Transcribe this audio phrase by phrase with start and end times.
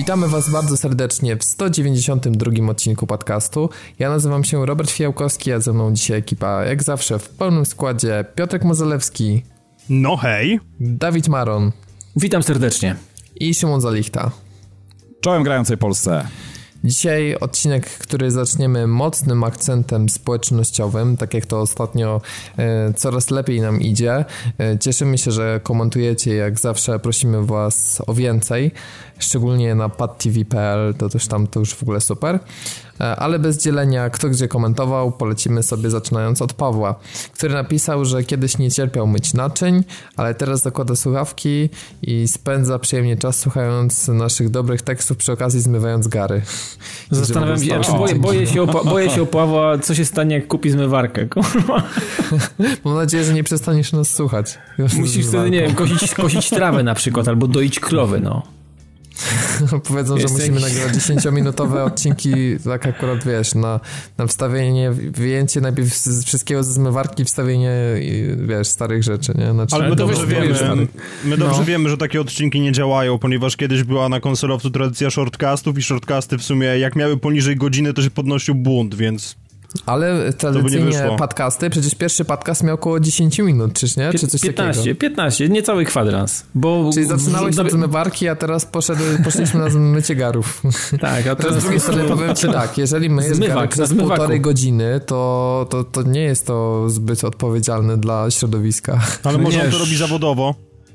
[0.00, 3.70] Witamy Was bardzo serdecznie w 192 odcinku podcastu.
[3.98, 8.24] Ja nazywam się Robert Fiałkowski, a ze mną dzisiaj ekipa, jak zawsze, w pełnym składzie
[8.34, 9.42] Piotrek Mozelewski.
[9.88, 10.60] No hej.
[10.80, 11.72] Dawid Maron.
[12.16, 12.96] Witam serdecznie.
[13.40, 14.30] I Szymon Zalichta.
[15.20, 16.26] Czołem grającej Polsce.
[16.84, 22.20] Dzisiaj odcinek, który zaczniemy mocnym akcentem społecznościowym, tak jak to ostatnio
[22.58, 24.24] e, coraz lepiej nam idzie.
[24.58, 28.70] E, cieszymy się, że komentujecie, jak zawsze prosimy Was o więcej,
[29.18, 32.38] szczególnie na padtv.pl, to też tam to już w ogóle super.
[33.00, 36.94] E, ale bez dzielenia, kto gdzie komentował, polecimy sobie zaczynając od Pawła,
[37.32, 39.84] który napisał, że kiedyś nie cierpiał myć naczyń,
[40.16, 41.68] ale teraz zakłada słuchawki
[42.02, 46.42] i spędza przyjemnie czas słuchając naszych dobrych tekstów, przy okazji zmywając gary.
[47.10, 50.70] Zastanawiam się, boję, boję, się o, boję się o Pawła, co się stanie, jak kupi
[50.70, 51.26] zmywarkę.
[52.84, 54.58] Mam nadzieję, że nie przestaniesz nas słuchać.
[54.96, 58.59] Musisz wtedy, nie wiem, kosić, kosić trawę na przykład, albo doić krowy, no.
[59.88, 62.32] Powiedzą, że musimy nagrywać 10-minutowe odcinki,
[62.64, 63.80] tak akurat wiesz, na,
[64.18, 67.72] na wstawienie, wyjęcie najpierw z wszystkiego ze zmywarki, wstawienie,
[68.36, 69.52] wiesz, starych rzeczy, nie?
[69.52, 70.46] Znaczy, Ale my dobrze, wiemy,
[71.24, 71.64] my dobrze no.
[71.64, 76.38] wiemy, że takie odcinki nie działają, ponieważ kiedyś była na konsolowcu tradycja shortcastów i shortcasty
[76.38, 79.36] w sumie, jak miały poniżej godziny, to się podnosił bunt, więc...
[79.86, 84.12] Ale tradycyjnie podcasty, przecież pierwszy podcast miał około 10 minut, czyż nie?
[84.12, 85.00] Czy coś 15, takiego?
[85.00, 86.44] 15, niecały kwadrans.
[86.54, 90.62] Bo Czyli zaczynałeś od zmywarki, a teraz poszedł, poszliśmy na mycie garów.
[91.00, 95.00] Tak, a teraz z drugiej strony powiem ci tak, jeżeli myjesz garek przez półtorej godziny,
[95.06, 99.00] to, to, to nie jest to zbyt odpowiedzialne dla środowiska.
[99.24, 100.54] Ale może nie, on to robi zawodowo.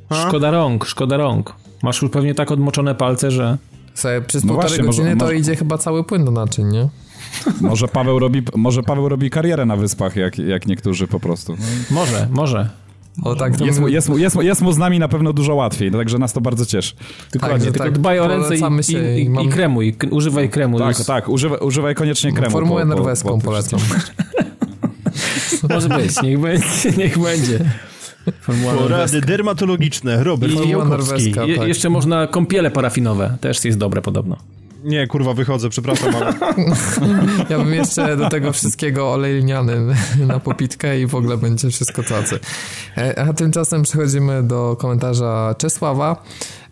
[0.09, 0.27] A?
[0.27, 1.53] Szkoda rąk, szkoda rąk.
[1.83, 3.57] Masz już pewnie tak odmoczone palce, że...
[3.93, 5.37] Słuchaj, przez no półtorej właśnie, godziny może, to może...
[5.37, 6.89] idzie chyba cały płyn do naczyń, nie?
[7.61, 11.55] Może Paweł robi, może Paweł robi karierę na wyspach, jak, jak niektórzy po prostu.
[11.91, 12.69] Może, może.
[13.23, 15.55] O, tak, jest, mu, jest, mu, jest, mu, jest mu z nami na pewno dużo
[15.55, 16.95] łatwiej, także nas to bardzo cieszy.
[17.33, 18.59] Dokładnie, tak, tylko tak, dbaj o ręce i,
[18.93, 19.45] i, i, mam...
[19.45, 20.79] i kremuj, używaj kremu.
[20.79, 22.51] Tak, tak, używaj, używaj koniecznie kremu.
[22.51, 23.79] Formułę po, norweską po, po polecam.
[25.69, 26.91] Może być, niech będzie.
[26.97, 27.59] Niech będzie.
[28.77, 31.67] Porady dermatologiczne, Robert I, norweska, Je, tak.
[31.67, 34.37] Jeszcze można kąpiele parafinowe, też jest dobre podobno.
[34.85, 36.33] Nie, kurwa, wychodzę, przepraszam, ale...
[37.49, 39.95] ja bym jeszcze do tego wszystkiego olej lniany
[40.27, 42.39] na popitkę i w ogóle będzie wszystko cacy.
[42.97, 46.23] E, a tymczasem przechodzimy do komentarza Czesława.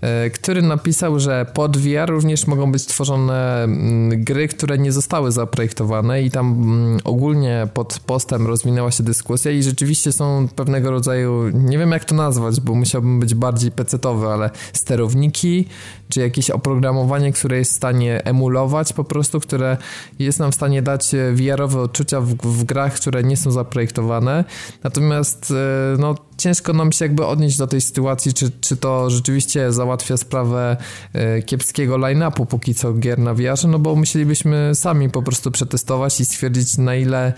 [0.04, 5.32] E, który napisał, że pod VR również mogą być tworzone mm, gry, które nie zostały
[5.32, 11.50] zaprojektowane i tam mm, ogólnie pod postem rozwinęła się dyskusja i rzeczywiście są pewnego rodzaju,
[11.54, 15.66] nie wiem jak to nazwać, bo musiałbym być bardziej pecetowy, ale sterowniki,
[16.10, 19.78] czy jakieś oprogramowanie, które jest w stanie emulować po prostu, które
[20.20, 24.44] jest nam w stanie dać e, VR-owe odczucia w, w grach, które nie są zaprojektowane.
[24.84, 29.72] Natomiast e, no ciężko nam się jakby odnieść do tej sytuacji, czy, czy to rzeczywiście
[29.94, 30.78] załatwia sprawę
[31.14, 36.20] e, kiepskiego line-upu póki co gier na VR, no bo musielibyśmy sami po prostu przetestować
[36.20, 37.34] i stwierdzić na ile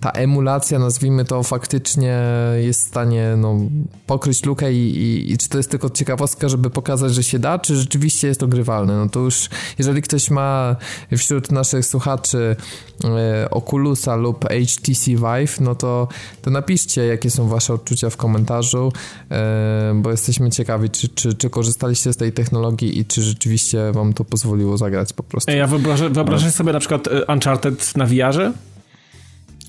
[0.00, 2.20] ta emulacja, nazwijmy to, faktycznie
[2.62, 3.58] jest w stanie no,
[4.06, 7.58] pokryć lukę i, i, i czy to jest tylko ciekawostka, żeby pokazać, że się da,
[7.58, 8.96] czy rzeczywiście jest to grywalne.
[8.96, 10.76] No to już, jeżeli ktoś ma
[11.16, 12.56] wśród naszych słuchaczy
[13.04, 16.08] e, Oculusa lub HTC Vive, no to,
[16.42, 18.92] to napiszcie, jakie są wasze odczucia w komentarzu,
[19.30, 21.50] e, bo jesteśmy ciekawi, czy, czy, czy
[21.86, 25.50] korzystaliście z tej technologii i czy rzeczywiście wam to pozwoliło zagrać po prostu.
[25.50, 28.52] Ej, ja wyobrażę, wyobrażasz sobie na przykład e, Uncharted na VR-ze?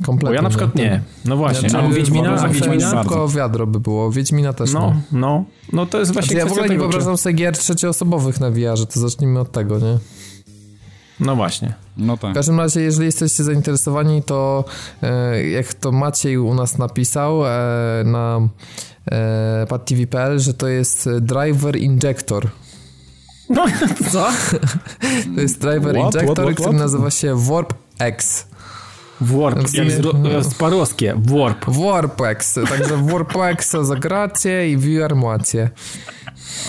[0.06, 0.30] Kompletnie.
[0.30, 0.84] Bo ja na przykład nie.
[0.84, 1.02] nie.
[1.26, 1.70] No właśnie.
[1.70, 2.42] Znaczy, a Wiedźmina?
[2.42, 3.04] A Wiedźmina?
[3.04, 4.12] Szybko wiadro by było.
[4.12, 4.80] Wiedźmina też no.
[4.80, 5.44] No, no.
[5.74, 7.22] no to jest właśnie znaczy, Ja w ogóle nie wyobrażam czy...
[7.22, 9.98] sobie gier trzecioosobowych na VR-ze, to zacznijmy od tego, nie?
[11.20, 11.74] No właśnie.
[11.98, 12.32] No tak.
[12.32, 14.66] W każdym razie, jeżeli jesteście zainteresowani, to
[15.02, 17.50] e, jak to Maciej u nas napisał e,
[18.06, 18.50] na
[19.70, 22.50] padtv.pl, że to jest driver injector.
[23.50, 23.66] No,
[24.12, 24.30] co?
[25.36, 26.16] to jest driver what?
[26.16, 28.48] injector, what, what, który nazywa się Warp X.
[29.22, 30.44] Warp, jak z, no.
[30.44, 31.66] sparowskie, Warp.
[31.68, 35.70] Warpex, także Warpex zagracie i VR macie.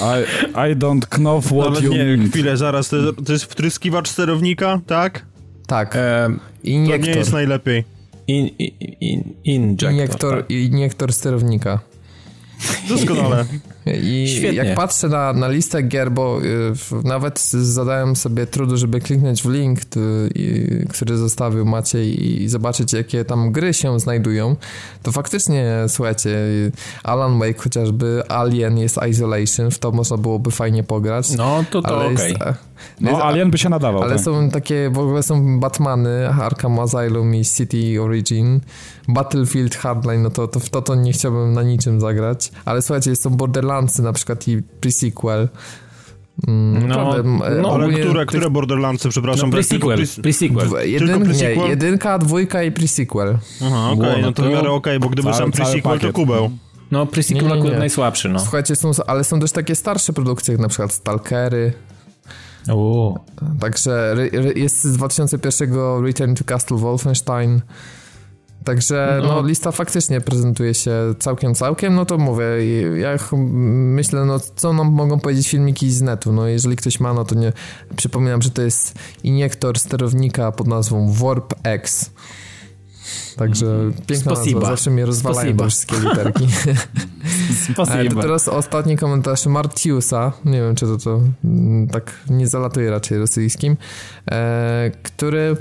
[0.00, 2.30] I, I don't know what Nawet you nie, mean.
[2.30, 5.26] chwilę, zaraz, to, to jest wtryskiwacz sterownika, tak?
[5.66, 5.96] Tak.
[5.96, 6.30] E,
[6.64, 7.06] injektor.
[7.06, 7.84] To nie jest najlepiej.
[8.26, 8.70] In, in,
[9.00, 10.50] in, injektor, injektor, tak.
[10.50, 11.80] injektor sterownika.
[12.88, 13.46] Doskonale.
[14.02, 14.58] I Świetnie.
[14.58, 16.72] jak patrzę na, na listę gier, bo y,
[17.04, 23.24] nawet zadałem sobie trudu, żeby kliknąć w link, y, który zostawił Maciej i zobaczyć, jakie
[23.24, 24.56] tam gry się znajdują,
[25.02, 26.38] to faktycznie, słuchajcie,
[27.04, 31.30] Alan Wake chociażby, Alien jest Isolation, w to można byłoby fajnie pograć.
[31.30, 32.34] No, to to okej.
[32.34, 32.54] Okay.
[33.00, 34.02] No, jest, Alien by się nadawał.
[34.02, 34.24] Ale tak.
[34.24, 38.60] są takie, w ogóle są Batmany, Arkham Asylum i City Origin,
[39.08, 42.52] Battlefield Hardline, no to, to w to, to nie chciałbym na niczym zagrać.
[42.64, 43.30] Ale słuchajcie, są
[43.78, 45.48] Borderlandsy na przykład i pre-sequel.
[46.48, 47.14] Mm, no,
[47.62, 48.52] no, ale które, które tych...
[48.52, 49.50] Borderlandsy, przepraszam?
[49.50, 49.98] No, pre-sequel.
[50.22, 50.86] Pre-sequel.
[50.86, 53.38] Jedyn, pre nie, jedynka, dwójka i pre-sequel.
[53.62, 56.12] Aha, okej, okay, no to w miarę okej, okay, bo gdyby cały, sam pre-sequel, to
[56.12, 56.50] kubeł.
[56.90, 58.38] No, pre-sequel akurat najsłabszy, no.
[58.38, 61.72] Słuchajcie, są, ale są też takie starsze produkcje, jak na przykład Stalkery.
[62.68, 63.18] O.
[63.60, 64.16] Także
[64.54, 65.70] jest z 2001
[66.04, 67.60] Return to Castle Wolfenstein.
[68.68, 69.28] Także no.
[69.28, 69.48] no.
[69.48, 72.44] lista faktycznie prezentuje się całkiem, całkiem, no to mówię,
[72.98, 77.24] ja myślę, no co nam mogą powiedzieć filmiki z netu, no jeżeli ktoś ma, no
[77.24, 77.52] to nie,
[77.96, 82.10] przypominam, że to jest iniektor sterownika pod nazwą Warp X.
[83.38, 83.92] Także mm.
[83.92, 84.60] piękna Spasiba.
[84.60, 86.46] nazwa, zawsze mnie rozwalają te wszystkie literki.
[87.72, 88.22] Spasiba.
[88.22, 93.76] teraz ostatni komentarz Martiusa, nie wiem czy to, to mm, tak nie zalatuje raczej rosyjskim,
[94.30, 95.56] e, który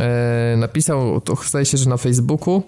[0.00, 2.62] e, napisał, to zdaje się, że na Facebooku,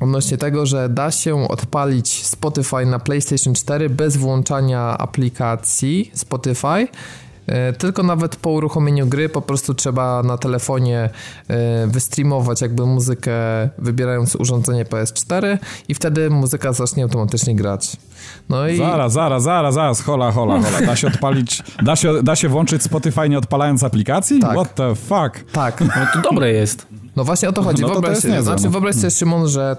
[0.00, 6.88] odnośnie tego, że da się odpalić Spotify na PlayStation 4 bez włączania aplikacji Spotify
[7.78, 11.10] tylko nawet po uruchomieniu gry po prostu trzeba na telefonie
[11.48, 13.32] e, wystreamować jakby muzykę
[13.78, 15.58] wybierając urządzenie PS4
[15.88, 17.96] i wtedy muzyka zacznie automatycznie grać.
[18.48, 18.76] No i...
[18.76, 20.86] Zaraz, zaraz, zaraz, zaraz, hola, hola, hola.
[20.86, 24.40] Da się odpalić, da się, da się włączyć Spotify nie odpalając aplikacji?
[24.40, 24.52] Tak.
[24.52, 25.52] What the fuck?
[25.52, 25.80] Tak.
[25.80, 26.86] No to dobre jest.
[27.16, 27.82] No właśnie o to chodzi.
[27.82, 28.70] No to wyobraź, to znaczy, no.
[28.70, 29.76] wyobraź sobie, Szymon, że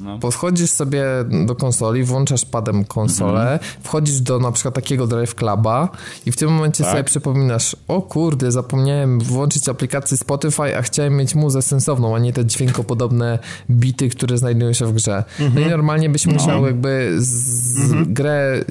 [0.00, 0.18] no.
[0.18, 1.04] Podchodzisz sobie
[1.46, 3.60] do konsoli, włączasz padem konsolę, mhm.
[3.82, 5.88] wchodzisz do na przykład takiego Drive Cluba
[6.26, 6.92] i w tym momencie tak.
[6.92, 12.32] sobie przypominasz, o kurde, zapomniałem włączyć aplikację Spotify, a chciałem mieć muzę sensowną, a nie
[12.32, 13.38] te dźwiękopodobne
[13.70, 15.24] bity, które znajdują się w grze.
[15.38, 15.70] No i mhm.
[15.70, 16.66] normalnie byś musiał no.
[16.66, 18.14] jakby z, mhm.
[18.14, 18.64] grę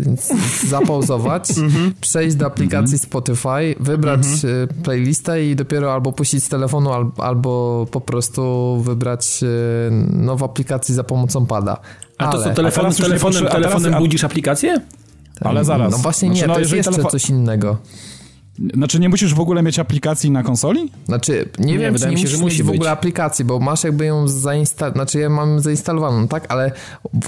[0.67, 1.49] zapauzować,
[2.01, 2.99] przejść do aplikacji.
[2.99, 4.23] Spotify, wybrać.
[4.43, 10.82] Y, playlistę i dopiero albo puścić z telefonu, albo po prostu wybrać y, nową aplikację
[10.91, 11.77] za pomocą pada.
[12.17, 14.81] A to co, telefon, a telefonem, telefonem teraz, budzisz aplikację?
[15.41, 15.91] Ale zaraz.
[15.91, 17.11] No właśnie nie, znaczy, no, to jest jeszcze telefon...
[17.11, 17.77] coś innego.
[18.73, 20.91] Znaczy nie musisz w ogóle mieć aplikacji na konsoli?
[21.05, 23.83] Znaczy nie, nie wiem, czy nie się, musisz że musi w ogóle aplikacji, bo masz
[23.83, 26.71] jakby ją zainstalowaną, znaczy ja mam zainstalowaną, tak, ale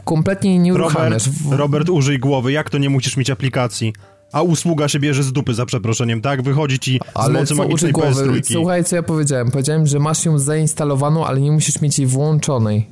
[0.04, 1.28] kompletnie jej nie uruchamiasz.
[1.28, 3.94] Robert, Robert, użyj głowy, jak to nie musisz mieć aplikacji?
[4.32, 6.42] A usługa się bierze z dupy za przeproszeniem, tak?
[6.42, 8.54] Wychodzi ci ale z mocy magicznej PS3.
[8.54, 9.52] Słuchaj, co ja powiedziałem.
[9.52, 12.88] Powiedziałem, że masz ją zainstalowaną, ale nie musisz mieć jej włączonej.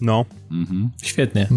[0.00, 0.24] No.
[0.50, 0.90] Mhm.
[1.02, 1.48] Świetnie.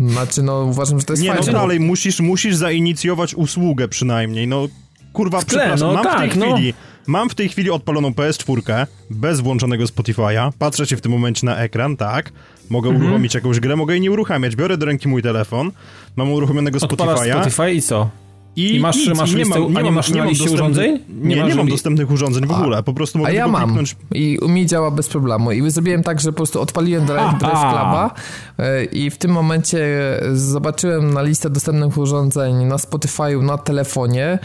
[0.00, 1.46] Znaczy, no uważam, że to jest Nie, fajne.
[1.46, 4.68] no dalej, musisz, musisz zainicjować usługę przynajmniej, no
[5.12, 6.54] kurwa, w tle, przepraszam, no, mam, tak, w tej no.
[6.54, 6.74] chwili,
[7.06, 11.56] mam w tej chwili odpaloną PS4 bez włączonego Spotify'a, patrzę się w tym momencie na
[11.56, 12.32] ekran, tak,
[12.70, 13.04] mogę mhm.
[13.04, 15.72] uruchomić jakąś grę, mogę jej nie uruchamiać, biorę do ręki mój telefon,
[16.16, 17.40] mam uruchomionego Spotify'a.
[17.40, 18.10] Spotify i co?
[18.56, 20.98] I, I masz, masz nie listę, mam, nie, nie masz nie liście urządzeń?
[21.08, 23.96] Nie, nie, nie mam dostępnych urządzeń w ogóle, po prostu mogę A ja mam kliknąć.
[24.14, 27.60] i u mnie działa bez problemu i zrobiłem tak, że po prostu odpaliłem Drive, drive
[27.60, 28.14] Cluba
[28.58, 29.86] e, i w tym momencie
[30.34, 34.38] zobaczyłem na listę dostępnych urządzeń na Spotify'u na telefonie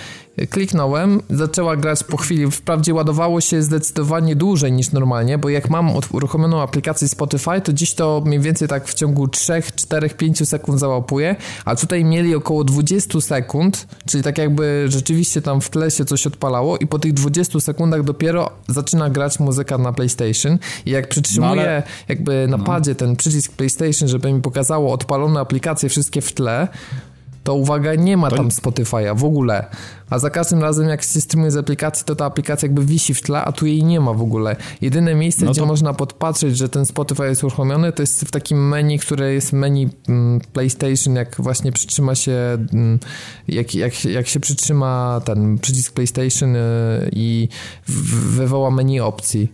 [0.49, 2.51] Kliknąłem, zaczęła grać po chwili.
[2.51, 7.93] Wprawdzie ładowało się zdecydowanie dłużej niż normalnie, bo jak mam uruchomioną aplikację Spotify, to dziś
[7.93, 11.35] to mniej więcej tak w ciągu 3, 4, 5 sekund załapuje,
[11.65, 16.27] a tutaj mieli około 20 sekund, czyli tak jakby rzeczywiście tam w tle się coś
[16.27, 21.55] odpalało i po tych 20 sekundach dopiero zaczyna grać muzyka na PlayStation i jak przytrzymuję
[21.55, 21.83] no ale...
[22.07, 22.63] jakby na no.
[22.63, 26.67] padzie ten przycisk PlayStation, żeby mi pokazało odpalone aplikacje wszystkie w tle,
[27.43, 28.35] to uwaga, nie ma to...
[28.35, 29.65] tam Spotify'a w ogóle.
[30.09, 33.21] A za każdym razem, jak się streamuje z aplikacji, to ta aplikacja jakby wisi w
[33.21, 34.55] tle, a tu jej nie ma w ogóle.
[34.81, 35.53] Jedyne miejsce, no to...
[35.53, 39.53] gdzie można podpatrzeć, że ten Spotify jest uruchomiony, to jest w takim menu, które jest
[39.53, 42.99] menu mm, PlayStation, jak właśnie przytrzyma się, mm,
[43.47, 46.59] jak, jak, jak się przytrzyma ten przycisk PlayStation y,
[47.11, 47.47] i
[48.29, 49.51] wywoła menu opcji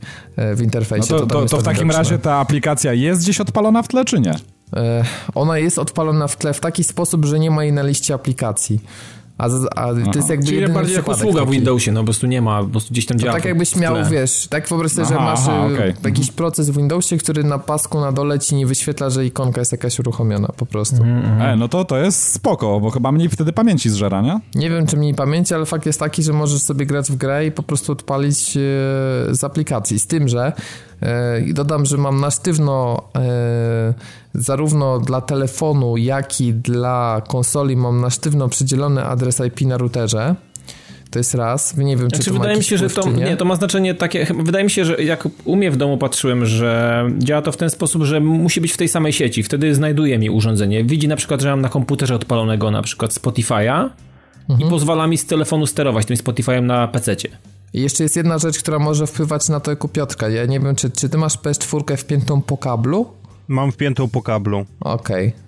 [0.51, 1.13] y, w interfejsie.
[1.13, 4.05] No to, to, to, to w takim razie ta aplikacja jest gdzieś odpalona w tle,
[4.05, 4.35] czy nie?
[4.75, 5.03] E,
[5.35, 8.81] ona jest odpalona w tle w taki sposób, że nie ma jej na liście aplikacji.
[9.37, 9.45] A,
[9.75, 11.47] a to jest jakby Czyli bardziej jak usługa taki.
[11.47, 13.33] w Windowsie, no po prostu nie ma, po prostu gdzieś tam działa.
[13.33, 15.93] Tak jakbyś miał, wiesz, tak wyobraź sobie, że masz aha, y, okay.
[16.03, 19.71] jakiś proces w Windowsie, który na pasku na dole ci nie wyświetla, że ikonka jest
[19.71, 21.03] jakaś uruchomiona po prostu.
[21.03, 21.41] Mm.
[21.41, 24.39] E, no to to jest spoko, bo chyba mniej wtedy pamięci zżera, nie?
[24.55, 27.45] Nie wiem, czy mniej pamięci, ale fakt jest taki, że możesz sobie grać w grę
[27.45, 28.61] i po prostu odpalić yy,
[29.31, 29.99] z aplikacji.
[29.99, 30.53] Z tym, że
[31.01, 33.93] E, I dodam, że mam na sztywno e,
[34.37, 40.35] zarówno dla telefonu, jak i dla konsoli mam na sztywno przydzielony adres IP na routerze.
[41.11, 41.77] To jest raz.
[41.77, 43.25] Nie wiem, czy znaczy, to wydaje mi się, że to, nie?
[43.25, 43.37] nie?
[43.37, 44.27] to ma znaczenie takie.
[44.39, 47.69] Wydaje mi się, że jak u mnie w domu patrzyłem, że działa to w ten
[47.69, 49.43] sposób, że musi być w tej samej sieci.
[49.43, 50.83] Wtedy znajduje mi urządzenie.
[50.83, 53.89] Widzi na przykład, że mam na komputerze odpalonego na przykład Spotify'a
[54.49, 54.67] mhm.
[54.67, 57.29] i pozwala mi z telefonu sterować tym Spotify'em na PC-cie.
[57.73, 60.29] I jeszcze jest jedna rzecz, która może wpływać na to jako Piotrka.
[60.29, 63.05] Ja nie wiem, czy, czy ty masz PS4 wpiętą po kablu?
[63.47, 64.65] Mam wpiętą po kablu.
[64.79, 65.27] Okej.
[65.27, 65.47] Okay.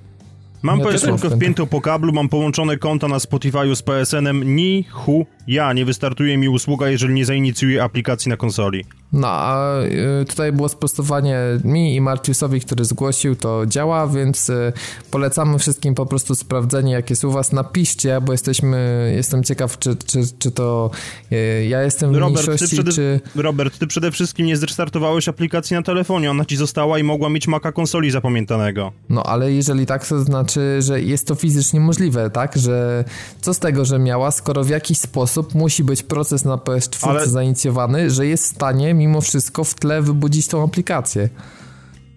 [0.62, 5.26] Mam ja PS4 wpiętą po kablu, mam połączone konta na Spotify z PSN-em, ni hu
[5.48, 8.86] ja, nie wystartuje mi usługa, jeżeli nie zainicjuję aplikacji na konsoli.
[9.14, 9.82] No, a
[10.22, 14.74] y, tutaj było sprostowanie mi i Martiusowi, który zgłosił, to działa, więc y,
[15.12, 17.52] polecamy wszystkim po prostu sprawdzenie, jakie jest u was.
[17.52, 20.92] Napiszcie, bo jesteśmy, jestem ciekaw, czy, czy, czy to
[21.32, 23.20] y, ja jestem w Robert, przede, czy...
[23.36, 27.48] Robert, ty przede wszystkim nie zrestartowałeś aplikacji na telefonie, ona ci została i mogła mieć
[27.48, 28.92] maka konsoli zapamiętanego.
[29.10, 32.58] No, ale jeżeli tak, to znaczy, że jest to fizycznie możliwe, tak?
[32.58, 33.06] Że
[33.42, 37.28] co z tego, że miała, skoro w jakiś sposób musi być proces na PS4 ale...
[37.28, 41.30] zainicjowany, że jest w stanie mimo wszystko w tle wybudzić tą aplikację.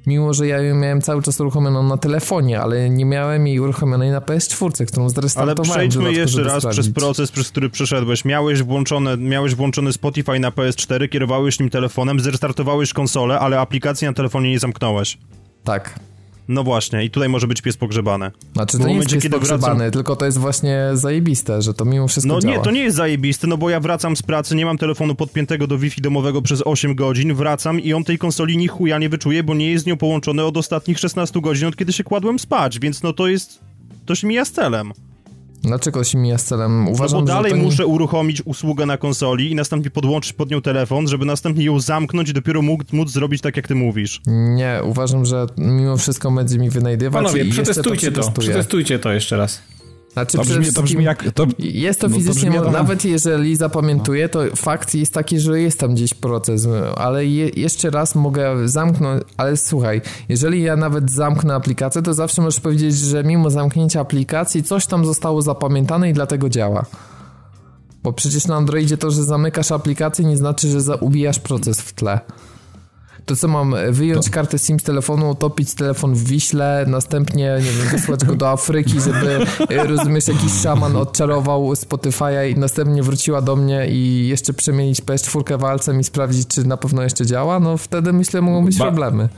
[0.06, 4.10] Mimo, że ja ją miałem cały czas uruchomioną na telefonie, ale nie miałem jej uruchomionej
[4.10, 5.70] na PS4, którą zrestartowałem.
[5.70, 6.80] Ale przejdźmy jeszcze raz sprawdzić.
[6.80, 8.24] przez proces, przez który przeszedłeś.
[8.24, 14.12] Miałeś włączone, miałeś włączony Spotify na PS4, kierowałeś nim telefonem, zrestartowałeś konsolę, ale aplikacji na
[14.12, 15.18] telefonie nie zamknąłeś.
[15.64, 15.94] Tak.
[16.48, 18.30] No właśnie, i tutaj może być pies pogrzebany.
[18.52, 19.92] Znaczy to nie momencie, jest pies pogrzebany, wracam...
[19.92, 22.56] tylko to jest właśnie zajebiste, że to mimo wszystko No działa.
[22.56, 25.66] nie, to nie jest zajebiste, no bo ja wracam z pracy, nie mam telefonu podpiętego
[25.66, 29.42] do Wi-Fi domowego przez 8 godzin, wracam i on tej konsoli ni chuja nie wyczuje,
[29.42, 32.78] bo nie jest z nią połączony od ostatnich 16 godzin, od kiedy się kładłem spać,
[32.78, 33.60] więc no to jest...
[34.06, 34.92] to się mija z celem.
[35.62, 36.88] Dlaczego się mija z celem?
[36.88, 37.62] Uważam, no bo dalej nie...
[37.62, 42.28] muszę uruchomić usługę na konsoli i następnie podłączyć pod nią telefon, żeby następnie ją zamknąć
[42.28, 44.20] i dopiero móc, móc zrobić tak, jak ty mówisz.
[44.26, 49.36] Nie, uważam, że mimo wszystko będzie mi wynajdywać Panowie, przetestujcie to, to przetestujcie to jeszcze
[49.36, 49.62] raz.
[50.12, 51.32] Znaczy, to, brzmi, to brzmi jak...
[51.32, 55.80] To, jest to no, fizycznie, to nawet jeżeli zapamiętuję, to fakt jest taki, że jest
[55.80, 61.54] tam gdzieś proces, ale je, jeszcze raz mogę zamknąć, ale słuchaj, jeżeli ja nawet zamknę
[61.54, 66.48] aplikację, to zawsze możesz powiedzieć, że mimo zamknięcia aplikacji coś tam zostało zapamiętane i dlatego
[66.48, 66.86] działa.
[68.02, 72.20] Bo przecież na Androidzie to, że zamykasz aplikację nie znaczy, że ubijasz proces w tle.
[73.26, 74.30] To co mam, wyjąć to...
[74.30, 79.00] kartę SIM z telefonu, utopić telefon w Wiśle, następnie, nie wiem, wysłać go do Afryki,
[79.00, 85.02] żeby, e, rozumiesz, jakiś szaman odczarował Spotify'a i następnie wróciła do mnie i jeszcze przemienić
[85.02, 88.84] PS4 walcem i sprawdzić, czy na pewno jeszcze działa, no wtedy myślę, mogą być ba
[88.84, 89.28] problemy.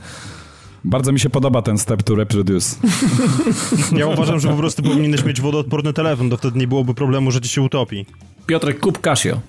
[0.83, 2.75] Bardzo mi się podoba ten step to reproduce.
[3.97, 7.41] Ja uważam, że po prostu powinieneś mieć wodoodporny telefon, to wtedy nie byłoby problemu, że
[7.41, 8.05] ci się utopi.
[8.45, 9.39] Piotrek, kup Casio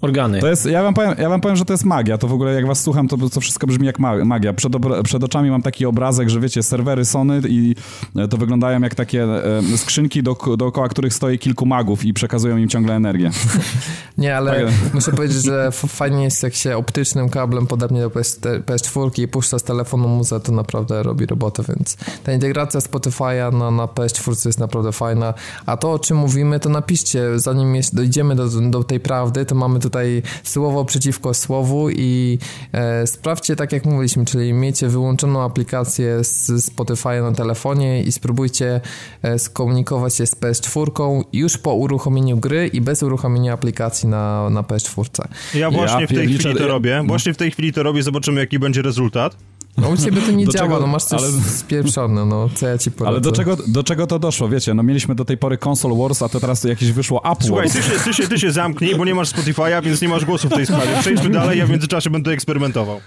[0.00, 0.40] organy.
[0.40, 2.18] To jest, ja, wam powiem, ja wam powiem, że to jest magia.
[2.18, 4.52] To w ogóle jak was słucham, to, to wszystko brzmi jak magia.
[4.52, 4.72] Przed,
[5.04, 7.74] przed oczami mam taki obrazek, że wiecie, serwery Sony i
[8.16, 12.56] e, to wyglądają jak takie e, skrzynki, do, dookoła których stoi kilku magów i przekazują
[12.56, 13.30] im ciągle energię.
[14.18, 14.94] Nie, ale tak.
[14.94, 19.62] muszę powiedzieć, że fajnie jest jak się optycznym kablem podepnie do PS4 i puszcza z
[19.62, 24.92] telefonu muzę, to naprawdę robi robotę, więc ta integracja Spotify'a na, na PS4 jest naprawdę
[24.92, 25.34] fajna.
[25.66, 29.54] A to, o czym mówimy, to napiszcie, zanim jest, dojdziemy do, do tej prawdy, to
[29.54, 32.38] mamy tutaj słowo przeciwko słowu i
[32.72, 38.80] e, sprawdźcie tak jak mówiliśmy, czyli miejcie wyłączoną aplikację z Spotify na telefonie i spróbujcie
[39.22, 44.62] e, skomunikować się z PS4 już po uruchomieniu gry i bez uruchomienia aplikacji na, na
[44.62, 45.28] PS4.
[45.54, 47.02] Ja właśnie ja w tej chwili to robię.
[47.06, 49.36] Właśnie w tej chwili to robię, zobaczymy jaki będzie rezultat.
[49.78, 51.32] No u ciebie to nie do działa, czego, no masz coś ale...
[51.32, 53.08] spieprzone, no co ja ci powiem.
[53.08, 56.22] Ale do czego, do czego to doszło, wiecie, no mieliśmy do tej pory Console Wars,
[56.22, 59.04] a to teraz jakieś wyszło Apple Słuchaj, ty się, ty, się, ty się zamknij, bo
[59.04, 60.90] nie masz Spotify'a, więc nie masz głosu w tej sprawie.
[61.00, 63.00] Przejdźmy dalej, ja w międzyczasie będę eksperymentował.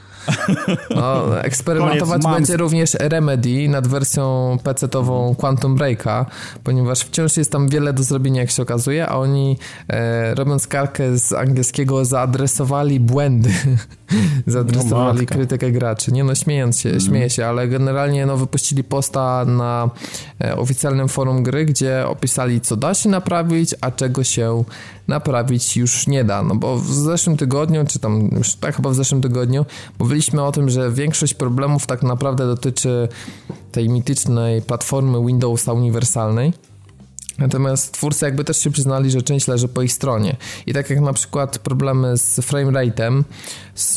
[0.95, 6.25] No, eksperymentować będzie również Remedy nad wersją PC-ową Quantum Breaka,
[6.63, 9.57] ponieważ wciąż jest tam wiele do zrobienia, jak się okazuje, a oni
[9.87, 13.49] e, robiąc karkę z angielskiego zaadresowali błędy.
[14.47, 16.11] zaadresowali no krytykę graczy.
[16.11, 17.01] Nie no, śmiejąc się, mm.
[17.01, 19.89] śmieję się, ale generalnie no, wypuścili posta na
[20.43, 24.63] e, oficjalnym forum gry, gdzie opisali, co da się naprawić, a czego się
[25.07, 26.43] naprawić już nie da.
[26.43, 29.65] No bo w zeszłym tygodniu, czy tam już tak chyba w zeszłym tygodniu,
[29.99, 33.07] mówiliśmy o tym, że większość problemów tak naprawdę dotyczy
[33.71, 36.53] tej mitycznej platformy Windowsa uniwersalnej.
[37.39, 40.35] Natomiast twórcy jakby też się przyznali, że część leży po ich stronie.
[40.67, 43.23] I tak jak na przykład problemy z framerate'em,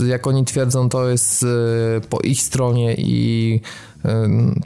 [0.07, 1.47] jak oni twierdzą, to jest y,
[2.11, 3.61] po ich stronie i
[4.05, 4.09] y,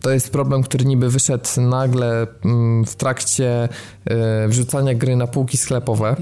[0.01, 3.69] to jest problem, który niby wyszedł nagle mm, w trakcie
[4.45, 6.17] y, wrzucania gry na półki sklepowe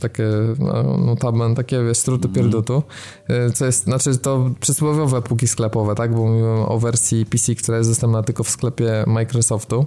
[0.00, 0.24] takie
[0.58, 2.34] no, notaben, takie wiesz, struty mhm.
[2.34, 2.82] pierdutu,
[3.54, 7.90] co jest, znaczy to przysłowiowe półki sklepowe, tak, bo mówimy o wersji PC, która jest
[7.90, 9.86] dostępna tylko w sklepie Microsoftu.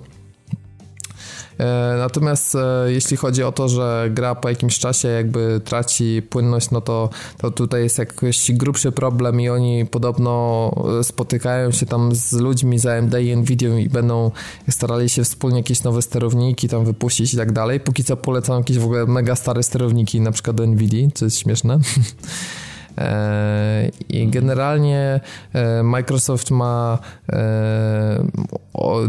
[1.58, 6.72] E, natomiast e, jeśli chodzi o to, że gra po jakimś czasie jakby traci płynność,
[6.72, 12.16] no to, to tutaj jest jakiś grubszy problem i oni podobno e, spotykają się tam
[12.16, 14.32] z ludźmi z AMD i Nvidia i będą
[14.70, 17.80] starali się wspólnie jakieś nowe sterowniki tam wypuścić i tak dalej.
[17.80, 21.40] Póki co polecam jakieś w ogóle mega stare sterowniki, na przykład do Nvidia, co jest
[21.40, 21.80] śmieszne.
[22.98, 25.20] E, I generalnie
[25.54, 27.00] e, Microsoft ma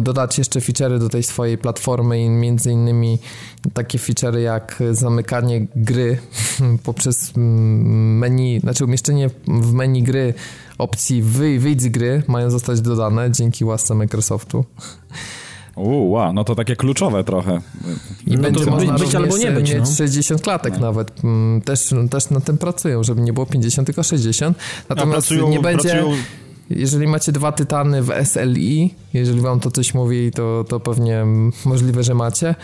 [0.01, 3.19] dodać jeszcze feature'y do tej swojej platformy i między innymi
[3.75, 6.19] takie feature'y jak zamykanie gry
[6.85, 10.35] poprzez menu, znaczy umieszczenie w menu gry
[10.79, 14.65] opcji wyjdź z gry mają zostać dodane dzięki łasce Microsoftu.
[15.77, 17.61] Uuu, wow, no to takie kluczowe trochę.
[18.27, 19.97] I no będzie można być albo nie być, mieć no.
[19.97, 20.81] 60 klatek no.
[20.81, 21.25] nawet.
[21.25, 24.59] Mm, też, też na tym pracują, żeby nie było 50, tylko 60.
[24.89, 25.89] Natomiast pracują, nie będzie...
[25.89, 26.17] Pracują
[26.71, 31.25] jeżeli macie dwa tytany w SLI, jeżeli wam to coś mówi, to, to pewnie
[31.65, 32.55] możliwe, że macie,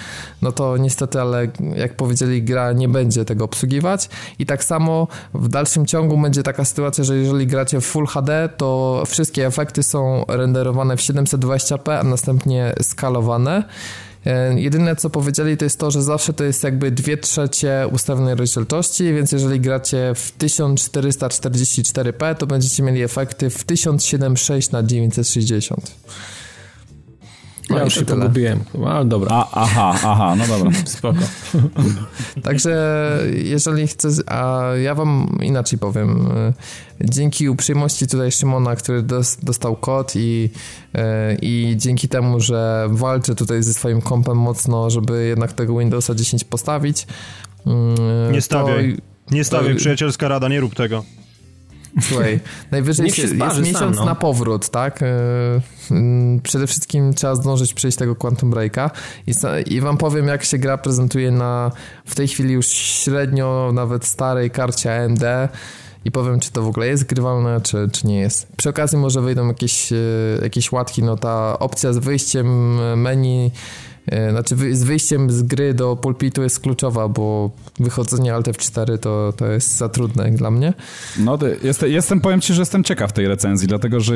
[0.43, 5.49] no to niestety, ale jak powiedzieli, gra nie będzie tego obsługiwać i tak samo w
[5.49, 10.25] dalszym ciągu będzie taka sytuacja, że jeżeli gracie w Full HD, to wszystkie efekty są
[10.29, 13.65] renderowane w 720p, a następnie skalowane.
[14.27, 18.35] E, jedyne co powiedzieli to jest to, że zawsze to jest jakby 2 trzecie ustawionej
[18.35, 25.95] rozdzielczości, więc jeżeli gracie w 1444p, to będziecie mieli efekty w 1076 na 960.
[27.71, 28.23] No ja już się tyle.
[28.23, 29.31] pogubiłem, ale dobra.
[29.33, 30.71] A, aha, aha, no dobra.
[30.85, 31.19] Spoko.
[32.43, 33.01] Także
[33.45, 36.29] jeżeli chcę, a ja wam inaczej powiem.
[37.05, 39.03] Dzięki uprzejmości tutaj Szymona, który
[39.43, 40.51] dostał kod i,
[40.95, 46.15] e, i dzięki temu, że walczę tutaj ze swoim kompem mocno, żeby jednak tego Windowsa
[46.15, 47.07] 10 postawić.
[47.67, 48.97] Mm, nie stawiaj.
[49.31, 51.05] Nie stawiaj, przyjacielska rada, nie rób tego.
[52.03, 54.05] Słuchaj, najwyżej jest, jest miesiąc sam, no.
[54.05, 55.03] na powrót, tak?
[55.03, 55.07] E,
[55.91, 58.91] mm, przede wszystkim trzeba zdążyć przejść tego Quantum Breaka
[59.27, 59.33] I,
[59.67, 61.73] i wam powiem, jak się gra prezentuje na
[62.05, 65.23] w tej chwili już średnio nawet starej karcie AMD
[66.05, 68.47] i powiem, czy to w ogóle jest grywalne, czy, czy nie jest.
[68.57, 69.97] Przy okazji może wyjdą jakieś, e,
[70.43, 73.51] jakieś łatki, no ta opcja z wyjściem menu
[74.11, 77.51] E, znaczy z wyjściem z gry do pulpitu jest kluczowa, bo
[77.81, 80.73] wychodzenie Alt F4 to, to jest za trudne dla mnie.
[81.19, 84.15] No, jestem, jestem, powiem ci, że jestem ciekaw tej recenzji, dlatego że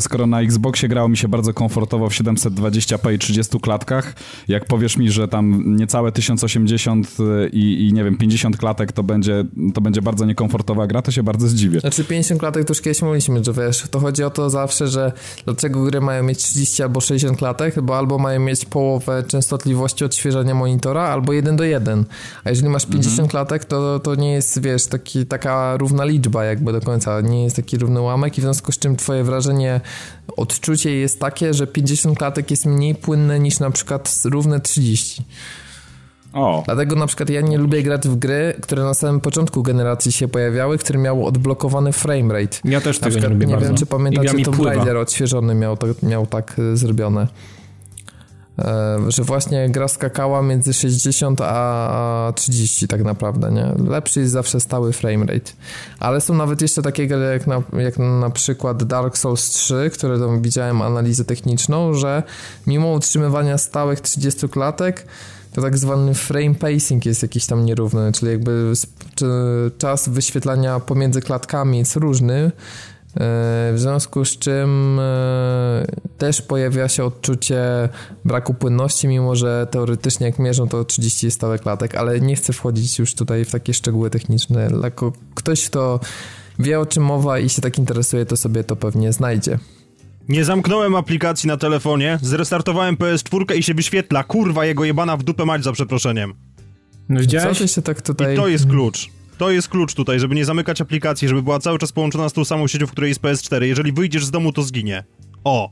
[0.00, 4.14] skoro na Xboxie grało mi się bardzo komfortowo w 720p i 30 klatkach,
[4.48, 9.02] jak powiesz mi, że tam niecałe 1080 e, i, i nie wiem, 50 klatek to
[9.02, 11.80] będzie, to będzie bardzo niekomfortowa gra, to się bardzo zdziwię.
[11.80, 15.12] Znaczy 50 klatek to już kiedyś mówiliśmy, że wiesz, to chodzi o to zawsze, że
[15.44, 20.54] dlaczego gry mają mieć 30 albo 60 klatek, bo albo mają mieć połowę częstotliwości odświeżania
[20.54, 22.04] monitora albo 1 do 1.
[22.44, 23.28] A jeżeli masz 50 mhm.
[23.28, 27.56] klatek, to, to nie jest, wiesz, taki, taka równa liczba jakby do końca, nie jest
[27.56, 29.80] taki równy ułamek i w związku z czym twoje wrażenie,
[30.36, 35.24] odczucie jest takie, że 50 klatek jest mniej płynne niż na przykład równe 30.
[36.32, 36.62] O.
[36.66, 40.28] Dlatego na przykład ja nie lubię grać w gry, które na samym początku generacji się
[40.28, 42.56] pojawiały, które miały odblokowany framerate.
[42.64, 43.68] Ja też na tego przykład, nie lubię Nie bardzo.
[43.68, 47.26] wiem, czy pamiętacie, Tomb Raider odświeżony miał, to, miał tak y, zrobione.
[48.60, 53.90] E, że właśnie gra skakała między 60 a 30 tak naprawdę, nie?
[53.90, 55.52] Lepszy jest zawsze stały framerate.
[55.98, 60.18] Ale są nawet jeszcze takie gry jak na, jak na przykład Dark Souls 3, które
[60.18, 62.22] tam widziałem analizę techniczną, że
[62.66, 65.06] mimo utrzymywania stałych 30 klatek
[65.52, 68.72] to tak zwany frame pacing jest jakiś tam nierówny, czyli jakby
[69.78, 72.52] czas wyświetlania pomiędzy klatkami jest różny,
[73.14, 75.86] w związku z czym e,
[76.18, 77.88] też pojawia się odczucie
[78.24, 82.98] braku płynności, mimo że teoretycznie jak mierzą to 30 stałych klatek, ale nie chcę wchodzić
[82.98, 84.70] już tutaj w takie szczegóły techniczne.
[84.82, 86.00] Jako ktoś, kto
[86.58, 89.58] wie o czym mowa i się tak interesuje, to sobie to pewnie znajdzie.
[90.28, 94.24] Nie zamknąłem aplikacji na telefonie, zrestartowałem PS4 i się wyświetla.
[94.24, 96.34] Kurwa, jego jebana w dupę mać za przeproszeniem.
[97.08, 97.58] No widziałeś?
[97.58, 98.34] Co się tak tutaj...
[98.34, 99.10] I to jest klucz.
[99.40, 102.44] To jest klucz tutaj, żeby nie zamykać aplikacji, żeby była cały czas połączona z tą
[102.44, 103.62] samą siecią, w której jest PS4.
[103.62, 105.04] Jeżeli wyjdziesz z domu, to zginie.
[105.44, 105.70] O!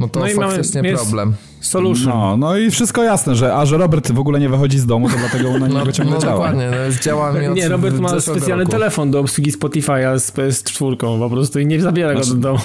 [0.00, 1.34] No to no faktycznie problem.
[1.60, 2.12] Solution.
[2.12, 5.08] No, no i wszystko jasne, że a że Robert w ogóle nie wychodzi z domu,
[5.08, 6.34] to dlatego ona nie no, ciągle no, działa.
[6.34, 8.72] dokładnie, no już działa mi Nie, Robert ma specjalny roku.
[8.72, 12.60] telefon do obsługi Spotify'a z PS4 po prostu i nie zabiera go do znaczy- domu,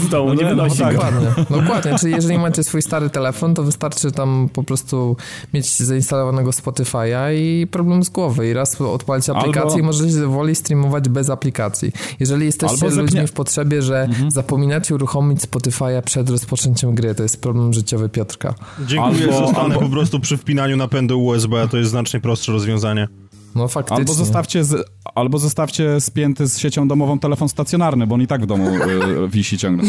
[0.06, 0.94] z domu, no, nie no, wynosi tak.
[0.94, 5.16] Dokładnie, dokładnie, czyli jeżeli macie swój stary telefon, to wystarczy tam po prostu
[5.54, 9.78] mieć zainstalowanego Spotify'a i problem z głowy i raz odpalić aplikację Albo...
[9.78, 11.92] i możecie woli streamować bez aplikacji.
[12.20, 14.30] Jeżeli jesteście Albo ludźmi w potrzebie, że mhm.
[14.30, 18.54] zapominacie uruchomić Spotify'a przed rozpoczęciem gry, to jest problem życiowy Piotrka.
[18.86, 19.80] Dziękuję, albo, zostanę albo...
[19.80, 23.08] po prostu przy wpinaniu napędu USB, to jest znacznie prostsze rozwiązanie.
[23.54, 23.96] No faktycznie.
[23.96, 28.42] Albo zostawcie, z, albo zostawcie spięty z siecią domową telefon stacjonarny, bo on i tak
[28.42, 29.88] w domu y, wisi ciągle.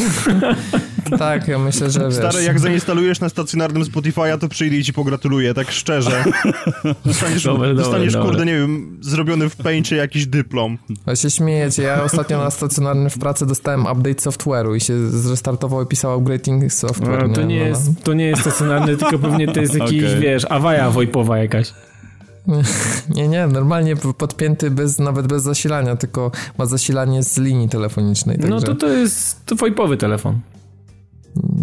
[1.20, 2.14] tak, ja myślę, że wiesz.
[2.14, 6.24] Stary, jak zainstalujesz na stacjonarnym Spotify'a, to przyjdę i ci pogratuluję, tak szczerze.
[7.06, 10.78] Dostaniesz, dobre, dostaniesz dobre, kurde, nie wiem, zrobiony w Paincie jakiś dyplom.
[11.06, 15.84] A się śmiejecie, ja ostatnio na stacjonarnym w pracy dostałem update software'u i się zrestartował
[15.84, 17.28] i pisał upgrading software.
[17.28, 20.20] No, to, nie, nie jest, to nie jest stacjonarny, tylko pewnie to jest jakiś, okay.
[20.20, 21.74] wiesz, awaja wojpowa jakaś.
[23.16, 28.38] Nie, nie, normalnie podpięty bez, nawet bez zasilania, tylko ma zasilanie z linii telefonicznej.
[28.38, 28.56] No także...
[28.56, 30.40] No to to jest to VoIPowy telefon.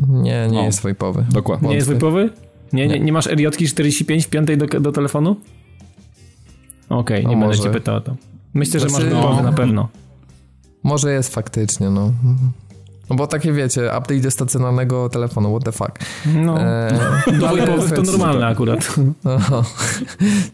[0.08, 0.64] Nie, nie no.
[0.64, 1.24] jest VoIPowy.
[1.30, 1.68] Dokładnie.
[1.68, 2.30] Nie jest VoIPowy?
[2.72, 5.36] Nie, nie, nie masz RJ 45 w piątej do, do telefonu?
[6.88, 8.16] Okej, okay, nie będę cię pytał o to.
[8.54, 9.88] Myślę, znaczy, że masz VoIPowy no, na pewno.
[10.82, 12.12] Może jest faktycznie, no.
[13.11, 15.99] No bo takie wiecie, update do stacjonarnego telefonu, what the fuck.
[16.35, 16.90] No, e,
[17.40, 18.88] do VoIPowych to normalne akurat.
[19.25, 19.62] No,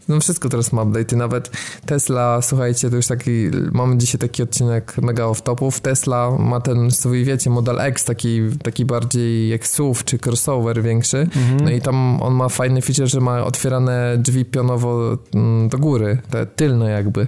[0.07, 1.15] no wszystko teraz ma update.
[1.15, 1.51] Nawet
[1.85, 5.79] Tesla, słuchajcie, to już taki, mamy dzisiaj taki odcinek mega off-topów.
[5.79, 11.17] Tesla ma ten swój, wiecie, Model X, taki, taki bardziej jak SUV czy crossover większy.
[11.17, 11.59] Mhm.
[11.63, 16.17] No i tam on ma fajny feature, że ma otwierane drzwi pionowo mm, do góry,
[16.29, 17.27] te tylne jakby.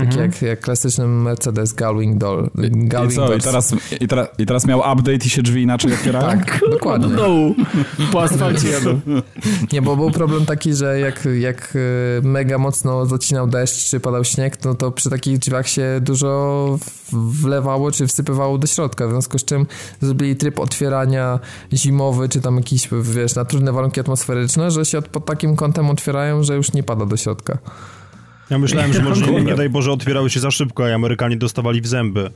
[0.00, 0.30] Taki mhm.
[0.30, 2.50] jak, jak klasyczny Mercedes Galwing Doll.
[2.62, 6.26] I, co, i, teraz, i, teraz, I teraz miał update i się drzwi inaczej otwierają?
[6.26, 7.08] tak, dokładnie.
[7.08, 7.54] No,
[8.12, 9.00] po asfalcie jadą.
[9.72, 14.24] Nie, bo był problem taki, że jak, jak e, mega mocno zacinał deszcz czy padał
[14.24, 16.78] śnieg, no to przy takich drzwiach się dużo
[17.12, 19.66] wlewało czy wsypywało do środka, w związku z czym
[20.00, 21.38] zrobili tryb otwierania
[21.72, 26.42] zimowy, czy tam jakiś, wiesz, na trudne warunki atmosferyczne, że się pod takim kątem otwierają,
[26.42, 27.58] że już nie pada do środka.
[28.50, 31.80] Ja myślałem, że może, nie, nie daj Boże, otwierały się za szybko, a Amerykanie dostawali
[31.80, 32.30] w zęby.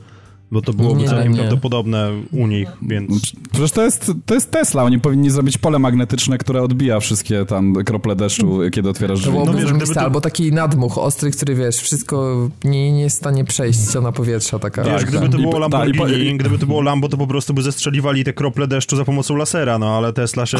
[0.51, 3.31] Bo to byłoby nie, całkiem prawdopodobne u nich, więc...
[3.51, 7.73] Przecież to jest, to jest Tesla, oni powinni zrobić pole magnetyczne, które odbija wszystkie tam
[7.73, 9.33] krople deszczu, kiedy otwierasz drzwi.
[9.45, 10.01] No, wiesz, to...
[10.01, 14.59] albo taki nadmuch ostry, który wiesz, wszystko nie, nie jest w stanie przejść, ściana powietrza
[14.59, 14.83] taka.
[14.83, 15.31] Wiesz, tak, gdyby tak.
[15.31, 18.67] to było Lamborghini, i, gdyby to było Lambo, to po prostu by zestrzeliwali te krople
[18.67, 20.57] deszczu za pomocą lasera, no ale Tesla się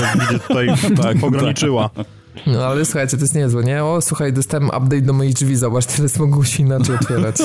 [0.48, 0.68] tutaj
[1.04, 1.89] tak, ograniczyła.
[1.89, 2.08] Tak.
[2.48, 3.84] No ale słuchajcie, to jest niezłe, nie?
[3.84, 7.36] O, słuchaj, dostałem update do moich drzwi, zobacz, teraz mogą się inaczej otwierać.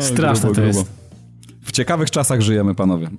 [0.00, 0.86] Straszne to jest.
[1.64, 3.10] W ciekawych czasach żyjemy, panowie.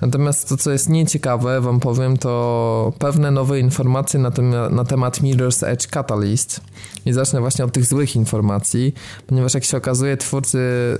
[0.00, 5.20] Natomiast to, co jest nieciekawe, wam powiem, to pewne nowe informacje na, tem na temat
[5.20, 6.60] Mirror's Edge Catalyst.
[7.06, 8.94] I zacznę właśnie od tych złych informacji,
[9.26, 10.58] ponieważ jak się okazuje, twórcy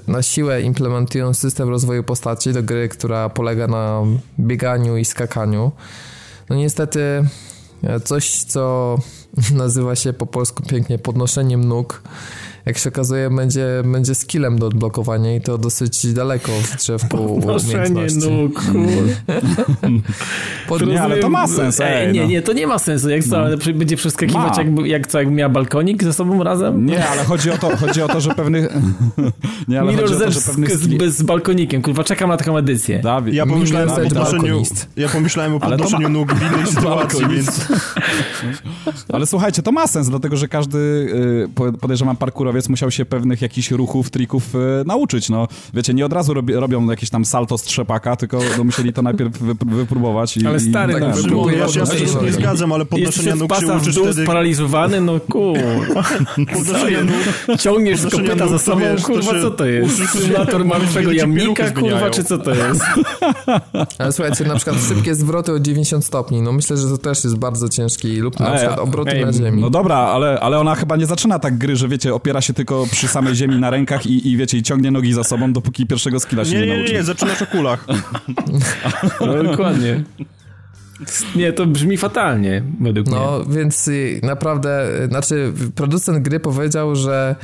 [0.09, 4.03] na siłę implementują system rozwoju postaci do gry, która polega na
[4.41, 5.73] bieganiu i skakaniu.
[6.51, 7.25] No niestety
[8.05, 8.97] coś, co
[9.55, 12.03] nazywa się po polsku pięknie podnoszeniem nóg,
[12.67, 18.31] jak się okazuje, będzie, będzie skillem do odblokowania i to dosyć daleko w drzewku umiejętności.
[18.31, 18.63] nóg,
[20.69, 20.87] Pod...
[20.87, 21.81] Nie, ale to ma sens.
[21.81, 22.27] Ej, nie, no.
[22.27, 23.11] nie, to nie ma sensu.
[23.11, 23.75] Jak co, no.
[23.75, 26.87] będzie przeskakiwać, jak, jak co, jakby miała balkonik ze sobą razem?
[26.87, 28.69] Nie, ale chodzi o to, chodzi o to że pewnych...
[29.69, 31.83] nie, ale Mirror chodzi o to, że pewnych z, z balkonikiem.
[31.83, 32.99] Kurwa, czekam na taką edycję.
[32.99, 33.35] Dawid.
[33.35, 34.63] Ja pomyślałem o podnoszeniu,
[34.97, 36.09] ja pomyślałem o podnoszeniu ma...
[36.09, 37.69] nóg w innej sytuacji, więc...
[39.13, 41.49] ale słuchajcie, to ma sens, dlatego, że każdy, y,
[41.81, 45.49] podejrzewam, parkour sportowiec musiał się pewnych jakichś ruchów, trików y, nauczyć, no.
[45.75, 49.03] Wiecie, nie od razu robi, robią jakieś tam salto z trzepaka, tylko no, musieli to
[49.03, 49.33] najpierw
[49.67, 50.37] wypróbować.
[50.37, 51.81] I, ale stary, i, tak, no, ja, się
[52.25, 54.23] nie zgadzam, ale podnoszenia nóg się uczysz wtedy...
[54.25, 55.59] sparaliżowany, no kur...
[56.55, 57.59] podnoszenia nóg...
[57.61, 60.09] Ciągniesz kopyta za sobą, kurwa, co to jest?
[60.09, 62.83] Symulator martwego jamnika, kurwa, czy co to jest?
[63.99, 67.37] Ale słuchajcie, na przykład szybkie zwroty o 90 stopni, no myślę, że to też jest
[67.37, 69.63] bardzo ciężki, lub na przykład obroty na ziemi.
[69.63, 72.87] No dobra, ale, ale ona chyba nie zaczyna tak gry, że wiecie, opiera się tylko
[72.91, 76.21] przy samej ziemi na rękach i, i wiecie, i ciągnie nogi za sobą, dopóki pierwszego
[76.21, 76.93] skilla się nie, nie, nauczy.
[76.93, 77.87] Nie, nie, zaczynasz o kulach.
[79.21, 80.05] No, dokładnie.
[81.37, 83.27] Nie, to brzmi fatalnie, według no, mnie.
[83.27, 87.37] No, więc y, naprawdę, y, znaczy producent gry powiedział, że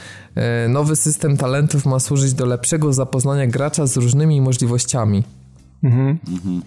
[0.67, 5.23] y, nowy system talentów ma służyć do lepszego zapoznania gracza z różnymi możliwościami.
[5.83, 6.19] Mhm.
[6.29, 6.63] mhm.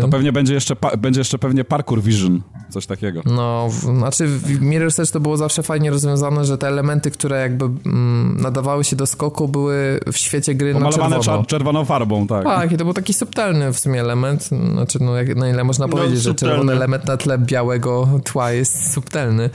[0.00, 3.22] To pewnie będzie jeszcze, będzie jeszcze pewnie parkour vision, coś takiego.
[3.24, 7.64] No, znaczy w Mirror's Edge to było zawsze fajnie rozwiązane, że te elementy, które jakby
[7.64, 11.44] mm, nadawały się do skoku, były w świecie gry Pomalowane na czerwono.
[11.44, 12.44] czerwoną farbą, tak.
[12.44, 14.42] Tak, i to był taki subtelny w sumie element,
[14.72, 18.52] znaczy no, jak, na ile można no, powiedzieć, że czerwony element na tle białego tła
[18.52, 19.50] jest subtelny.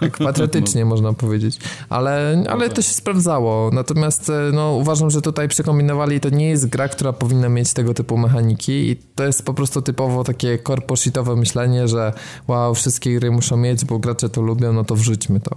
[0.00, 0.90] Tak patriotycznie no.
[0.90, 1.58] można powiedzieć.
[1.88, 3.70] Ale, ale to się sprawdzało.
[3.72, 7.94] Natomiast e, no, uważam, że tutaj przekombinowali, to nie jest gra, która powinna mieć tego
[7.94, 12.12] typu mechaniki i to jest po prostu typowo takie korposhitowe myślenie, że
[12.48, 15.56] wow, wszystkie gry muszą mieć, bo gracze to lubią, no to wrzućmy to.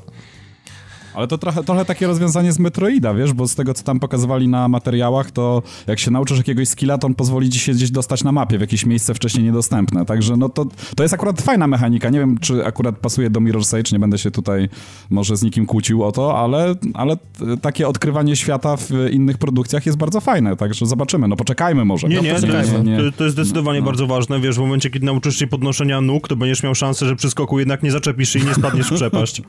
[1.15, 4.47] Ale to trochę, trochę takie rozwiązanie z Metroida, wiesz, bo z tego, co tam pokazywali
[4.47, 8.23] na materiałach, to jak się nauczysz jakiegoś skilla, to on pozwoli ci się gdzieś dostać
[8.23, 10.05] na mapie, w jakieś miejsce wcześniej niedostępne.
[10.05, 12.09] Także no to, to jest akurat fajna mechanika.
[12.09, 14.69] Nie wiem, czy akurat pasuje do Mirror's Edge, nie będę się tutaj
[15.09, 17.17] może z nikim kłócił o to, ale, ale
[17.61, 21.27] takie odkrywanie świata w innych produkcjach jest bardzo fajne, także zobaczymy.
[21.27, 22.07] No poczekajmy może.
[22.07, 22.39] Nie, nie, no,
[22.73, 23.11] to, nie.
[23.11, 23.85] to jest zdecydowanie no.
[23.85, 24.39] bardzo ważne.
[24.39, 27.59] Wiesz, w momencie, kiedy nauczysz się podnoszenia nóg, to będziesz miał szansę, że przy skoku
[27.59, 29.41] jednak nie zaczepisz się i nie spadniesz w przepaść.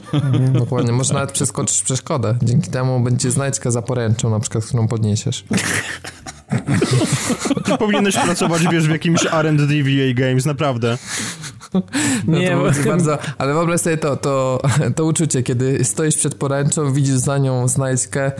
[0.52, 2.34] Dokładnie może nawet przeskoczysz przeszkodę.
[2.42, 5.44] Dzięki temu będzie znajdźka za poręczą, na przykład, którą podniesiesz.
[7.78, 10.98] Powinieneś pracować, wiesz, w jakimś R&D VA Games, naprawdę.
[12.28, 12.90] No nie, to bo...
[12.90, 14.62] bardzo, ale wyobraź sobie to, to,
[14.96, 18.32] to uczucie, kiedy stoisz przed poręczą, widzisz za nią znajdźkę,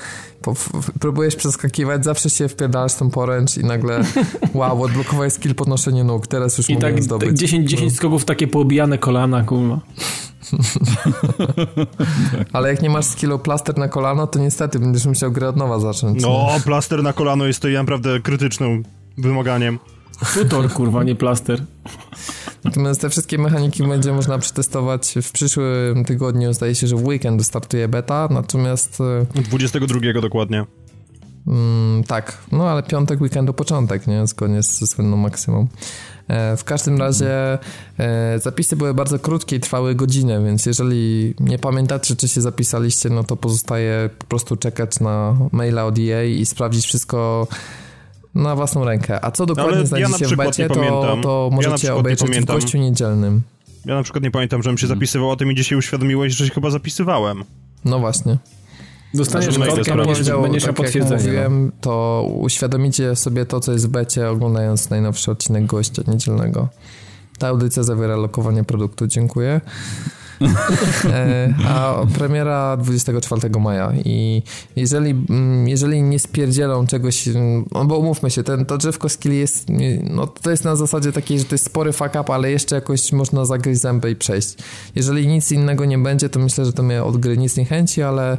[1.00, 4.04] próbujesz przeskakiwać, zawsze się wpierdalasz tą poręcz i nagle
[4.54, 7.38] wow, odblokowałeś skill podnoszenie nóg, teraz już I mogę tak zdobyć.
[7.38, 7.96] 10, 10 no.
[7.96, 9.80] skoków, takie poobijane kolana, kurwa.
[12.52, 15.78] Ale jak nie masz skillu plaster na kolano, to niestety będziesz musiał grę od nowa
[15.78, 16.22] zacząć.
[16.22, 18.84] No, plaster na kolano jest to naprawdę krytycznym
[19.18, 19.78] wymaganiem.
[20.34, 21.62] Tutor, kurwa, nie plaster.
[22.64, 26.52] Natomiast te wszystkie mechaniki będzie można przetestować w przyszłym tygodniu.
[26.52, 28.98] Zdaje się, że w weekend startuje beta, natomiast...
[29.34, 30.66] 22 e, dokładnie.
[31.46, 34.26] Mm, tak, no ale piątek weekendu początek, nie?
[34.26, 35.68] Zgodnie ze słynną maksymum.
[36.28, 37.58] E, w każdym razie
[37.98, 43.10] e, zapisy były bardzo krótkie i trwały godzinę, więc jeżeli nie pamiętacie, czy się zapisaliście,
[43.10, 47.46] no to pozostaje po prostu czekać na maila od EA i sprawdzić wszystko
[48.34, 49.24] na własną rękę.
[49.24, 52.78] A co dokładnie Ale znajdziecie ja w becie, to, to możecie ja obejrzeć w gościu
[52.78, 53.42] niedzielnym.
[53.84, 54.98] Ja na przykład nie pamiętam, żebym się hmm.
[54.98, 57.44] zapisywał, a ty mi dzisiaj uświadomiłeś, że się chyba zapisywałem.
[57.84, 58.38] No właśnie.
[59.14, 61.14] Dostaniesz kod, będziesz, tak potwierdzenie.
[61.14, 61.72] Jak mówiłem, no.
[61.80, 66.68] to uświadomicie sobie to, co jest w becie, oglądając najnowszy odcinek gościa niedzielnego.
[67.38, 69.06] Ta audycja zawiera lokowanie produktu.
[69.06, 69.60] Dziękuję.
[71.04, 74.42] E, a premiera 24 maja i
[74.76, 77.28] jeżeli, mm, jeżeli nie spierdzielą czegoś,
[77.72, 79.66] no bo umówmy się, ten, to drzewko skill jest,
[80.02, 83.12] no to jest na zasadzie takiej, że to jest spory fuck up, ale jeszcze jakoś
[83.12, 84.54] można zagryźć zęby i przejść.
[84.94, 88.02] Jeżeli nic innego nie będzie, to myślę, że to mnie od gry nic nie chęci,
[88.02, 88.38] ale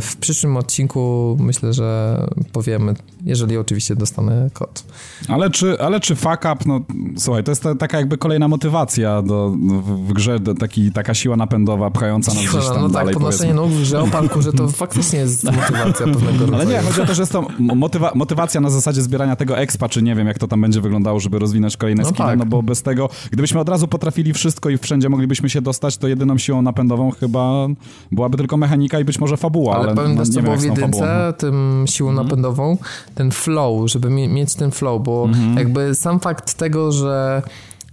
[0.00, 2.18] w przyszłym odcinku myślę, że
[2.52, 4.84] powiemy, jeżeli oczywiście dostanę kod.
[5.28, 6.80] Ale czy, ale czy fuck up, no
[7.16, 9.50] słuchaj, to jest ta, taka jakby kolejna motywacja do,
[9.82, 13.54] w grze, do, taki, taka siła napędowa pchająca nas gdzieś tam No dalej, tak, podnoszenie
[13.54, 16.54] nóg w grze o że to faktycznie jest motywacja pewnego rodzaju.
[16.54, 19.88] Ale nie, chodzi o to, że jest to motywa motywacja na zasadzie zbierania tego expa,
[19.88, 22.38] czy nie wiem, jak to tam będzie wyglądało, żeby rozwinąć kolejne no skiny, tak.
[22.38, 26.08] no bo bez tego, gdybyśmy od razu potrafili wszystko i wszędzie moglibyśmy się dostać, to
[26.08, 27.66] jedyną siłą napędową chyba
[28.12, 30.62] byłaby tylko mechanika i być może fabuła fabuła, ale, ale powiem też, co było w
[30.62, 32.24] jedynce, tym siłą mm.
[32.24, 32.78] napędową,
[33.14, 35.58] ten flow, żeby mieć ten flow, bo mm -hmm.
[35.58, 37.42] jakby sam fakt tego, że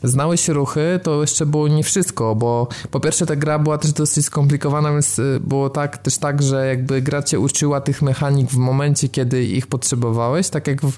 [0.04, 4.26] znałeś ruchy, to jeszcze było nie wszystko, bo po pierwsze ta gra była też dosyć
[4.26, 8.58] skomplikowana, więc y, było tak też tak, że jakby gra cię uczyła tych mechanik w
[8.58, 10.98] momencie, kiedy ich potrzebowałeś, tak jak w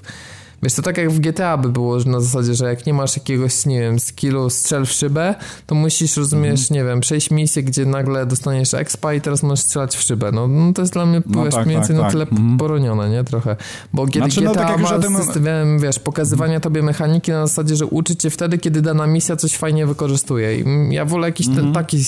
[0.64, 3.16] Wiesz, to tak jak w GTA by było że na zasadzie, że jak nie masz
[3.16, 5.34] jakiegoś, nie wiem, skillu strzel w szybę,
[5.66, 6.82] to musisz, rozumiesz, mm.
[6.82, 10.32] nie wiem, przejść misję, gdzie nagle dostaniesz expa i teraz możesz strzelać w szybę.
[10.32, 12.58] No, no to jest dla mnie, no wiesz, tak, mniej więcej tak, na tyle mm.
[12.58, 13.24] poronione, nie?
[13.24, 13.56] Trochę.
[13.92, 18.16] Bo znaczy, GTA no, tak ma system, wiesz, pokazywania tobie mechaniki na zasadzie, że uczy
[18.16, 20.60] cię wtedy, kiedy dana misja coś fajnie wykorzystuje.
[20.60, 21.74] I ja wolę jakiś ten, mhm.
[21.74, 22.04] taki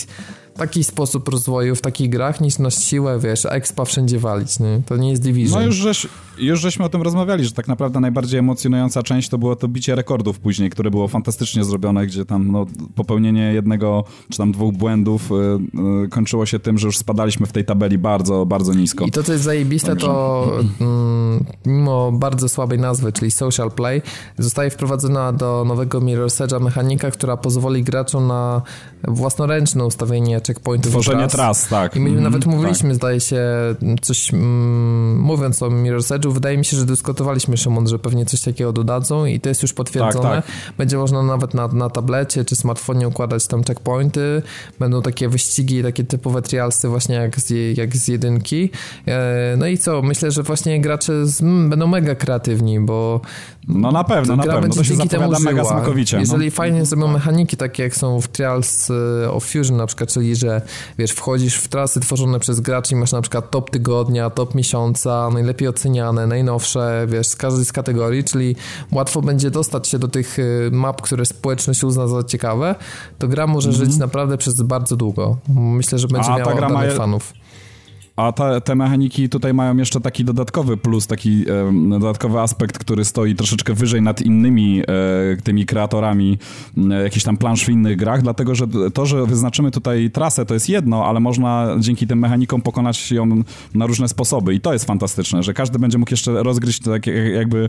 [0.57, 4.83] taki sposób rozwoju w takich grach niż na siłę, wiesz, expa wszędzie walić, nie?
[4.87, 5.61] To nie jest Division.
[5.61, 6.07] No już, żeś,
[6.39, 9.95] już żeśmy o tym rozmawiali, że tak naprawdę najbardziej emocjonująca część to było to bicie
[9.95, 15.31] rekordów później, które było fantastycznie zrobione, gdzie tam no, popełnienie jednego czy tam dwóch błędów
[15.31, 15.35] y,
[16.05, 19.05] y, kończyło się tym, że już spadaliśmy w tej tabeli bardzo, bardzo nisko.
[19.05, 20.07] I to, co jest zajebiste, Także...
[20.07, 24.03] to mm, mimo bardzo słabej nazwy, czyli social play,
[24.39, 28.63] zostaje wprowadzona do nowego Mirror's Edge'a mechanika, która pozwoli graczom na
[29.09, 31.33] własnoręczne ustawienie checkpointów Tworzenie tras.
[31.33, 31.97] tras, tak.
[31.97, 32.97] I my mm, nawet mówiliśmy, tak.
[32.97, 33.45] zdaje się,
[34.03, 38.41] coś mm, mówiąc o Mirror's Edge'u, wydaje mi się, że dyskutowaliśmy, Szymon, że pewnie coś
[38.41, 40.29] takiego dodadzą i to jest już potwierdzone.
[40.29, 40.55] Tak, tak.
[40.79, 44.43] Będzie można nawet na, na tablecie czy smartfonie układać tam checkpointy.
[44.79, 48.71] Będą takie wyścigi, takie typowe trialsy właśnie jak z, jak z jedynki.
[49.07, 50.03] E, no i co?
[50.03, 53.21] Myślę, że właśnie gracze z, m, będą mega kreatywni, bo
[53.69, 54.75] no na pewno, na pewno.
[54.75, 56.17] To się zapowiada mega smakowicie.
[56.17, 56.21] No.
[56.21, 56.51] Jeżeli no.
[56.51, 58.91] fajnie zrobią mechaniki takie jak są w Trials
[59.25, 60.63] e, of Fusion na przykład, czyli że
[60.99, 65.29] wiesz, wchodzisz w trasy tworzone przez graczy i masz na przykład top tygodnia, top miesiąca,
[65.33, 68.57] najlepiej oceniane, najnowsze, wiesz, z każdej z kategorii, czyli
[68.93, 72.75] łatwo będzie dostać się do tych e, map, które społeczność uzna za ciekawe,
[73.19, 73.85] to gra może mm -hmm.
[73.85, 75.37] żyć naprawdę przez bardzo długo.
[75.49, 77.33] Myślę, że będzie A, miała oddanych fanów.
[78.17, 78.33] A
[78.65, 83.75] te, mechaniki tutaj mają jeszcze taki dodatkowy plus, taki e, dodatkowy aspekt, który stoi troszeczkę
[83.75, 84.85] wyżej nad innymi e,
[85.43, 86.39] tymi kreatorami
[86.91, 90.69] e, tam plansz w innych grach, dlatego że to, że wyznaczymy tutaj trasę, to jest
[90.69, 93.43] jedno, ale można dzięki tym mechanikom pokonać ją
[93.75, 97.69] na różne sposoby i to jest fantastyczne, że każdy będzie mógł jeszcze rozgryźć tak jakby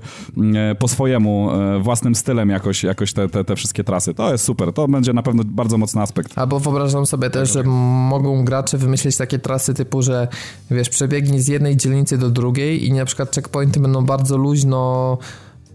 [0.55, 4.13] e, po swojemu, e, własnym stylem jakoś, jakoś te, te, te, wszystkie trasy.
[4.13, 6.37] To jest super, to będzie na pewno bardzo mocny aspekt.
[6.37, 10.27] Albo wyobrażam sobie też, że mogą gracze wymyślić takie trasy typu, że
[10.71, 15.17] wiesz, przebiegnij z jednej dzielnicy do drugiej i na przykład checkpointy będą bardzo luźno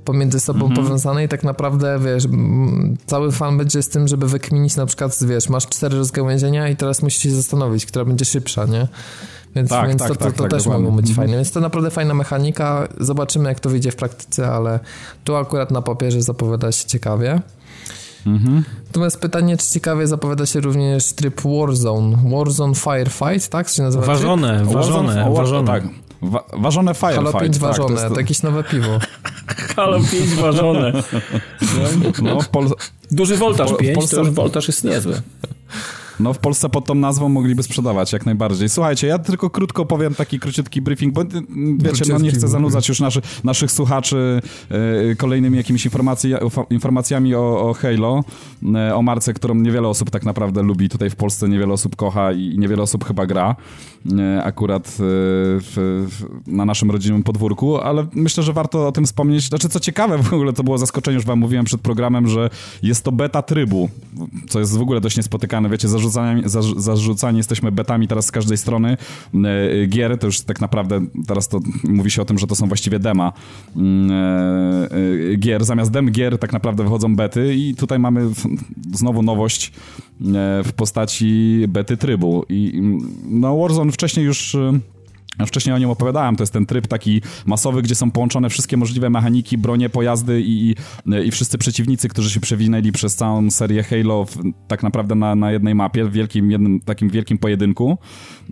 [0.04, 0.82] pomiędzy sobą mm -hmm.
[0.82, 2.24] powiązane i tak naprawdę, wiesz,
[3.06, 7.02] cały fan będzie z tym, żeby wykminić na przykład, wiesz, masz cztery rozgałęzienia i teraz
[7.02, 8.88] musisz się zastanowić, która będzie szybsza, nie?
[9.56, 10.84] Więc, tak, więc tak, to, to, tak, to tak, też dokładnie.
[10.84, 11.14] mogą być -hmm.
[11.14, 11.36] fajne.
[11.36, 12.88] Więc to naprawdę fajna mechanika.
[13.00, 14.80] Zobaczymy, jak to wyjdzie w praktyce, ale
[15.24, 17.40] tu akurat na papierze zapowiada się ciekawie.
[18.26, 18.64] Mhm.
[18.86, 22.18] Natomiast pytanie, czy ciekawie zapowiada się również tryb Warzone.
[22.30, 23.66] Warzone Firefight, tak?
[23.70, 24.72] Czy nazywa ważone, tryb?
[24.72, 25.66] ważone, Warzone, ważone.
[25.66, 25.84] Tak.
[26.22, 27.24] Wa ważone Firefight.
[27.24, 28.98] Halo 5 tak, ważone, to, to jakieś nowe piwo.
[29.76, 30.92] Halo 5 ważone.
[32.22, 32.70] No, Pol
[33.10, 34.16] Duży voltaż 5, Polsce...
[34.16, 35.22] to już voltaż jest niezły.
[36.20, 38.68] No w Polsce pod tą nazwą mogliby sprzedawać jak najbardziej.
[38.68, 41.24] Słuchajcie, ja tylko krótko powiem taki króciutki briefing, bo
[41.76, 46.34] wiecie, no nie chcę zanudzać już naszy, naszych słuchaczy yy, kolejnymi jakimiś informacji,
[46.70, 48.24] informacjami o, o Halo,
[48.62, 52.32] yy, o marce, którą niewiele osób tak naprawdę lubi tutaj w Polsce, niewiele osób kocha
[52.32, 53.56] i niewiele osób chyba gra
[54.42, 59.48] akurat w, w, na naszym rodzinnym podwórku, ale myślę, że warto o tym wspomnieć.
[59.48, 62.50] Znaczy, co ciekawe w ogóle, to było zaskoczenie, już wam mówiłem przed programem, że
[62.82, 63.88] jest to beta trybu,
[64.48, 65.68] co jest w ogóle dość niespotykane.
[65.68, 66.42] Wiecie, zarzucanie,
[66.76, 68.96] zarzucani jesteśmy betami teraz z każdej strony
[69.34, 72.68] e, gier, to już tak naprawdę teraz to mówi się o tym, że to są
[72.68, 73.32] właściwie dema
[73.76, 74.88] mm, e,
[75.32, 75.64] e, gier.
[75.64, 78.28] Zamiast dem gier tak naprawdę wychodzą bety i tutaj mamy
[78.92, 79.72] znowu nowość
[80.64, 82.44] w postaci bety trybu.
[82.48, 82.82] I
[83.24, 84.56] no Warzone wcześniej już
[85.46, 89.10] Wcześniej o nim opowiadałem, to jest ten tryb taki masowy, gdzie są połączone wszystkie możliwe
[89.10, 90.74] mechaniki, bronie, pojazdy i,
[91.24, 95.52] i wszyscy przeciwnicy, którzy się przewinęli przez całą serię Halo w, tak naprawdę na, na
[95.52, 97.98] jednej mapie, w wielkim, jednym takim wielkim pojedynku.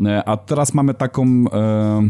[0.06, 2.08] E, a teraz mamy taką, e,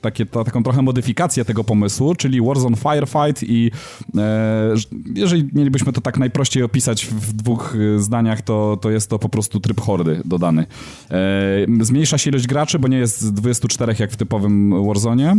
[0.00, 3.70] takie, ta, taką trochę modyfikację tego pomysłu, czyli Warzone Firefight i
[4.16, 4.74] e,
[5.14, 9.28] jeżeli mielibyśmy to tak najprościej opisać w dwóch e, zdaniach, to, to jest to po
[9.28, 10.66] prostu tryb hordy dodany.
[11.10, 15.36] E, zmniejsza się ilość graczy, bo nie jest 24 jak w typowym Warzone.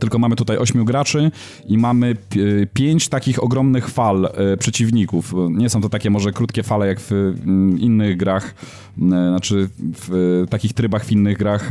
[0.00, 1.30] Tylko mamy tutaj ośmiu graczy
[1.66, 2.16] i mamy
[2.74, 5.34] pięć takich ogromnych fal e, przeciwników.
[5.50, 8.54] Nie są to takie może krótkie fale jak w mm, innych grach,
[8.98, 11.70] e, znaczy w takich trybach w innych grach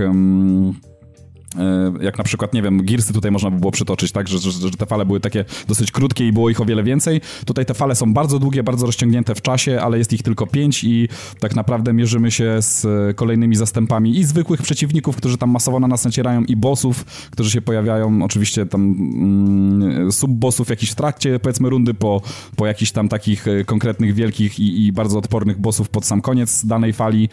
[2.02, 4.72] jak na przykład, nie wiem, Gearsy tutaj można by było przytoczyć, tak, że, że, że,
[4.72, 7.22] te fale były takie dosyć krótkie i było ich o wiele więcej.
[7.46, 10.84] Tutaj te fale są bardzo długie, bardzo rozciągnięte w czasie, ale jest ich tylko pięć
[10.84, 11.08] i
[11.39, 16.06] tak naprawdę mierzymy się z kolejnymi zastępami i zwykłych przeciwników, którzy tam masowo na nas
[16.06, 21.94] nacierają i bossów, którzy się pojawiają, oczywiście tam mm, sub-bossów jakiś w trakcie, powiedzmy, rundy
[21.94, 22.22] po,
[22.56, 26.65] po jakichś tam takich e, konkretnych, wielkich i, i bardzo odpornych bossów pod sam koniec
[26.65, 27.30] danej fali.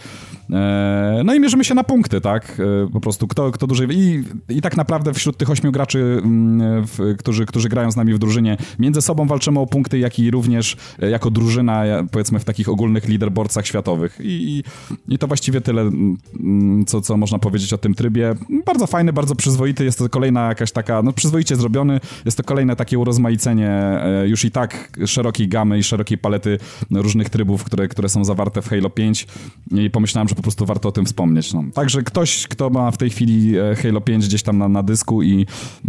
[0.51, 3.89] E, no i mierzymy się na punkty, tak, po prostu kto, kto dłużej...
[3.91, 4.12] I
[4.49, 8.19] i, tak naprawdę wśród tych ośmiu graczy, mm, w, którzy, którzy grają z nami w
[8.19, 12.69] drużynie, między sobą walczymy o punkty, jak i również e, jako drużyna, powiedzmy w takich
[12.69, 14.19] ogólnych leaderboardsach światowych.
[14.21, 14.63] I,
[15.09, 18.35] i, to właściwie tyle, mm, co, co można powiedzieć o tym trybie.
[18.67, 22.77] Bardzo fajny, bardzo przyzwoity, jest to kolejna jakaś taka, no przyzwoicie zrobiony, jest to kolejne
[22.77, 26.59] takie urozmaicenie e, już i tak szerokiej gamy i szerokiej palety
[26.91, 29.27] różnych trybów, które, które są zawarte w Halo 5
[29.71, 31.53] i pomyślałem, że po prostu warto o tym wspomnieć.
[31.53, 31.65] No.
[31.75, 35.23] Także ktoś, kto ma w tej chwili e, Halo 5 gdzieś tam na, na dysku
[35.23, 35.47] i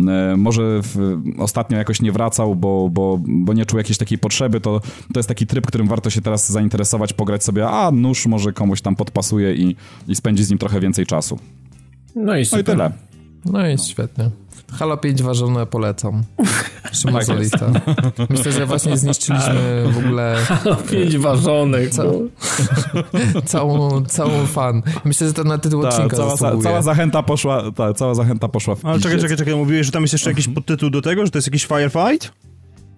[0.07, 4.61] e, może w, ostatnio jakoś nie wracał, bo, bo, bo nie czuł jakiejś takiej potrzeby,
[4.61, 4.79] to,
[5.13, 8.81] to jest taki tryb, którym warto się teraz zainteresować, pograć sobie, a nóż może komuś
[8.81, 9.75] tam podpasuje i,
[10.07, 11.39] i spędzi z nim trochę więcej czasu.
[12.15, 12.91] No i, no i tyle.
[13.45, 14.29] No i świetnie.
[14.79, 16.23] Halo 5 ważone polecam.
[16.91, 17.71] Szymon Solista.
[18.29, 20.35] Myślę, że właśnie zniszczyliśmy w ogóle...
[20.45, 21.89] Halo 5 ważonych.
[21.89, 22.03] Ca...
[23.45, 24.81] całą, całą fan.
[25.05, 28.75] Myślę, że to na tytuł ta, odcinka cała, cała zachęta poszła, ta, cała zachęta poszła
[28.75, 31.31] w Ale czekaj, czekaj, czekaj, mówiłeś, że tam jest jeszcze jakiś podtytuł do tego, że
[31.31, 32.31] to jest jakiś firefight?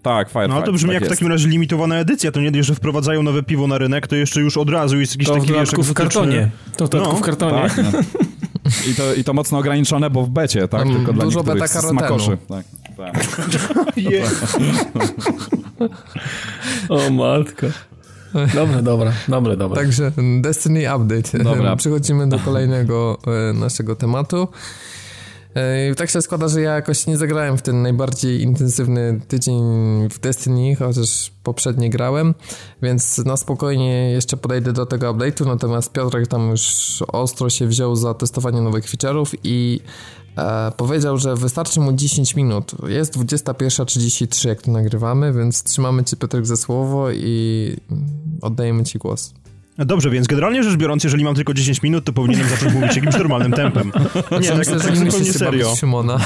[0.02, 0.60] Tak, Firefight.
[0.60, 3.24] No to brzmi tak jak w takim razie limitowana edycja, to nie dość, że wprowadzają
[3.24, 5.76] nowe piwo na rynek, to jeszcze już od razu jest jakiś to taki...
[5.76, 6.50] To w kartonie.
[6.78, 7.62] To w no, w kartonie.
[7.62, 8.00] Tak, no.
[8.92, 10.84] I to, I to mocno ograniczone, bo w becie, tak?
[10.84, 12.38] Tylko dla dużo beta smakoszy.
[12.50, 12.66] Tak,
[12.98, 13.26] tak.
[16.90, 17.68] o matko.
[18.54, 19.82] Dobra, dobra, dobra, dobra.
[19.82, 21.44] Także Destiny Update.
[21.44, 21.76] Dobra.
[21.82, 23.18] Przechodzimy do kolejnego
[23.50, 24.48] e, naszego tematu.
[25.56, 29.64] E, tak się składa, że ja jakoś nie zagrałem w ten najbardziej intensywny tydzień
[30.10, 32.34] w Destiny, chociaż poprzednie grałem,
[32.82, 37.96] więc na spokojnie jeszcze podejdę do tego update'u, natomiast Piotrek tam już ostro się wziął
[37.96, 39.80] za testowanie nowych feature'ów i
[40.38, 42.72] e, powiedział, że wystarczy mu 10 minut.
[42.88, 47.76] Jest 21.33 jak to nagrywamy, więc trzymamy Cię Piotrek ze słowo i
[48.42, 49.34] oddajemy Ci głos.
[49.78, 53.18] Dobrze, więc generalnie rzecz biorąc, jeżeli mam tylko 10 minut, to powinienem zacząć mówić jakimś
[53.18, 53.92] normalnym tempem.
[54.42, 55.76] Nie, tak, myślę, tak zupełnie serio.
[55.76, 56.20] Szymona.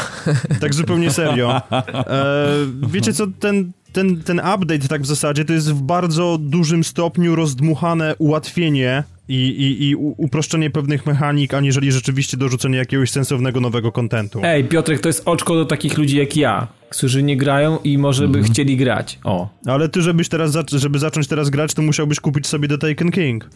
[0.61, 1.61] Tak zupełnie serio.
[1.71, 2.47] E,
[2.87, 7.35] wiecie co, ten, ten, ten update tak w zasadzie to jest w bardzo dużym stopniu
[7.35, 14.41] rozdmuchane ułatwienie i, i, i uproszczenie pewnych mechanik, aniżeli rzeczywiście dorzucenie jakiegoś sensownego nowego kontentu.
[14.43, 18.27] Ej, Piotrek, to jest oczko do takich ludzi jak ja, którzy nie grają i może
[18.27, 18.51] by mm.
[18.51, 19.19] chcieli grać.
[19.23, 19.49] O.
[19.65, 23.49] Ale ty, żebyś teraz, żeby zacząć teraz grać, to musiałbyś kupić sobie The Taken King.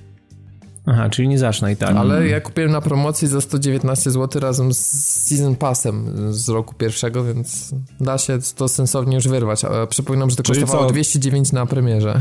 [0.85, 1.95] Aha, czyli nie zacznę i tak.
[1.95, 4.79] Ale ja kupiłem na promocji za 119 zł razem z
[5.27, 9.61] Season Passem z roku pierwszego, więc da się to sensownie już wyrwać.
[9.89, 10.93] Przypominam, że to czyli kosztowało co?
[10.93, 12.19] 209 na premierze.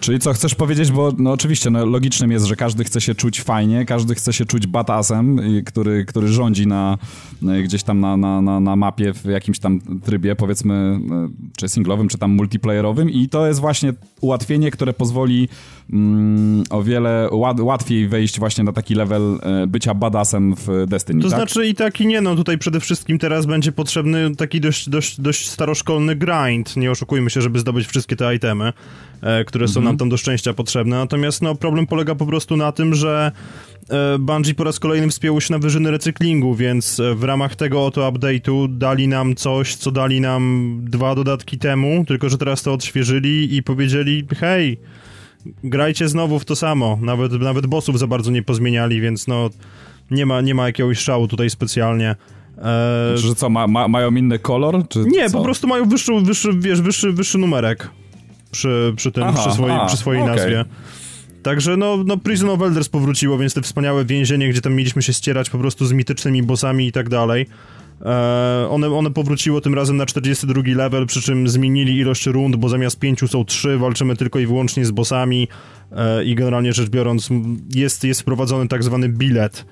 [0.00, 3.42] Czyli co chcesz powiedzieć, bo no oczywiście no, logicznym jest, że każdy chce się czuć
[3.42, 6.98] fajnie, każdy chce się czuć batasem, który, który rządzi na,
[7.64, 12.08] gdzieś tam na, na, na, na mapie w jakimś tam trybie, powiedzmy, e, czy singlowym,
[12.08, 15.48] czy tam multiplayerowym i to jest właśnie ułatwienie, które pozwoli
[15.92, 19.38] mm, o wiele łat, łatwiej wejść właśnie na taki level
[19.68, 21.38] bycia badasem w Destiny, To tak?
[21.38, 25.20] znaczy i tak i nie, no tutaj przede wszystkim teraz będzie potrzebny taki dość, dość,
[25.20, 28.72] dość staroszkolny grind, nie oszukujmy się, żeby zdobyć wszystkie te itemy.
[29.22, 29.85] E, które są.
[29.86, 30.96] Nam tam do szczęścia potrzebne.
[30.96, 33.32] Natomiast no, problem polega po prostu na tym, że
[33.90, 37.86] e, Bungie po raz kolejny wspięło się na wyżyny recyklingu, więc e, w ramach tego
[37.86, 42.72] oto update'u dali nam coś, co dali nam dwa dodatki temu, tylko że teraz to
[42.72, 44.78] odświeżyli i powiedzieli, hej,
[45.64, 46.98] grajcie znowu w to samo.
[47.02, 49.50] Nawet, nawet bossów za bardzo nie pozmieniali, więc no
[50.10, 52.16] nie ma, nie ma jakiegoś szału tutaj specjalnie.
[52.58, 53.18] Eee...
[53.18, 54.88] Że co, ma, ma, mają inny kolor?
[54.88, 55.38] Czy nie, co?
[55.38, 57.90] po prostu mają wyższy, wyższy, wiesz, wyższy, wyższy numerek
[58.56, 60.36] przy, przy tym, aha, przy, swojej, przy swojej okay.
[60.36, 60.64] nazwie.
[61.42, 65.12] Także no, no Prison of Elders powróciło, więc te wspaniałe więzienie, gdzie tam mieliśmy się
[65.12, 67.46] ścierać po prostu z mitycznymi bossami i tak dalej.
[68.04, 72.68] E, one, one powróciło tym razem na 42 level, przy czym zmienili ilość rund, bo
[72.68, 75.48] zamiast pięciu są trzy, walczymy tylko i wyłącznie z bossami
[75.92, 77.28] e, i generalnie rzecz biorąc
[77.74, 79.64] jest, jest wprowadzony tak zwany bilet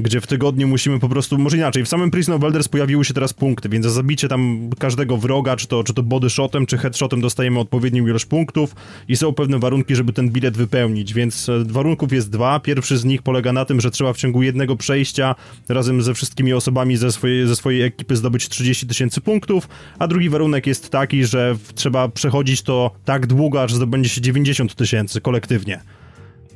[0.00, 3.14] gdzie w tygodniu musimy po prostu, może inaczej, w samym Prison of Elders pojawiły się
[3.14, 6.78] teraz punkty, więc za zabicie tam każdego wroga, czy to, czy to body shotem, czy
[6.78, 8.74] headshotem dostajemy odpowiednią ilość punktów
[9.08, 12.60] i są pewne warunki, żeby ten bilet wypełnić, więc e, warunków jest dwa.
[12.60, 15.34] Pierwszy z nich polega na tym, że trzeba w ciągu jednego przejścia
[15.68, 19.68] razem ze wszystkimi osobami ze swojej, ze swojej ekipy zdobyć 30 tysięcy punktów,
[19.98, 24.74] a drugi warunek jest taki, że trzeba przechodzić to tak długo, aż zdobędzie się 90
[24.74, 25.80] tysięcy kolektywnie.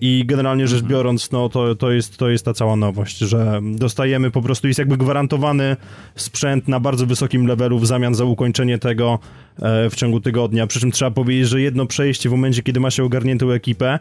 [0.01, 0.91] I generalnie rzecz mhm.
[0.91, 4.79] biorąc, no to, to, jest, to jest ta cała nowość, że dostajemy po prostu, jest
[4.79, 5.77] jakby gwarantowany
[6.17, 9.19] sprzęt na bardzo wysokim levelu w zamian za ukończenie tego
[9.63, 10.67] e, w ciągu tygodnia.
[10.67, 13.99] Przy czym trzeba powiedzieć, że jedno przejście w momencie, kiedy ma się ogarniętą ekipę,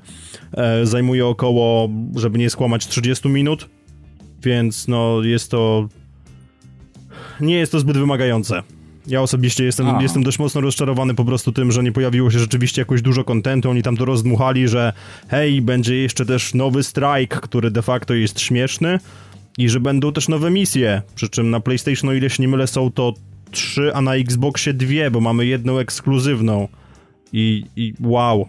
[0.54, 3.70] e, zajmuje około, żeby nie skłamać, 30 minut,
[4.44, 5.88] więc no jest to.
[7.42, 8.64] Nie jest to zbyt wymagające.
[9.08, 12.82] Ja osobiście jestem, jestem dość mocno rozczarowany po prostu tym, że nie pojawiło się rzeczywiście
[12.82, 13.70] jakoś dużo kontentu.
[13.70, 14.94] Oni tam to rozdmuchali, że
[15.28, 19.00] hej, będzie jeszcze też nowy strike, który de facto jest śmieszny
[19.58, 21.02] i że będą też nowe misje.
[21.16, 23.14] Przy czym na PlayStation, o ile się nie mylę, są to
[23.52, 26.68] trzy, a na Xboxie dwie, bo mamy jedną ekskluzywną.
[27.34, 28.48] I, i wow.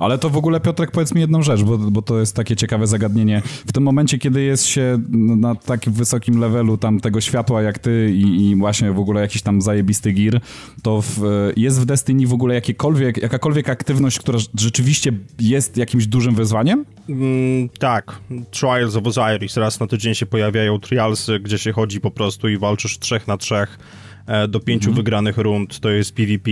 [0.00, 2.86] Ale to w ogóle, Piotrek, powiedz mi jedną rzecz, bo, bo to jest takie ciekawe
[2.86, 3.42] zagadnienie.
[3.66, 8.10] W tym momencie, kiedy jest się na takim wysokim levelu tam tego światła jak ty
[8.14, 10.40] i, i właśnie w ogóle jakiś tam zajebisty gear,
[10.82, 11.22] to w,
[11.56, 16.84] jest w Destiny w ogóle jakiekolwiek, jakakolwiek aktywność, która rzeczywiście jest jakimś dużym wyzwaniem?
[17.08, 18.18] Mm, tak.
[18.50, 19.56] Trials of Osiris.
[19.56, 23.36] Raz na tydzień się pojawiają trialsy, gdzie się chodzi po prostu i walczysz trzech na
[23.36, 23.78] trzech
[24.26, 24.96] e, do pięciu mhm.
[24.96, 25.80] wygranych rund.
[25.80, 26.50] To jest PvP.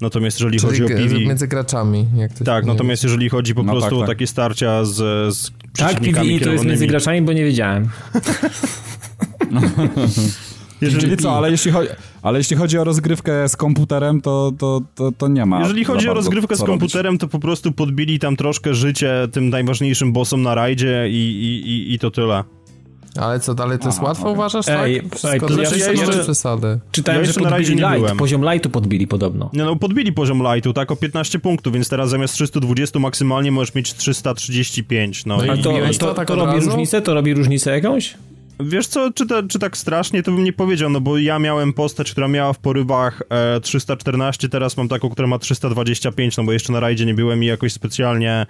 [0.00, 1.20] Natomiast jeżeli Czyli chodzi o PV...
[1.20, 2.06] między graczami.
[2.16, 4.04] Jak to tak, natomiast jeżeli chodzi po no prostu tak, tak.
[4.04, 4.94] o takie starcia z,
[5.36, 7.88] z Tak, PV to jest między graczami, bo nie wiedziałem.
[10.80, 11.90] Jeżeli co, ale jeśli, chodzi,
[12.22, 15.58] ale jeśli chodzi o rozgrywkę z komputerem, to, to, to, to nie ma.
[15.58, 17.20] Jeżeli chodzi o rozgrywkę z komputerem, robić.
[17.20, 21.94] to po prostu podbili tam troszkę życie tym najważniejszym bossom na rajdzie i, i, i,
[21.94, 22.44] i to tyle.
[23.18, 24.32] Ale co dalej, to jest Aha, łatwo okay.
[24.32, 25.10] uważasz, Ej, tak?
[25.10, 26.78] Wszystko ej, to znaczy, ja jeszcze, przesady.
[26.92, 28.16] Czytałem, ja że podbili light, byłem.
[28.16, 29.50] poziom lightu podbili podobno.
[29.52, 33.74] Nie no, podbili poziom lightu, tak, o 15 punktów, więc teraz zamiast 320 maksymalnie możesz
[33.74, 35.36] mieć 335, no.
[35.36, 37.02] no i, to, to, to, tak to robi różnicę?
[37.02, 38.14] To robi różnicę jakąś?
[38.60, 42.12] Wiesz co, czy, czy tak strasznie, to bym nie powiedział, no bo ja miałem postać,
[42.12, 46.72] która miała w porywach e, 314, teraz mam taką, która ma 325, no bo jeszcze
[46.72, 48.46] na rajdzie nie byłem i jakoś specjalnie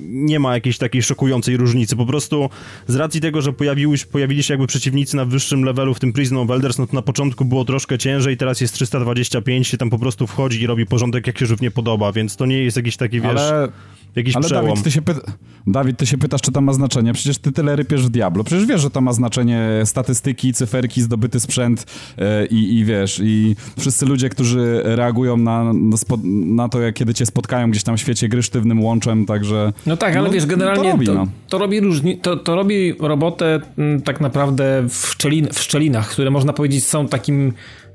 [0.00, 1.96] nie ma jakiejś takiej szokującej różnicy.
[1.96, 2.50] Po prostu
[2.86, 6.38] z racji tego, że pojawiły, pojawili się jakby przeciwnicy na wyższym levelu w tym Prison
[6.38, 9.98] of Elders, no to na początku było troszkę ciężej, teraz jest 325, się tam po
[9.98, 13.20] prostu wchodzi i robi porządek jak się żywnie podoba, więc to nie jest jakiś taki,
[13.20, 13.40] wiesz...
[13.40, 13.68] Ale
[14.16, 14.66] jakiś Ale przełom.
[14.66, 15.20] Dawid ty, się pyta,
[15.66, 17.12] Dawid, ty się pytasz, czy to ma znaczenie.
[17.12, 18.44] Przecież ty tyle rypiesz w Diablo.
[18.44, 21.86] Przecież wiesz, że to ma znaczenie statystyki, cyferki, zdobyty sprzęt
[22.16, 27.26] yy, i, wiesz, i wszyscy ludzie, którzy reagują na, na, na, to, jak kiedy cię
[27.26, 29.72] spotkają gdzieś tam w świecie gry sztywnym łączem, także...
[29.86, 31.26] No tak, ale no, wiesz, generalnie to robi, to, no.
[31.48, 36.08] to robi, różni, to, to robi robotę m, mm, tak naprawdę w, szczelin, w szczelinach,
[36.08, 37.52] które można powiedzieć są takim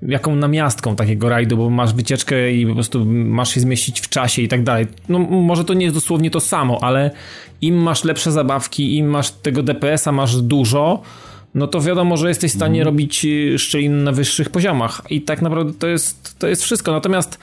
[0.08, 4.41] jaką namiastką takiego rajdu, bo masz wycieczkę i po prostu masz się zmieścić w czasie
[4.41, 4.88] i tak dalej.
[5.10, 7.12] No może to nie jest dosłownie to samo, ale
[7.62, 11.01] im masz lepsze zabawki, im masz tego DPS-a masz dużo,
[11.56, 12.86] no to wiadomo, że jesteś w stanie mm.
[12.86, 16.91] robić y, szczelin na wyższych poziomach i tak naprawdę to jest, to jest wszystko.
[16.91, 17.39] Natomiast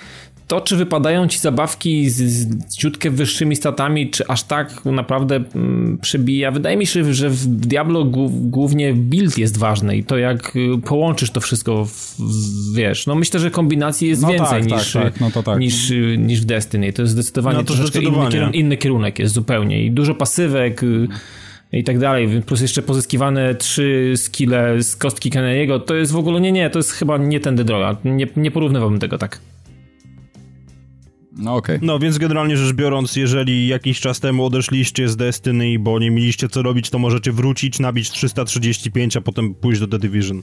[0.51, 5.99] to, czy wypadają ci zabawki z, z ciutkę wyższymi statami, czy aż tak naprawdę mm,
[5.99, 6.51] przebija.
[6.51, 11.31] Wydaje mi się, że w Diablo głównie build jest ważny i to jak y, połączysz
[11.31, 12.17] to wszystko, w,
[12.75, 13.07] wiesz.
[13.07, 15.35] No myślę, że kombinacji jest no więcej tak, niż, tak, tak.
[15.35, 15.61] No tak.
[15.61, 16.93] niż, y, niż w Destiny.
[16.93, 17.99] To jest zdecydowanie no to troszeczkę.
[17.99, 20.83] Inny, kierunek, inny kierunek jest zupełnie i dużo pasywek
[21.73, 26.41] i tak dalej, plus jeszcze pozyskiwane trzy skille z kostki Kennedy'ego, to jest w ogóle
[26.41, 27.97] nie, nie, to jest chyba nie tędy droga.
[28.05, 29.41] Nie, nie porównywałbym tego tak.
[31.41, 31.57] No.
[31.57, 31.79] Okay.
[31.83, 36.49] No więc generalnie rzecz biorąc, jeżeli jakiś czas temu odeszliście z Destiny, bo nie mieliście
[36.49, 40.43] co robić, to możecie wrócić, nabić 335, a potem pójść do The Division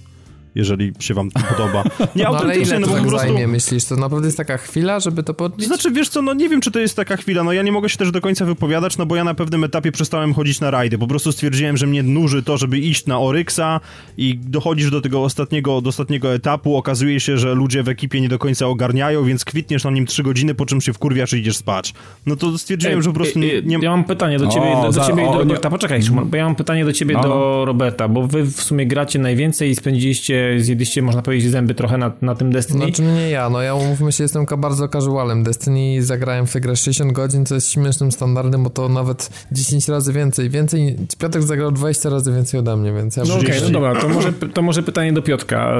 [0.57, 1.83] jeżeli się wam to podoba.
[2.15, 3.27] Nie, no, autentycznie, ale ile no bo tak po prostu...
[3.27, 3.85] zajmie, myślisz?
[3.85, 5.67] To naprawdę jest taka chwila, żeby to podbić?
[5.67, 7.89] Znaczy, wiesz co, no nie wiem, czy to jest taka chwila, no ja nie mogę
[7.89, 10.97] się też do końca wypowiadać, no bo ja na pewnym etapie przestałem chodzić na rajdy,
[10.97, 13.79] po prostu stwierdziłem, że mnie nuży to, żeby iść na Oryxa
[14.17, 18.29] i dochodzisz do tego ostatniego, do ostatniego etapu, okazuje się, że ludzie w ekipie nie
[18.29, 21.57] do końca ogarniają, więc kwitniesz na nim trzy godziny, po czym się wkurwiasz i idziesz
[21.57, 21.93] spać.
[22.25, 23.61] No to stwierdziłem, ej, że po prostu nie...
[23.61, 23.77] nie...
[23.81, 26.37] Ja mam pytanie do ciebie, o, do, do ciebie o, do, do, poczekaj, Szymon, bo
[26.37, 27.65] ja mam pytanie do ciebie, no, do no.
[27.65, 32.11] Roberta, bo wy w sumie gracie najwięcej i spędziliście, zjedliście, można powiedzieć, zęby trochę na,
[32.21, 32.85] na tym Destiny.
[32.85, 35.43] Znaczy nie ja, no ja umówmy się, jestem bardzo casualem.
[35.43, 39.87] Destiny zagrałem w tę grę 60 godzin, co jest śmiesznym standardem, bo to nawet 10
[39.87, 40.49] razy więcej.
[40.49, 43.23] Więcej, Piotrek zagrał 20 razy więcej ode mnie, więc ja...
[43.27, 45.75] No okej, okay, no dobra, to może, to może pytanie do Piotka.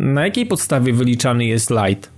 [0.00, 2.10] Na jakiej podstawie wyliczany jest light?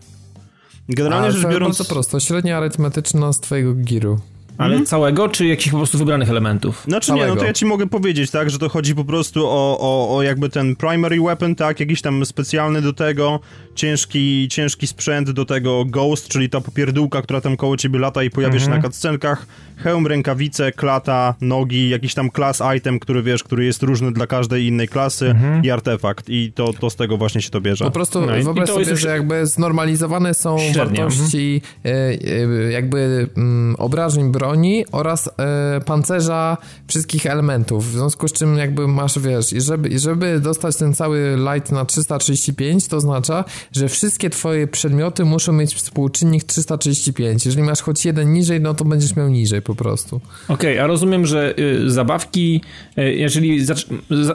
[0.89, 1.79] Generalnie A, rzecz biorąc...
[1.79, 4.21] Bardzo prosto, średnia arytmetyczna z twojego giru.
[4.59, 4.87] Ale mhm.
[4.87, 6.85] całego, czy jakichś po prostu wybranych elementów?
[6.89, 7.27] Znaczy całego.
[7.27, 10.17] nie, no to ja ci mogę powiedzieć, tak, że to chodzi po prostu o, o,
[10.17, 13.41] o jakby ten primary weapon, tak, jakiś tam specjalny do tego,
[13.75, 18.31] ciężki, ciężki sprzęt do tego Ghost, czyli ta popierdółka, która tam koło ciebie lata i
[18.31, 18.65] pojawia mhm.
[18.65, 18.93] się na mhm.
[18.93, 19.47] cutscenkach,
[19.77, 24.67] hełm, rękawice, klata, nogi, jakiś tam class item, który wiesz, który jest różny dla każdej
[24.67, 25.65] innej klasy mhm.
[25.65, 27.85] i artefakt i to, to z tego właśnie się to bierze.
[27.85, 29.01] Po prostu no wyobraź sobie, już...
[29.01, 31.05] że jakby znormalizowane są Średnia.
[31.05, 32.71] wartości mhm.
[32.71, 36.57] jakby mm, obrażeń broni oraz e, pancerza
[36.87, 41.37] wszystkich elementów, w związku z czym jakby masz, wiesz, i żeby, żeby dostać ten cały
[41.53, 47.47] light na 335, to oznacza, że wszystkie twoje przedmioty muszą mieć współczynnik 335.
[47.47, 50.21] Jeżeli masz choć jeden niżej, no to będziesz miał niżej po prostu.
[50.49, 52.61] Okej, okay, a rozumiem, że y, zabawki,
[52.99, 53.75] y, jeżeli za,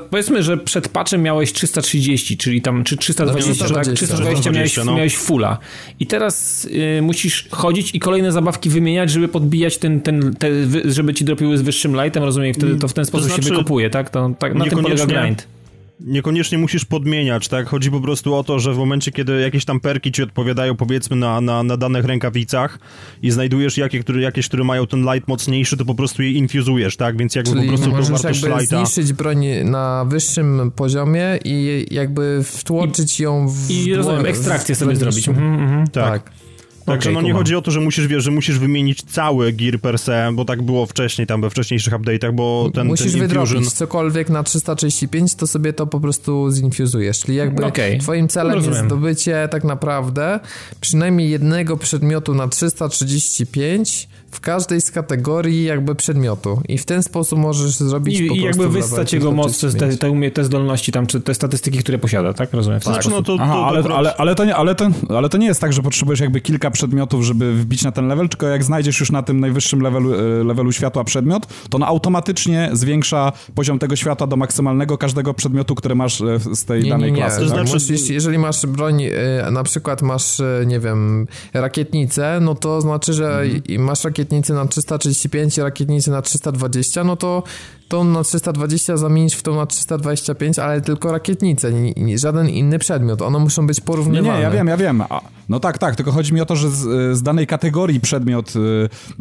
[0.09, 3.95] powiedzmy, że przed patchem miałeś 330, czyli tam, czy 320, no, 320 tak?
[3.95, 4.95] 320 miałeś, no.
[4.95, 5.57] miałeś fulla.
[5.99, 10.49] I teraz y, musisz chodzić i kolejne zabawki wymieniać, żeby podbijać ten, ten te,
[10.91, 13.49] żeby ci dropiły z wyższym lightem, rozumiem, i wtedy to w ten sposób to znaczy,
[13.49, 14.09] się wykopuje, tak?
[14.09, 15.56] To, tak na tym polega grind
[15.99, 17.67] niekoniecznie musisz podmieniać, tak?
[17.67, 21.15] Chodzi po prostu o to, że w momencie, kiedy jakieś tam perki ci odpowiadają, powiedzmy,
[21.15, 22.79] na, na, na danych rękawicach
[23.21, 26.97] i znajdujesz jakie, które, jakieś, które mają ten light mocniejszy, to po prostu je infuzujesz,
[26.97, 27.17] tak?
[27.17, 28.77] Więc jakby Czyli po prostu możesz tą jakby lighta...
[28.77, 33.71] zniszczyć broń na wyższym poziomie i jakby wtłoczyć ją w...
[33.71, 35.27] I rozumiem, ekstrakcję sobie zrobić.
[35.27, 35.87] Mhm, mhm.
[35.87, 36.23] Tak.
[36.23, 36.46] tak.
[36.87, 39.79] Także okay, no nie chodzi o to, że musisz, wiesz, że musisz wymienić cały gear
[39.79, 43.51] per se, bo tak było wcześniej, tam we wcześniejszych update'ach, bo ten Musisz ten wydrobić
[43.51, 43.75] infusion...
[43.75, 47.97] cokolwiek na 335, to sobie to po prostu zinfuzujesz, czyli jakby okay.
[47.97, 48.75] twoim celem Rozumiem.
[48.75, 50.39] jest zdobycie tak naprawdę
[50.81, 57.39] przynajmniej jednego przedmiotu na 335 w każdej z kategorii jakby przedmiotu i w ten sposób
[57.39, 61.21] możesz zrobić I, po i jakby wystać jego moc, te, te, te zdolności, tam, czy
[61.21, 62.53] te statystyki, które posiada, tak?
[62.53, 62.79] Rozumiem.
[62.79, 65.47] Tak, no to, to, Aha, ale, ale, ale, to nie, ale, to, ale to nie
[65.47, 68.99] jest tak, że potrzebujesz jakby kilka przedmiotów, żeby wbić na ten level, tylko jak znajdziesz
[68.99, 73.95] już na tym najwyższym levelu, e, levelu światła przedmiot, to on automatycznie zwiększa poziom tego
[73.95, 77.23] światła do maksymalnego każdego przedmiotu, który masz e, z tej nie, danej nie, nie.
[77.23, 77.45] klasy.
[77.45, 77.67] To tak?
[77.67, 79.11] znaczy, jeżeli masz broń, e,
[79.51, 83.81] na przykład masz, nie wiem, rakietnicę, no to znaczy, że mhm.
[83.81, 84.16] masz rakietnicę
[84.53, 87.43] na 335 i rakietnicę na 320, no to
[87.87, 91.71] tą na 320 zamienić w tą na 325, ale tylko rakietnicę,
[92.15, 93.21] żaden inny przedmiot.
[93.21, 94.29] One muszą być porównywalne.
[94.29, 95.03] Nie, nie ja wiem, ja wiem.
[95.49, 98.59] No tak, tak, tylko chodzi mi o to, że z, z danej kategorii przedmiot, y,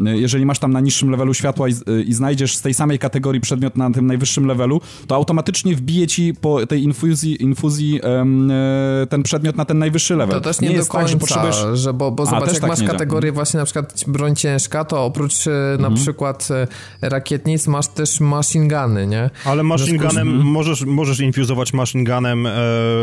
[0.09, 1.73] y, jeżeli masz tam na niższym levelu światła i,
[2.07, 6.35] i, znajdziesz z tej samej kategorii przedmiot na tym najwyższym levelu, to automatycznie wbije ci
[6.41, 8.01] po tej infuzji, infuzji
[9.09, 10.35] ten przedmiot na ten najwyższy level.
[10.35, 11.79] To też nie, nie do jest końca, tak, że, potrzebujesz...
[11.81, 15.05] że bo, bo A, zobacz, jak tak masz kategorię właśnie na przykład broń ciężka, to
[15.05, 15.83] oprócz mhm.
[15.83, 16.49] na przykład
[17.03, 18.21] rakietnic masz też
[18.61, 19.31] machine guny, nie?
[19.45, 20.47] Ale machine gunem, mhm.
[20.47, 22.53] możesz, możesz infuzować machine gunem e,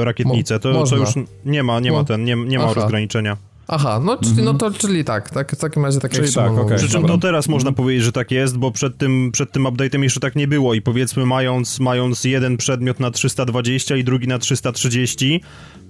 [0.03, 1.09] rakietnicę, to, to, już
[1.45, 3.37] nie ma, nie ma ten, nie, nie ma rozgraniczenia.
[3.67, 6.51] Aha, no, czyli, no to, czyli tak, tak, w takim razie tak czyli jak tak,
[6.51, 6.77] okay.
[6.77, 10.01] Przy czym to teraz można powiedzieć, że tak jest, bo przed tym, przed tym update'em
[10.01, 14.39] jeszcze tak nie było i powiedzmy mając, mając jeden przedmiot na 320 i drugi na
[14.39, 15.41] 330,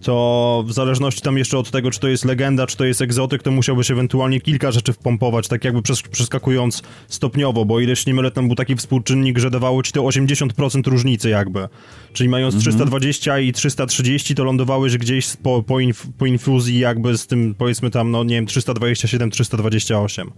[0.03, 3.43] to w zależności tam jeszcze od tego, czy to jest legenda, czy to jest egzotyk,
[3.43, 8.47] to musiałbyś ewentualnie kilka rzeczy wpompować, tak jakby przeskakując stopniowo, bo ileś nie mylę, tam
[8.47, 11.67] był taki współczynnik, że dawało ci to 80% różnicy jakby.
[12.13, 12.61] Czyli mając mhm.
[12.61, 17.89] 320 i 330, to lądowałeś gdzieś po, po, inf po infuzji jakby z tym powiedzmy
[17.89, 20.31] tam, no nie wiem, 327, 328.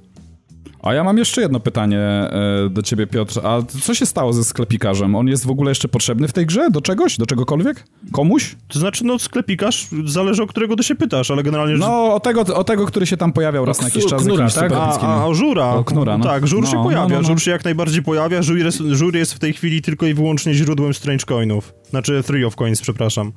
[0.81, 2.29] A ja mam jeszcze jedno pytanie e,
[2.69, 3.39] do ciebie, Piotr.
[3.43, 5.15] A co się stało ze sklepikarzem?
[5.15, 6.71] On jest w ogóle jeszcze potrzebny w tej grze?
[6.71, 7.17] Do czegoś?
[7.17, 7.87] Do czegokolwiek?
[8.11, 8.55] Komuś?
[8.67, 11.77] To znaczy, no sklepikarz zależy o którego ty się pytasz, ale generalnie...
[11.77, 14.23] No, o tego, o tego który się tam pojawiał raz na jakiś czas.
[14.23, 14.71] Knura, tak?
[14.71, 15.69] A, a, o Żura.
[15.69, 16.23] O Knura, no.
[16.23, 17.15] Tak, Żur no, się pojawia.
[17.15, 17.39] No, no, Żur no.
[17.39, 18.41] się jak najbardziej pojawia.
[18.41, 21.73] Żur jest, Żur jest w tej chwili tylko i wyłącznie źródłem Strange Coinów.
[21.89, 23.31] Znaczy, Three of Coins, przepraszam.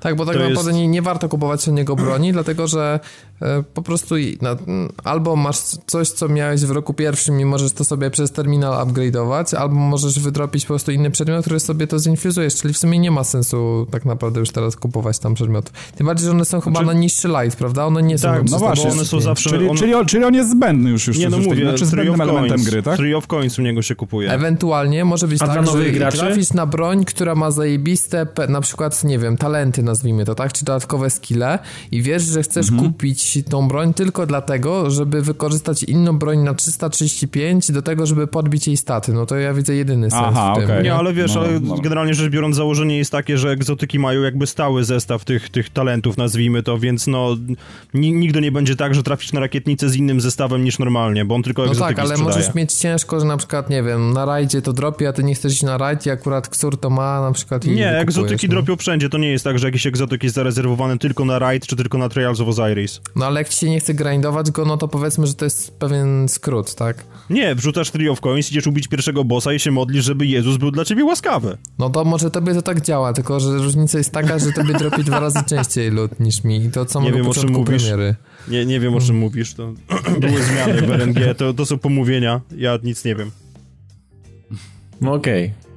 [0.00, 0.80] Tak, bo tak to naprawdę jest...
[0.80, 3.00] nie, nie, warto kupować od niego broni, dlatego że
[3.42, 4.50] e, po prostu no,
[5.04, 9.56] albo masz coś, co miałeś w roku pierwszym i możesz to sobie przez terminal upgrade'ować,
[9.56, 13.10] albo możesz wydropić po prostu inny przedmiot, który sobie to zinfuzujesz, czyli w sumie nie
[13.10, 15.72] ma sensu tak naprawdę już teraz kupować tam przedmiotów.
[15.96, 16.94] Tym bardziej, że one są chyba znaczy...
[16.94, 17.86] na niższy light, prawda?
[17.86, 18.28] One nie są...
[18.28, 19.50] Tak, no właśnie, one są zawsze...
[19.50, 19.76] Czyli, on...
[19.76, 22.82] czyli, on, czyli on jest zbędny już, już nie, no mówię, znaczy zbędnym elementem gry,
[22.82, 22.96] tak?
[22.96, 24.30] Three of Coins u niego się kupuje.
[24.32, 26.18] Ewentualnie może być A tak, że graczy?
[26.18, 30.52] trafisz na broń, która ma zajebiste, na przykład, nie wiem, talenty nazwijmy to, tak?
[30.52, 31.58] Czy dodatkowe skille
[31.92, 32.92] i wiesz, że chcesz mhm.
[32.92, 38.66] kupić tą broń tylko dlatego, żeby wykorzystać inną broń na 335 do tego, żeby podbić
[38.66, 39.12] jej staty.
[39.12, 40.64] No to ja widzę jedyny sens Aha, w tym.
[40.64, 40.82] Okay.
[40.82, 41.78] Nie, ale wiesz, no, ale no.
[41.78, 46.16] generalnie rzecz biorąc założenie jest takie, że egzotyki mają jakby stały zestaw tych, tych talentów,
[46.16, 47.36] nazwijmy to, więc no
[47.94, 51.42] nigdy nie będzie tak, że trafisz na rakietnicę z innym zestawem niż normalnie, bo on
[51.42, 52.38] tylko no egzotyki tak, ale sprzedaje.
[52.38, 55.34] możesz mieć ciężko, że na przykład, nie wiem, na rajdzie to dropi, a ty nie
[55.34, 58.50] chcesz iść na rajd i akurat Ksur to ma na przykład Nie, egzotyki no.
[58.50, 61.76] dropią wszędzie, to nie jest tak, że jakiś egzotyk jest zarezerwowany tylko na Raid, czy
[61.76, 63.00] tylko na Trials of Osiris.
[63.16, 65.78] No ale jak ci się nie chce grindować go, no to powiedzmy, że to jest
[65.78, 67.04] pewien skrót, tak?
[67.30, 70.70] Nie, wrzucasz Three of Coins, idziesz ubić pierwszego bossa i się modlisz, żeby Jezus był
[70.70, 71.56] dla ciebie łaskawy.
[71.78, 75.04] No to może tobie to tak działa, tylko że różnica jest taka, że tobie dropi
[75.04, 77.82] dwa razy częściej lód niż mi i to co nie wiem, o czym mówisz.
[77.82, 78.14] premiery.
[78.48, 79.72] Nie, nie wiem o czym mówisz, to
[80.20, 83.30] były zmiany w RNG, to, to są pomówienia, ja nic nie wiem.
[85.00, 85.44] No okej.
[85.44, 85.67] Okay.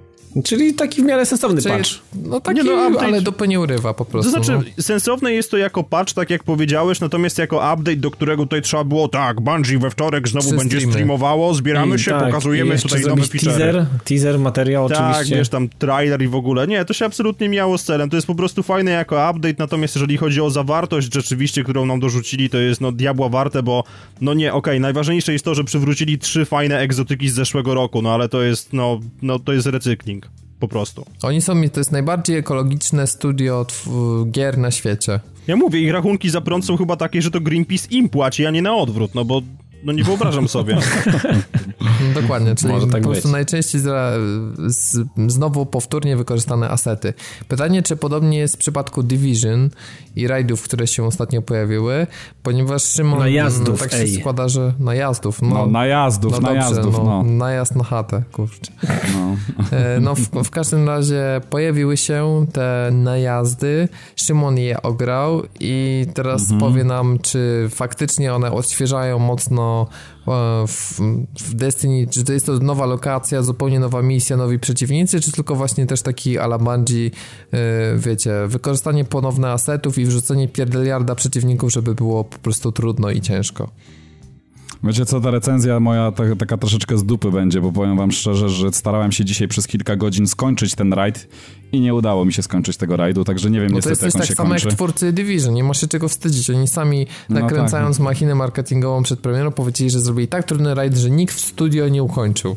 [0.43, 1.89] Czyli taki w miarę sensowny Czyli, patch.
[2.25, 3.05] No taki, nie, no, update...
[3.05, 4.31] ale dupy nie urywa po prostu.
[4.31, 4.83] To znaczy, no.
[4.83, 8.83] sensowne jest to jako patch, tak jak powiedziałeś, natomiast jako update, do którego tutaj trzeba
[8.83, 10.93] było, tak, Bungie we wtorek znowu będzie streamy.
[10.93, 13.57] streamowało, zbieramy I, się, tak, pokazujemy tutaj nowe feature.
[13.57, 15.29] Teaser, teaser, materiał tak, oczywiście.
[15.35, 16.67] Tak, wiesz, tam trailer i w ogóle.
[16.67, 18.09] Nie, to się absolutnie miało z celem.
[18.09, 21.99] To jest po prostu fajne jako update, natomiast jeżeli chodzi o zawartość rzeczywiście, którą nam
[21.99, 23.83] dorzucili, to jest no diabła warte, bo
[24.21, 28.01] no nie, okej, okay, najważniejsze jest to, że przywrócili trzy fajne egzotyki z zeszłego roku,
[28.01, 30.20] no ale to jest, no, no to jest recykling
[30.61, 31.05] po prostu.
[31.23, 33.65] Oni są, to jest najbardziej ekologiczne studio
[34.31, 35.19] gier na świecie.
[35.47, 38.51] Ja mówię, ich rachunki za prąd są chyba takie, że to Greenpeace im płaci, a
[38.51, 39.41] nie na odwrót, no bo
[39.83, 40.77] no nie wyobrażam sobie.
[42.21, 43.31] Dokładnie, czyli Może tak po prostu być.
[43.31, 43.87] najczęściej z,
[44.75, 47.13] z, znowu powtórnie wykorzystane asety.
[47.47, 49.69] Pytanie, czy podobnie jest w przypadku Division
[50.15, 52.07] i rajdów, które się ostatnio pojawiły,
[52.43, 54.19] ponieważ Szymon najazdów, tak się ej.
[54.19, 55.41] składa, że najazdów.
[55.41, 57.23] No, no najazdów, no najazdów, no, no.
[57.23, 58.71] Najazd na chatę, kurczę.
[59.13, 59.35] No,
[59.77, 66.41] e, no w, w każdym razie pojawiły się te najazdy, Szymon je ograł i teraz
[66.41, 66.59] mhm.
[66.59, 69.70] powie nam, czy faktycznie one odświeżają mocno
[70.67, 70.99] w,
[71.39, 75.55] w Destiny, czy to jest to nowa lokacja, zupełnie nowa misja, nowi przeciwnicy, czy tylko
[75.55, 77.11] właśnie też taki ala Bungie, yy,
[77.97, 83.69] wiecie, wykorzystanie ponowne asetów i wrzucenie pierdeliarda przeciwników, żeby było po prostu trudno i ciężko.
[84.83, 88.49] Wiecie co, ta recenzja moja ta, taka troszeczkę z dupy będzie, bo powiem wam szczerze,
[88.49, 91.27] że starałem się dzisiaj przez kilka godzin skończyć ten rajd
[91.71, 94.15] i nie udało mi się skończyć tego rajdu, także nie wiem no niestety, to jest,
[94.15, 94.67] jak on tak samo kończy.
[94.67, 96.49] jak twórcy Division, nie ma się czego wstydzić.
[96.49, 98.11] Oni sami nakręcając no tak.
[98.11, 102.03] machinę marketingową przed premierą powiedzieli, że zrobili tak trudny rajd, że nikt w studio nie
[102.03, 102.55] ukończył.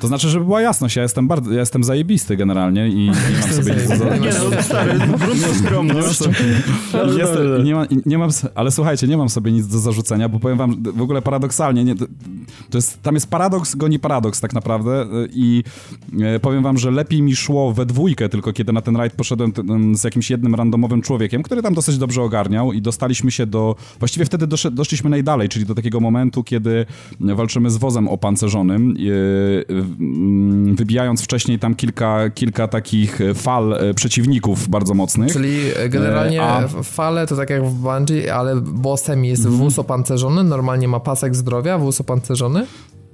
[0.00, 3.52] To znaczy, żeby była jasność, ja jestem bardzo, ja jestem zajebisty generalnie i nie mam
[3.52, 4.16] sobie nic do...
[4.16, 6.20] Nie no, stary, gruntą skromność.
[7.64, 10.82] Nie, ma, nie mam, ale słuchajcie, nie mam sobie nic do zarzucenia, bo powiem wam,
[10.82, 11.94] w ogóle paradoksalnie, nie,
[12.70, 15.62] to jest, tam jest paradoks, goni paradoks tak naprawdę i
[16.20, 19.52] e, powiem wam, że lepiej mi szło we dwójkę, tylko kiedy na ten rajd poszedłem
[19.94, 24.24] z jakimś jednym randomowym człowiekiem, który tam dosyć dobrze ogarniał i dostaliśmy się do, właściwie
[24.24, 26.86] wtedy doszliśmy najdalej, czyli do takiego momentu, kiedy
[27.20, 28.96] walczymy z wozem opancerzonym, Mm,
[30.74, 35.32] wybijając wcześniej tam kilka, kilka takich fal e, przeciwników bardzo mocnych.
[35.32, 36.68] Czyli generalnie e, A...
[36.82, 41.36] fale to tak jak w Bungie, ale bossem jest mm wóz opancerzony, normalnie ma pasek
[41.36, 42.66] zdrowia, wóz opancerzony?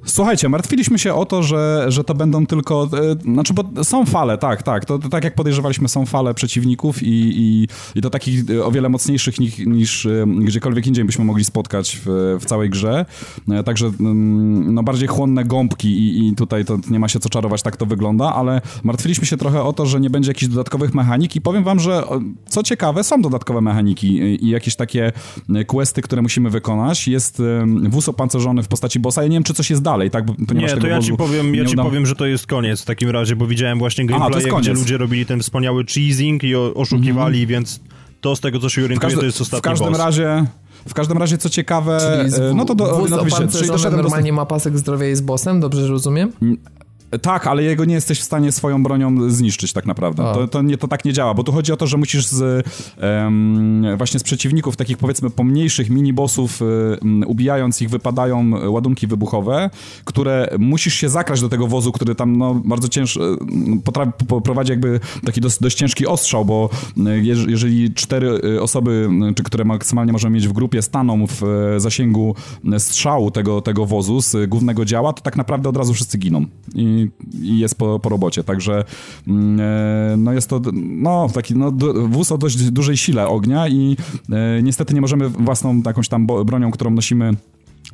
[0.05, 2.89] Słuchajcie, martwiliśmy się o to, że, że to będą tylko.
[2.93, 4.85] E, znaczy, bo są fale, tak, tak.
[4.85, 8.71] To, to, tak jak podejrzewaliśmy, są fale przeciwników i, i, i to takich e, o
[8.71, 13.07] wiele mocniejszych niż, niż e, gdziekolwiek indziej byśmy mogli spotkać w, w całej grze.
[13.65, 17.63] Także mm, no, bardziej chłonne gąbki i, i tutaj to nie ma się co czarować,
[17.63, 21.37] tak to wygląda, ale martwiliśmy się trochę o to, że nie będzie jakichś dodatkowych mechanik
[21.37, 22.03] i powiem wam, że
[22.49, 25.13] co ciekawe, są dodatkowe mechaniki i, i jakieś takie
[25.67, 27.09] questy, które musimy wykonać.
[27.09, 27.43] Jest
[27.89, 29.23] wóz opancerzony w postaci bossa.
[29.23, 30.25] Ja nie wiem, czy coś jest dalej, tak?
[30.55, 33.37] nie, to ja ci powiem, ja ci powiem, że to jest koniec w takim razie,
[33.37, 37.51] bo widziałem właśnie gameplay, gdzie ludzie robili ten wspaniały cheesing i oszukiwali, mm -hmm.
[37.51, 37.81] więc
[38.21, 39.99] To z tego, co się orientuję, to jest ostatni W każdym boss.
[39.99, 40.45] razie...
[40.89, 44.31] W każdym razie, co ciekawe, Czyli no to do, wóz no, oczywiście, czyli doszedłem normalnie
[44.31, 44.37] do...
[44.37, 46.33] ma pasek zdrowia i z bossem, dobrze rozumiem?
[47.23, 50.23] Tak, ale jego nie jesteś w stanie swoją bronią zniszczyć tak naprawdę.
[50.23, 52.67] To, to, nie, to tak nie działa, bo tu chodzi o to, że musisz z
[53.03, 59.71] um, właśnie z przeciwników, takich powiedzmy pomniejszych mini-bossów, um, ubijając ich, wypadają ładunki wybuchowe,
[60.05, 63.21] które musisz się zakraść do tego wozu, który tam no, bardzo ciężko
[64.45, 66.71] prowadzi jakby taki dość, dość ciężki ostrzał, bo
[67.23, 71.43] jeżeli cztery osoby, czy które maksymalnie możemy mieć w grupie, staną w
[71.77, 72.35] zasięgu
[72.79, 76.45] strzału tego, tego wozu z głównego działa, to tak naprawdę od razu wszyscy giną.
[76.75, 78.45] I i, jest po, po robocie.
[78.45, 78.85] Także
[79.29, 81.73] mm, e, no jest to no, taki no,
[82.09, 83.97] wóz o dość dużej sile ognia i
[84.33, 87.35] e, niestety nie możemy własną jakąś tam bronią, którą nosimy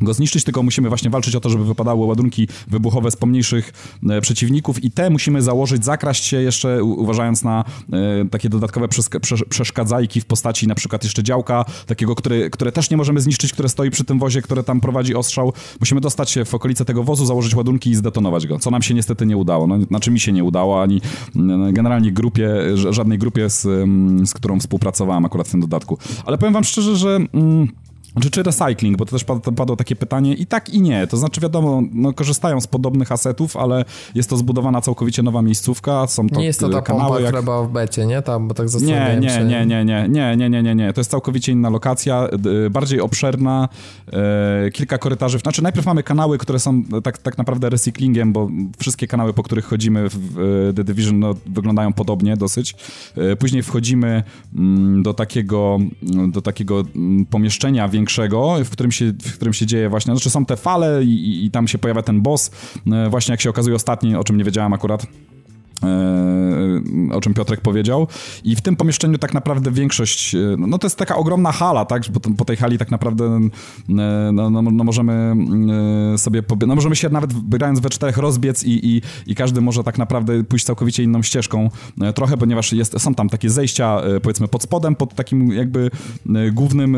[0.01, 3.73] go zniszczyć, tylko musimy właśnie walczyć o to, żeby wypadały ładunki wybuchowe z pomniejszych
[4.11, 8.89] e, przeciwników i te musimy założyć, zakraść się jeszcze, uważając na e, takie dodatkowe
[9.49, 13.69] przeszkadzajki w postaci na przykład jeszcze działka, takiego, który, które też nie możemy zniszczyć, które
[13.69, 15.53] stoi przy tym wozie, które tam prowadzi ostrzał.
[15.81, 18.95] Musimy dostać się w okolice tego wozu, założyć ładunki i zdetonować go, co nam się
[18.95, 19.67] niestety nie udało.
[19.67, 21.01] No, znaczy mi się nie udało, ani
[21.73, 23.63] generalnie grupie, żadnej grupie, z,
[24.29, 25.99] z którą współpracowałem akurat w tym dodatku.
[26.25, 27.19] Ale powiem wam szczerze, że...
[27.35, 27.86] Mm,
[28.21, 29.25] czy, czy recycling, bo to też
[29.57, 31.07] padło takie pytanie i tak i nie.
[31.07, 36.07] To znaczy wiadomo, no, korzystają z podobnych asetów, ale jest to zbudowana całkowicie nowa miejscówka,
[36.07, 37.29] są to Nie jest to ta kanały, pompa, jak...
[37.29, 38.23] która była w becie, nie?
[38.23, 39.45] Tam, bo tak nie, nie, się...
[39.45, 40.93] nie, nie, nie, nie, nie, nie, nie, nie.
[40.93, 42.29] To jest całkowicie inna lokacja,
[42.71, 43.69] bardziej obszerna,
[44.13, 45.39] e, kilka korytarzy.
[45.39, 48.49] Znaczy najpierw mamy kanały, które są tak, tak naprawdę recyklingiem, bo
[48.79, 52.77] wszystkie kanały, po których chodzimy w The Division no, wyglądają podobnie dosyć.
[53.17, 54.23] E, później wchodzimy
[54.55, 55.79] mm, do takiego,
[56.29, 60.31] do takiego mm, pomieszczenia większego, większego, w którym się, w którym się dzieje właśnie, znaczy
[60.31, 62.51] są te fale i, i tam się pojawia ten boss,
[62.93, 65.07] e, właśnie jak się okazuje ostatni, o czym nie wiedziałem akurat,
[67.13, 68.07] o czym Piotrek powiedział.
[68.45, 72.03] I w tym pomieszczeniu tak naprawdę większość, e, no to jest taka ogromna hala, tak,
[72.11, 73.51] bo po tej hali tak naprawdę e,
[74.33, 75.37] no, no, no możemy
[76.17, 79.99] sobie, no możemy się nawet grając we czterech rozbiec i, i, i każdy może tak
[79.99, 81.71] naprawdę pójść całkowicie inną ścieżką
[82.15, 85.91] trochę, ponieważ jest, są tam takie zejścia powiedzmy pod spodem, pod takim jakby
[86.53, 86.97] głównym,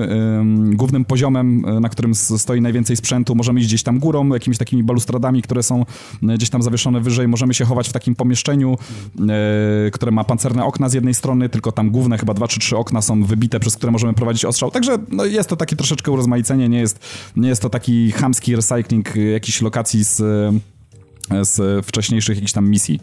[0.74, 3.34] głównym poziomem, na którym stoi najwięcej sprzętu.
[3.34, 5.84] Możemy iść gdzieś tam górą, jakimiś takimi balustradami, które są
[6.22, 7.28] gdzieś tam zawieszone wyżej.
[7.28, 11.72] Możemy się chować w takim pomieszczeniu, e, które ma pancerne okna z jednej strony, tylko
[11.72, 14.70] tam główne chyba dwa czy trzy okna są wybite, przez które możemy prowadzić ostrzał.
[14.70, 16.98] Także no, jest to takie troszeczkę urozmaicenie, nie jest,
[17.36, 20.16] nie jest to taki chamski recycling jakichś lokacji z,
[21.42, 23.00] z wcześniejszych jakichś tam misji.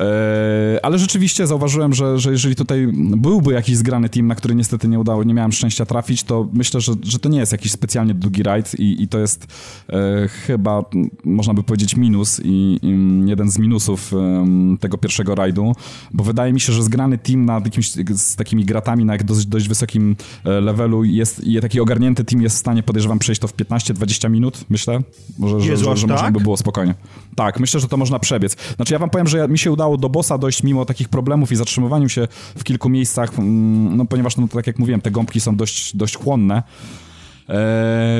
[0.00, 4.88] E, ale rzeczywiście zauważyłem, że, że jeżeli tutaj byłby jakiś zgrany team, na który niestety
[4.88, 8.14] nie udało, nie miałem szczęścia trafić, to myślę, że, że to nie jest jakiś specjalnie
[8.14, 9.46] długi rajd i, i to jest
[9.88, 10.82] e, chyba,
[11.24, 14.12] można by powiedzieć, minus i, i jeden z minusów
[14.80, 15.72] tego pierwszego rajdu,
[16.12, 19.68] bo wydaje mi się, że zgrany team na jakimś, z takimi gratami na dość, dość
[19.68, 23.54] wysokim e, levelu jest, i taki ogarnięty team jest w stanie, podejrzewam, przejść to w
[23.54, 25.00] 15-20 minut, myślę,
[25.46, 26.10] że, że, że, że tak?
[26.10, 26.94] można by było spokojnie.
[27.36, 28.56] Tak, myślę, że to można przebiec.
[28.76, 31.52] Znaczy ja wam powiem, że ja, mi się udało do bossa dojść mimo takich problemów
[31.52, 35.40] i zatrzymywaniu się w kilku miejscach, mm, no ponieważ, no tak jak mówiłem, te gąbki
[35.40, 36.62] są dość, dość chłonne.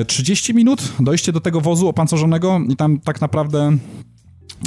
[0.06, 3.76] 30 e, minut dojście do tego wozu opancerzonego i tam tak naprawdę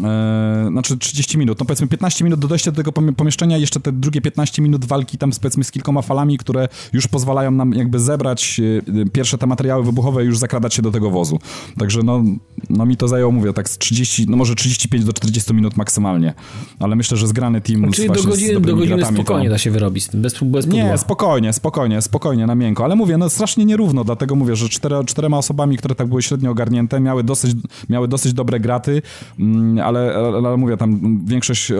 [0.04, 3.91] e, znaczy 30 minut, no powiedzmy 15 minut do dojścia do tego pomieszczenia, jeszcze te
[3.91, 8.00] drugie 15 minut walki tam z, powiedzmy z kilkoma falami, które już pozwalają nam jakby
[8.00, 8.62] zebrać
[9.04, 11.39] e, pierwsze te materiały wybuchowe i już zakradać się do tego wozu.
[11.78, 12.24] Także no,
[12.70, 16.34] no mi to zajęło, mówię, tak z 30, no może 35 do 40 minut maksymalnie,
[16.80, 19.54] ale myślę, że zgrany team Czyli do godziny, do godziny spokojnie to...
[19.54, 23.66] da się wyrobić, bez, bez Nie, spokojnie, spokojnie, spokojnie, na miękko, ale mówię, no strasznie
[23.66, 27.56] nierówno, dlatego mówię, że cztery, czterema osobami, które tak były średnio ogarnięte, miały dosyć,
[27.89, 29.02] miały dosyć dobre graty,
[29.39, 31.76] mm, ale, ale, mówię, tam większość e,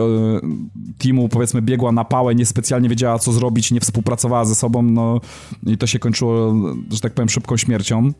[0.98, 5.20] teamu powiedzmy biegła na pałę, niespecjalnie wiedziała co zrobić, nie współpracowała ze sobą, no
[5.66, 6.54] i to się kończyło,
[6.90, 8.12] że tak powiem, szybką śmiercią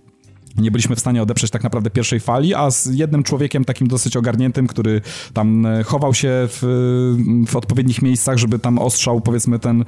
[0.56, 4.16] nie byliśmy w stanie odeprzeć tak naprawdę pierwszej fali, a z jednym człowiekiem takim dosyć
[4.16, 5.00] ogarniętym, który
[5.32, 6.62] tam e, chował się w,
[7.48, 9.84] w odpowiednich miejscach, żeby tam ostrzał powiedzmy ten e,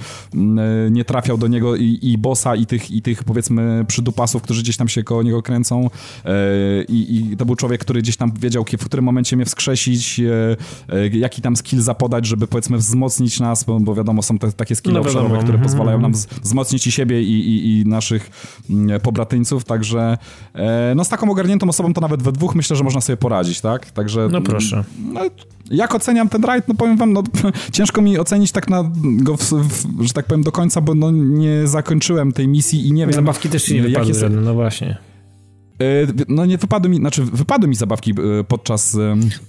[0.91, 4.77] nie trafiał do niego i, i bossa i tych, i tych powiedzmy przydupasów, którzy gdzieś
[4.77, 5.91] tam się koło niego kręcą.
[6.25, 6.31] E,
[6.89, 10.21] i, i to był człowiek, który gdzieś tam wiedział, w którym momencie mnie wskrzesić,
[11.12, 14.95] jaki tam skill zapodać, żeby powiedzmy wzmocnić nas, bo, bo wiadomo, są te, takie skille
[14.95, 16.12] no obszarowe, które pozwalają nam
[16.43, 18.31] wzmocnić i siebie i, i, i naszych
[19.03, 20.19] pobratyńców, także
[20.97, 23.91] no z taką ogarniętą osobą to nawet we dwóch myślę, że można sobie poradzić, tak?
[23.91, 24.29] Także...
[24.33, 24.85] No proszę.
[25.13, 25.21] No,
[25.71, 26.69] jak oceniam ten rajd?
[26.69, 27.23] No powiem wam, no
[27.73, 31.11] ciężko mi ocenić tak na go, w, w, że tak powiem, do końca, bo no
[31.11, 33.15] nie zakończyłem tej misji i nie wiem...
[33.15, 34.25] Zabawki też się nie wypadły jest...
[34.31, 34.97] no właśnie.
[36.29, 38.15] no nie wypadły mi, znaczy wypadły mi zabawki
[38.49, 38.97] podczas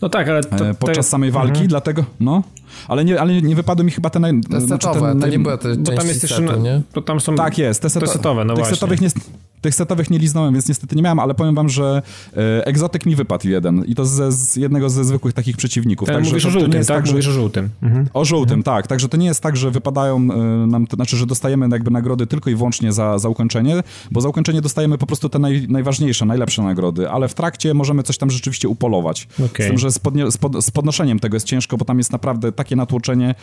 [0.01, 1.67] no tak, ale to, podczas samej walki, mhm.
[1.67, 2.43] dlatego no
[2.87, 4.41] ale nie, ale nie wypadły mi chyba te naj...
[4.41, 6.81] Te znaczy ten, to nie były te Bo tam jest jeszcze, nie?
[6.93, 8.75] To tam są tak jest, te, te setowe, no tych właśnie.
[8.75, 9.09] Setowych nie,
[9.61, 12.01] tych setowych nie liznąłem, więc niestety nie miałem, ale powiem wam, że
[12.37, 16.05] e, egzotyk mi wypadł jeden i to ze, z jednego ze zwykłych takich przeciwników.
[16.05, 16.87] Ten także mówisz o żółtym, tak?
[16.87, 17.13] tak że...
[17.13, 17.69] Mówisz o żółtym.
[17.81, 18.07] Mhm.
[18.13, 18.87] O żółtym, tak.
[18.87, 22.27] Także to nie jest tak, że wypadają e, nam, to znaczy, że dostajemy jakby nagrody
[22.27, 26.25] tylko i wyłącznie za, za ukończenie, bo za ukończenie dostajemy po prostu te naj, najważniejsze,
[26.25, 29.27] najlepsze nagrody, ale w trakcie możemy coś tam rzeczywiście upolować.
[29.45, 29.65] Okay.
[29.65, 32.11] Z tym, że z, podnie, z, pod, z podnoszeniem tego jest ciężko, bo tam jest
[32.11, 33.35] naprawdę takie natłoczenie,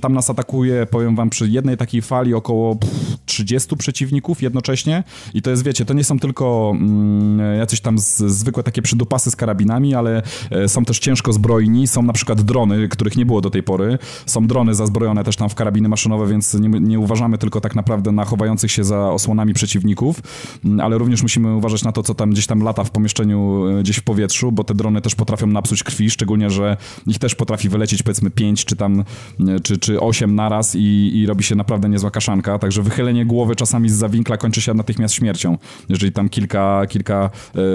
[0.00, 5.04] tam nas atakuje, powiem wam, przy jednej takiej fali około pff, 30 przeciwników jednocześnie
[5.34, 9.30] i to jest, wiecie, to nie są tylko mm, jacyś tam z, zwykłe takie przydupasy
[9.30, 13.40] z karabinami, ale e, są też ciężko zbrojni, są na przykład drony, których nie było
[13.40, 17.38] do tej pory, są drony zazbrojone też tam w karabiny maszynowe, więc nie, nie uważamy
[17.38, 20.20] tylko tak naprawdę na chowających się za osłonami przeciwników,
[20.64, 23.82] mm, ale również musimy uważać na to, co tam gdzieś tam lata w pomieszczeniu, e,
[23.82, 27.68] gdzieś w powietrzu, bo te drony też potrafią napsuć krwi, szczególnie, że ich też potrafi
[27.68, 29.04] wylecieć powiedzmy 5 czy tam,
[29.48, 33.56] e, czy, czy 8 naraz i, i robi się naprawdę niezła kaszanka, także wychylenie głowy
[33.56, 35.49] czasami z zawinkla kończy się natychmiast śmiercią.
[35.88, 37.30] Jeżeli tam kilka, kilka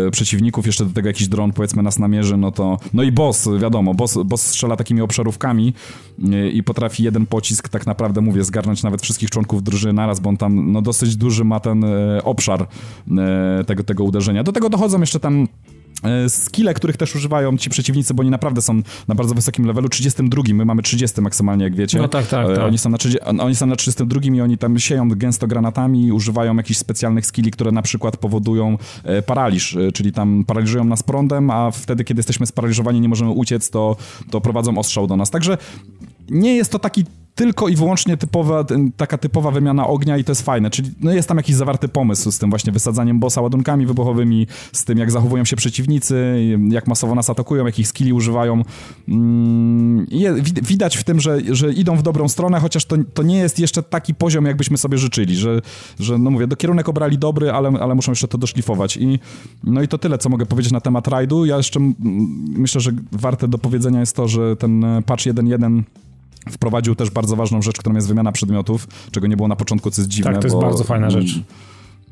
[0.08, 2.78] e, przeciwników, jeszcze do tego jakiś dron powiedzmy nas namierzy, no to...
[2.94, 5.74] No i boss, wiadomo, boss, boss strzela takimi obszarówkami
[6.34, 10.30] e, i potrafi jeden pocisk tak naprawdę, mówię, zgarnąć nawet wszystkich członków drużyny naraz, bo
[10.30, 12.68] on tam no dosyć duży ma ten e, obszar
[13.18, 14.44] e, tego, tego uderzenia.
[14.44, 15.48] Do tego dochodzą jeszcze tam
[16.28, 20.44] skille, których też używają ci przeciwnicy, bo oni naprawdę są na bardzo wysokim levelu, 32,
[20.54, 21.98] my mamy 30 maksymalnie, jak wiecie.
[21.98, 22.64] No tak, tak, e, tak.
[22.64, 26.56] Oni są na, 30, oni są na 32 i oni tam sieją gęsto granatami, używają
[26.56, 31.72] jakichś specjalnych skilli, które na przykład powodują e, paraliż, czyli tam paraliżują nas prądem, a
[31.72, 33.96] wtedy, kiedy jesteśmy sparaliżowani, nie możemy uciec, to,
[34.32, 35.30] to prowadzą ostrzał do nas.
[35.30, 35.58] Także
[36.30, 37.06] nie jest to taki
[37.36, 38.66] tylko i wyłącznie typowa,
[38.98, 42.32] taka typowa wymiana ognia i to jest fajne, czyli no jest tam jakiś zawarty pomysł
[42.32, 47.16] z tym właśnie wysadzaniem bossa ładunkami wybuchowymi, z tym jak zachowują się przeciwnicy, jak masowo
[47.16, 48.64] nas atakują, jakich skilli używają.
[49.08, 50.08] Mm,
[50.64, 53.84] widać w tym, że, że idą w dobrą stronę, chociaż to, to nie jest jeszcze
[53.84, 55.62] taki poziom, jakbyśmy sobie życzyli, że,
[56.00, 58.98] że no mówię, do kierunek obrali dobry, ale, ale muszą jeszcze to doszlifować.
[58.98, 59.20] I,
[59.64, 61.46] no i to tyle, co mogę powiedzieć na temat rajdu.
[61.46, 61.80] Ja jeszcze
[62.46, 65.84] myślę, że warte do powiedzenia jest to, że ten patch 1.1
[66.50, 70.02] Wprowadził też bardzo ważną rzecz, którą jest wymiana przedmiotów, czego nie było na początku, co
[70.02, 70.32] jest dziwne.
[70.32, 71.40] Tak, to jest bardzo fajna rzecz.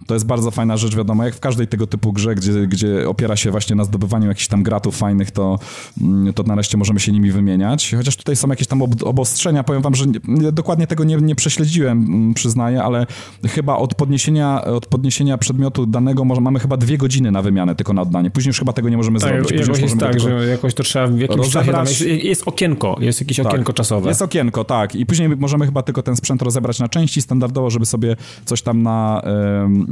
[0.08, 3.36] To jest bardzo fajna rzecz, wiadomo, jak w każdej tego typu grze, gdzie, gdzie opiera
[3.36, 5.60] się właśnie na zdobywaniu jakichś tam gratów fajnych, to,
[6.02, 7.96] mm, to nareszcie możemy się nimi wymieniać.
[7.98, 11.36] Chociaż tutaj są jakieś tam ob obostrzenia, powiem wam, że nie, dokładnie tego nie, nie
[11.36, 13.08] prześledziłem, mm, przyznaję, ale
[13.46, 17.94] chyba od podniesienia, od podniesienia przedmiotu danego może, mamy chyba dwie godziny na wymianę tylko
[17.94, 18.32] na oddanie.
[18.32, 19.48] Później już chyba tego nie możemy tak, zrobić.
[19.48, 23.22] Później jakoś jest tak, że jakoś to trzeba w jakimś czasie, jest, jest okienko, jest
[23.22, 24.10] jakieś tak, okienko czasowe.
[24.10, 24.96] Jest okienko, tak.
[24.96, 28.84] I później możemy chyba tylko ten sprzęt rozebrać na części standardowo, żeby sobie coś tam
[28.84, 29.22] na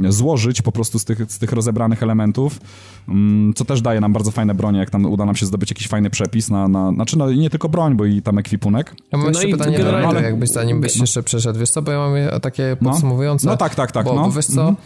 [0.08, 2.60] złożyć po prostu z tych, z tych rozebranych elementów,
[3.08, 5.88] mm, co też daje nam bardzo fajne bronie, jak tam uda nam się zdobyć jakiś
[5.88, 8.94] fajny przepis na, na znaczy no nie tylko broń, bo i tam ekwipunek.
[9.12, 10.22] Ja mam no jeszcze pytanie do ale...
[10.22, 11.02] jakbyś zanim byś no.
[11.02, 12.90] jeszcze przeszedł, wiesz co, bo ja mam takie no.
[12.90, 13.46] podsumowujące.
[13.46, 14.04] No, no tak, tak, tak.
[14.04, 14.22] Bo, no.
[14.22, 14.76] bo wiesz co, mhm.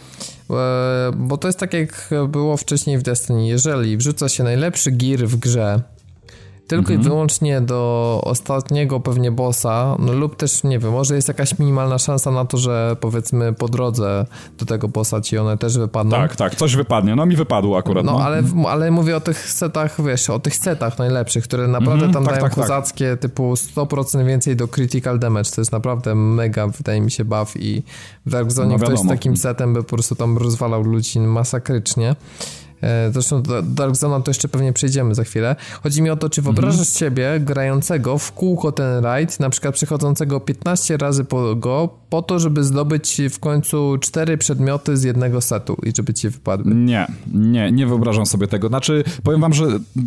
[0.49, 5.19] E, bo to jest tak jak było wcześniej w Destiny, jeżeli wrzuca się najlepszy gear
[5.19, 5.81] w grze,
[6.67, 7.01] tylko mhm.
[7.01, 11.97] i wyłącznie do ostatniego pewnie bossa, no lub też, nie wiem, może jest jakaś minimalna
[11.97, 14.25] szansa na to, że powiedzmy po drodze
[14.57, 16.17] do tego bossa ci one też wypadną.
[16.17, 18.05] Tak, tak, coś wypadnie, no mi wypadło akurat.
[18.05, 18.23] No, no.
[18.23, 22.23] Ale, ale mówię o tych setach, wiesz, o tych setach najlepszych, które naprawdę mhm, tam
[22.23, 22.63] tak, dają tak, tak.
[22.63, 23.19] kozackie, tak.
[23.19, 27.83] typu 100% więcej do critical damage, to jest naprawdę mega, wydaje mi się, buff i
[28.25, 32.15] w Dark Zone no, ktoś z takim setem by po prostu tam rozwalał ludzi masakrycznie.
[32.81, 35.55] E, zresztą do Dark Zone to jeszcze pewnie przejdziemy za chwilę.
[35.83, 36.95] Chodzi mi o to, czy wyobrażasz mhm.
[36.95, 42.39] siebie grającego w kółko ten raid, na przykład przechodzącego 15 razy po go, po to,
[42.39, 46.75] żeby zdobyć w końcu cztery przedmioty z jednego setu i żeby ci wypadły.
[46.75, 48.67] Nie, nie, nie wyobrażam sobie tego.
[48.67, 49.65] Znaczy, powiem wam, że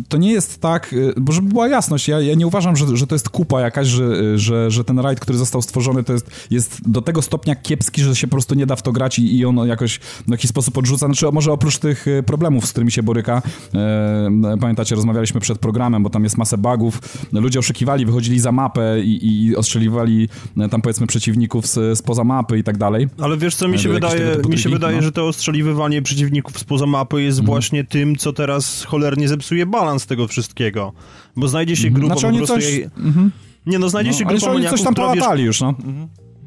[0.09, 3.07] to nie jest tak, y, bo żeby była jasność, ja, ja nie uważam, że, że
[3.07, 6.31] to jest kupa jakaś, że, y, że, że ten raid, który został stworzony, to jest,
[6.49, 9.37] jest do tego stopnia kiepski, że się po prostu nie da w to grać i,
[9.37, 11.05] i on jakoś w jakiś sposób odrzuca.
[11.05, 12.23] Znaczy, może oprócz tych y,
[12.61, 13.41] problemów, z którymi się boryka,
[13.75, 16.99] e, pamiętacie, rozmawialiśmy przed programem, bo tam jest masę bugów,
[17.31, 20.29] ludzie oszukiwali, wychodzili za mapę i, i ostrzeliwali
[20.71, 23.07] tam powiedzmy przeciwników z spoza mapy i tak dalej.
[23.21, 25.01] Ale wiesz co, mi się wydaje, mi się wydaje no.
[25.01, 27.45] że to ostrzeliwywanie przeciwników spoza mapy jest mhm.
[27.45, 30.93] właśnie tym, co teraz cholernie zepsuje balans tego wszystkiego.
[31.35, 32.01] Bo znajdzie się mhm.
[32.01, 32.55] grupa znaczy, po prostu...
[32.55, 32.73] Coś...
[32.73, 32.83] Jej...
[32.83, 33.31] Mhm.
[33.65, 35.75] Nie no, znajdzie no, się grupa oni coś tam połatali już, no.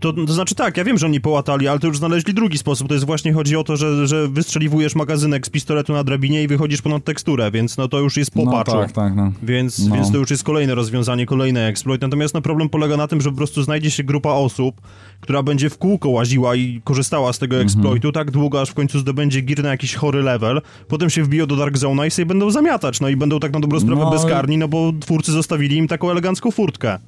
[0.09, 2.59] Mhm To, to znaczy tak, ja wiem, że oni połatali, ale to już znaleźli drugi
[2.59, 2.89] sposób.
[2.89, 6.49] To jest właśnie chodzi o to, że, że wystrzeliwujesz magazynek z pistoletu na drabinie i
[6.49, 8.65] wychodzisz ponad teksturę, więc no to już jest po no.
[8.65, 9.33] Tak, tak, no.
[9.43, 9.95] Więc, no.
[9.95, 12.03] więc to już jest kolejne rozwiązanie, kolejny exploit.
[12.03, 14.81] Natomiast no problem polega na tym, że po prostu znajdzie się grupa osób,
[15.21, 17.67] która będzie w kółko łaziła i korzystała z tego mhm.
[17.67, 21.47] exploitu tak długo, aż w końcu zdobędzie gear na jakiś chory level, potem się wbiją
[21.47, 24.11] do Dark Zone'a i sobie będą zamiatać, no i będą tak na dobrą sprawę no,
[24.11, 26.99] bezkarni, no bo twórcy zostawili im taką elegancką furtkę.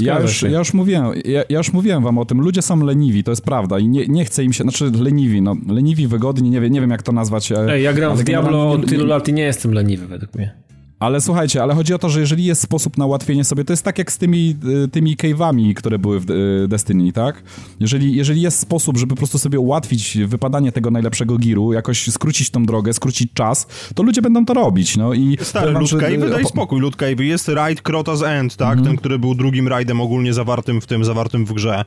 [0.00, 3.24] Ja już, ja już, mówiłem, ja, ja, już mówiłem wam o tym, ludzie są leniwi,
[3.24, 6.60] to jest prawda i nie, nie chce im się, znaczy leniwi, no leniwi, wygodni, nie,
[6.60, 7.52] wiem, nie wiem jak to nazwać.
[7.52, 10.54] E, Ej, ja gram w Diablo od tylu lat i nie jestem leniwy według mnie.
[11.02, 13.82] Ale słuchajcie, ale chodzi o to, że jeżeli jest sposób na ułatwienie sobie, to jest
[13.82, 17.42] tak jak z tymi, y, tymi cave'ami, które były w y, Destiny, tak?
[17.80, 22.50] Jeżeli, jeżeli jest sposób, żeby po prostu sobie ułatwić wypadanie tego najlepszego giru, jakoś skrócić
[22.50, 25.38] tą drogę, skrócić czas, to ludzie będą to robić, no i...
[25.40, 28.72] Stary, Loot Cave, daj spokój, Loot Cave, jest Raid Krota's End, tak?
[28.72, 28.84] Mm.
[28.84, 31.84] Ten, który był drugim raidem ogólnie zawartym w tym, zawartym w grze.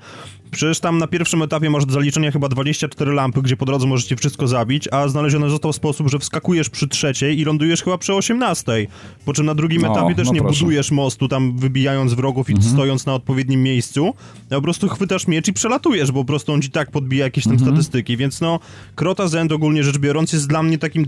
[0.52, 4.16] Przecież tam na pierwszym etapie masz do zaliczenia chyba 24 lampy, gdzie po drodze możecie
[4.16, 8.88] wszystko zabić, a znaleziony został sposób, że wskakujesz przy trzeciej i lądujesz chyba przy 18.
[9.26, 10.60] Po czym na drugim no, etapie też no nie proszę.
[10.60, 12.74] budujesz mostu tam wybijając wrogów i mhm.
[12.74, 14.14] stojąc na odpowiednim miejscu,
[14.50, 17.44] a po prostu chwytasz miecz i przelatujesz, bo po prostu on ci tak podbija jakieś
[17.44, 17.72] tam mhm.
[17.72, 18.60] statystyki, więc no
[18.96, 21.06] Krota Zend ogólnie rzecz biorąc jest dla mnie takim,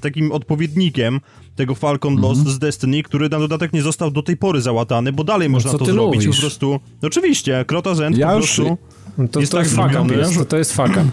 [0.00, 1.20] takim odpowiednikiem
[1.56, 2.56] tego Falcon Lost mhm.
[2.56, 5.72] z Destiny, który na dodatek nie został do tej pory załatany, bo dalej no, można
[5.72, 6.36] to zrobić mówisz?
[6.36, 6.80] po prostu.
[7.02, 8.62] Oczywiście, Krota Zend ja po prostu...
[8.62, 8.83] Już...
[9.18, 10.04] No to, jest to, tak jest faka,
[10.38, 11.04] to, to jest faka.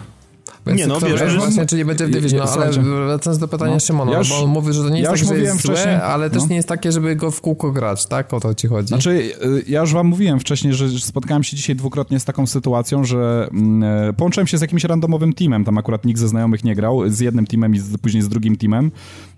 [0.66, 2.72] Więc nie no, wiesz, właśnie, czyli będzie w Division, no, ale
[3.06, 5.28] wracając do pytania no, Szymona, ja już, bo on mówi, że to nie jest ja
[5.28, 6.48] tak, że jest złe, ale też no.
[6.48, 8.34] nie jest takie, żeby go w kółko grać, tak?
[8.34, 8.88] O to ci chodzi.
[8.88, 13.04] Znaczy, y, ja już wam mówiłem wcześniej, że spotkałem się dzisiaj dwukrotnie z taką sytuacją,
[13.04, 16.76] że mm, e, połączyłem się z jakimś randomowym teamem, tam akurat nikt ze znajomych nie
[16.76, 18.92] grał, z jednym teamem i z, później z drugim teamem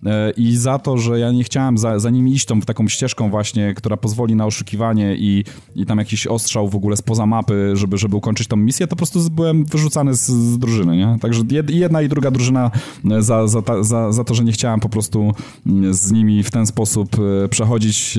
[0.05, 3.30] e, i za to, że ja nie chciałem za, za nimi iść tą taką ścieżką
[3.30, 5.43] właśnie, która pozwoli na oszukiwanie i,
[5.76, 8.97] i tam jakiś ostrzał w ogóle spoza mapy, żeby, żeby ukończyć tą misję, to po
[8.97, 11.12] prostu byłem wyrzucany z, z drużyny, nie?
[11.20, 12.72] Także jedna i druga drużyna
[13.11, 15.34] e, za, za, za, za to, że nie chciałem po prostu
[15.68, 18.18] mm, z nimi w ten sposób e, przechodzić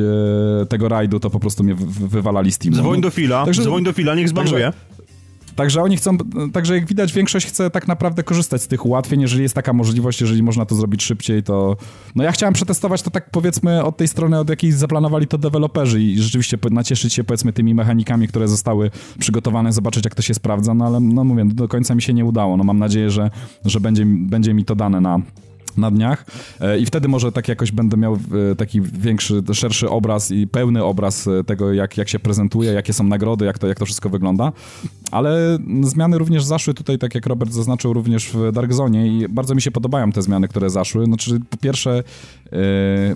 [0.62, 1.74] e, tego rajdu, to po prostu mnie
[2.09, 2.76] wywalali z teamu.
[2.76, 4.72] Dzwoń do Fila, także, dzwoń do Fila, niech zbanuje.
[5.57, 6.18] Także oni chcą,
[6.52, 10.20] także jak widać, większość chce tak naprawdę korzystać z tych ułatwień, jeżeli jest taka możliwość,
[10.20, 11.76] jeżeli można to zrobić szybciej, to...
[12.14, 16.02] No ja chciałem przetestować to tak powiedzmy od tej strony, od jakiej zaplanowali to deweloperzy
[16.02, 20.74] i rzeczywiście nacieszyć się powiedzmy tymi mechanikami, które zostały przygotowane, zobaczyć jak to się sprawdza,
[20.74, 22.57] no ale no mówię, do końca mi się nie udało.
[22.57, 23.30] No mam nadzieję, że,
[23.64, 25.20] że będzie, będzie mi to dane na
[25.77, 26.27] na dniach
[26.61, 28.14] e, i wtedy może tak jakoś będę miał
[28.53, 32.93] e, taki większy, szerszy obraz i pełny obraz e, tego, jak, jak się prezentuje, jakie
[32.93, 34.53] są nagrody, jak to, jak to wszystko wygląda.
[35.11, 39.55] Ale zmiany również zaszły tutaj, tak jak Robert zaznaczył, również w Dark Zone i bardzo
[39.55, 41.05] mi się podobają te zmiany, które zaszły.
[41.05, 42.03] Znaczy, po pierwsze,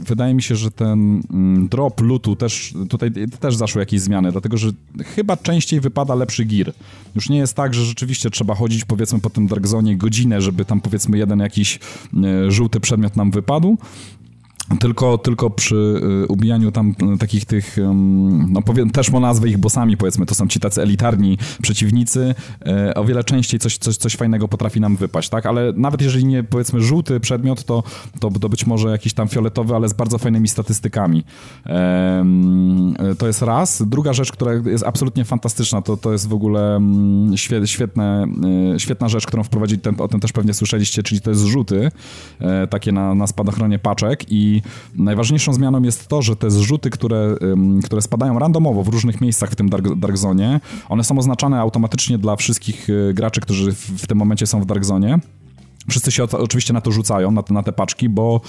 [0.01, 3.11] wydaje mi się, że ten mm, drop lutu też, tutaj
[3.41, 4.70] też zaszły jakieś zmiany, dlatego, że
[5.05, 6.72] chyba częściej wypada lepszy gear.
[7.14, 10.64] Już nie jest tak, że rzeczywiście trzeba chodzić powiedzmy po tym Dark Zone godzinę, żeby
[10.64, 11.78] tam powiedzmy jeden jakiś
[12.49, 13.78] żółty przedmiot nam wypadł,
[14.77, 17.77] tylko, tylko przy y, ubijaniu tam y, takich tych,
[18.49, 22.35] no powiem, też mo nazwę ich bossami, powiedzmy, to są ci tacy elitarni przeciwnicy,
[22.91, 25.47] y, o wiele częściej coś, coś, coś fajnego potrafi nam wypaść, tak?
[25.47, 27.83] Ale nawet jeżeli nie, powiedzmy, żółty przedmiot, to,
[28.21, 31.25] to, to być może jakiś tam fioletowy, ale z bardzo fajnymi statystykami.
[33.19, 33.83] To jest raz.
[33.87, 38.27] Druga rzecz, która jest absolutnie fantastyczna, to, to jest w ogóle mm, świetne,
[38.79, 41.91] świetna rzecz, którą wprowadzili, ten, o tym też pewnie słyszeliście, czyli to jest rzuty,
[42.71, 44.58] takie na, na spadochronie paczek i
[44.95, 47.37] najważniejszą zmianą jest to, że te zrzuty, które,
[47.85, 52.19] które spadają randomowo w różnych miejscach w tym Dark, Dark Zone, one są oznaczane automatycznie
[52.19, 55.19] dla wszystkich y, graczy, którzy w, w tym momencie są w Dark Zone.
[55.91, 58.41] Wszyscy się oczywiście na to rzucają, na te, na te paczki, bo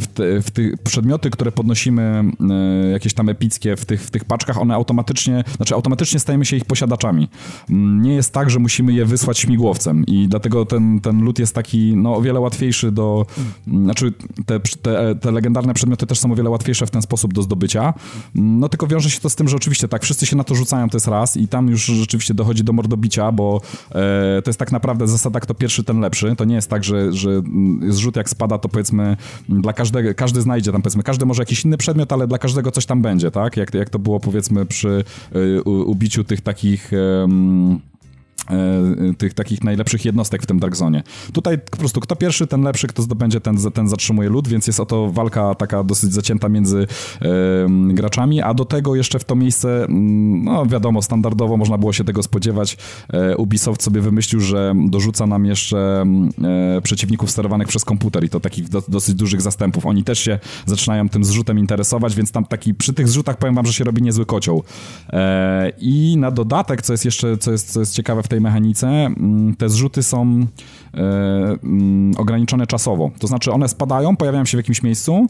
[0.00, 2.50] w, te, w przedmioty, które podnosimy, um,
[2.92, 6.64] jakieś tam epickie w tych, w tych paczkach, one automatycznie, znaczy automatycznie stajemy się ich
[6.64, 7.28] posiadaczami.
[7.70, 11.54] Um, nie jest tak, że musimy je wysłać śmigłowcem i dlatego ten, ten loot jest
[11.54, 13.26] taki, no o wiele łatwiejszy do,
[13.66, 14.12] znaczy
[14.46, 17.94] te, te, te legendarne przedmioty też są o wiele łatwiejsze w ten sposób do zdobycia.
[18.34, 20.88] No tylko wiąże się to z tym, że oczywiście tak, wszyscy się na to rzucają,
[20.88, 23.60] to jest raz i tam już rzeczywiście dochodzi do mordobicia, bo
[23.90, 26.36] e, to jest tak naprawdę zasada, kto pierwszy, ten lepszy lepszy.
[26.36, 27.42] To nie jest tak, że, że
[27.88, 29.16] zrzut jak spada, to powiedzmy
[29.48, 32.86] dla każdego, każdy znajdzie tam powiedzmy, każdy może jakiś inny przedmiot, ale dla każdego coś
[32.86, 33.56] tam będzie, tak?
[33.56, 35.04] Jak, jak to było powiedzmy przy
[35.36, 36.92] y, ubiciu tych takich...
[36.92, 37.28] E,
[39.18, 41.02] tych takich najlepszych jednostek w tym Dark Zone.
[41.32, 44.80] Tutaj po prostu kto pierwszy, ten lepszy, kto zdobędzie, ten, ten zatrzymuje lód, więc jest
[44.80, 46.86] oto walka taka dosyć zacięta między
[47.22, 47.26] e,
[47.94, 52.04] graczami, a do tego jeszcze w to miejsce, mm, no wiadomo, standardowo można było się
[52.04, 52.76] tego spodziewać.
[53.12, 56.30] E, Ubisoft sobie wymyślił, że dorzuca nam jeszcze mm,
[56.76, 59.86] e, przeciwników sterowanych przez komputer i to takich do, dosyć dużych zastępów.
[59.86, 63.66] Oni też się zaczynają tym zrzutem interesować, więc tam taki, przy tych zrzutach powiem wam,
[63.66, 64.62] że się robi niezły kocioł.
[65.10, 68.40] E, I na dodatek, co jest jeszcze, co jest, co jest ciekawe w tej tej
[68.42, 70.46] mechanice mm, te zrzuty są
[70.94, 70.98] e,
[71.64, 73.10] mm, ograniczone czasowo.
[73.18, 75.26] To znaczy one spadają, pojawiają się w jakimś miejscu,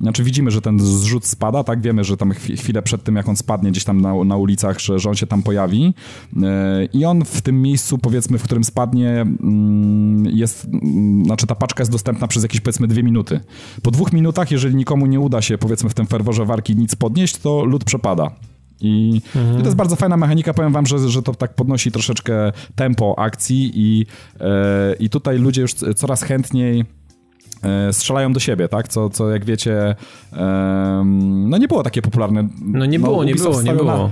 [0.00, 1.80] znaczy widzimy, że ten zrzut spada, tak?
[1.80, 4.98] Wiemy, że tam chwilę przed tym, jak on spadnie gdzieś tam na, na ulicach, że,
[4.98, 5.94] że on się tam pojawi
[6.42, 10.66] e, i on w tym miejscu, powiedzmy, w którym spadnie mm, jest,
[11.24, 13.40] znaczy ta paczka jest dostępna przez jakieś, powiedzmy, dwie minuty.
[13.82, 17.36] Po dwóch minutach, jeżeli nikomu nie uda się, powiedzmy, w tym ferworze warki nic podnieść,
[17.36, 18.30] to lód przepada.
[18.80, 19.58] I, mhm.
[19.58, 20.54] To jest bardzo fajna mechanika.
[20.54, 24.06] Powiem wam, że, że to tak podnosi troszeczkę tempo akcji i,
[24.40, 26.84] e, i tutaj ludzie już coraz chętniej
[27.62, 28.88] e, strzelają do siebie, tak?
[28.88, 29.94] Co, co jak wiecie,
[31.46, 32.48] no nie było takie popularne.
[32.62, 34.10] No nie było, no, nie było, nie było.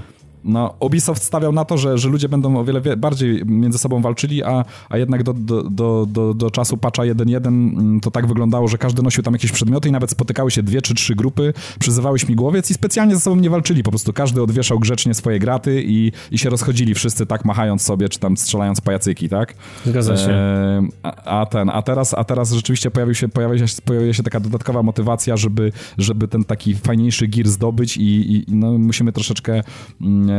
[0.48, 4.42] No, Ubisoft stawiał na to, że, że ludzie będą o wiele bardziej między sobą walczyli,
[4.42, 8.68] a, a jednak do, do, do, do, do czasu patcha 1.1 mm, to tak wyglądało,
[8.68, 12.18] że każdy nosił tam jakieś przedmioty i nawet spotykały się dwie czy trzy grupy, przyzywały
[12.18, 16.12] śmigłowiec i specjalnie ze sobą nie walczyli, po prostu każdy odwieszał grzecznie swoje graty i,
[16.30, 19.54] i się rozchodzili wszyscy tak machając sobie, czy tam strzelając pajacyki, tak?
[19.86, 20.30] Zgadza się.
[20.30, 24.22] E, a, a, ten, a teraz, a teraz rzeczywiście pojawił się, pojawiła, się, pojawiła się
[24.22, 29.62] taka dodatkowa motywacja, żeby, żeby ten taki fajniejszy gear zdobyć i, i no, musimy troszeczkę
[30.00, 30.37] mm,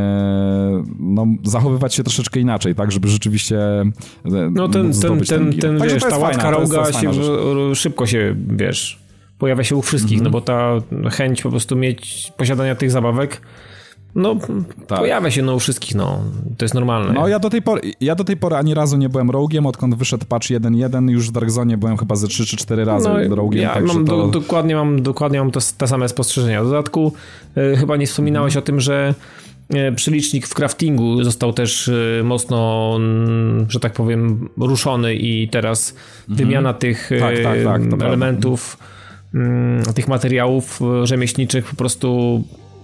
[1.00, 3.92] no, zachowywać się troszeczkę inaczej, tak, żeby rzeczywiście e,
[4.52, 7.12] No ten, ten, ten, ten, ten wiesz, ta łatka roga się
[7.76, 9.00] szybko się, wiesz,
[9.40, 10.26] pojawia się u wszystkich, mm -hmm.
[10.26, 10.76] no bo ta
[11.10, 13.42] chęć po prostu mieć, posiadania tych zabawek
[14.16, 14.36] no,
[14.88, 15.00] tak.
[15.00, 16.20] pojawia się no u wszystkich, no.
[16.58, 17.14] To jest normalne.
[17.14, 19.96] No, ja do tej pory, ja do tej pory ani razu nie byłem rogue'iem, odkąd
[19.96, 23.36] wyszedł patch 1.1, już w Dark Zone byłem chyba ze 3 czy 4 razy no,
[23.36, 23.62] rogue'iem.
[23.62, 24.18] Ja mam to...
[24.18, 26.64] do, dokładnie mam, dokładnie mam to, te same spostrzeżenia.
[26.64, 27.14] W dodatku
[27.58, 28.64] y, chyba nie wspominałeś mm.
[28.64, 29.14] o tym, że
[29.74, 33.00] E, przylicznik w craftingu został też e, mocno,
[33.70, 35.96] że tak powiem, ruszony i teraz
[36.30, 36.38] mhm.
[36.38, 38.78] wymiana tych tak, tak, tak, elementów,
[39.32, 39.94] prawda.
[39.94, 42.44] tych materiałów rzemieślniczych po prostu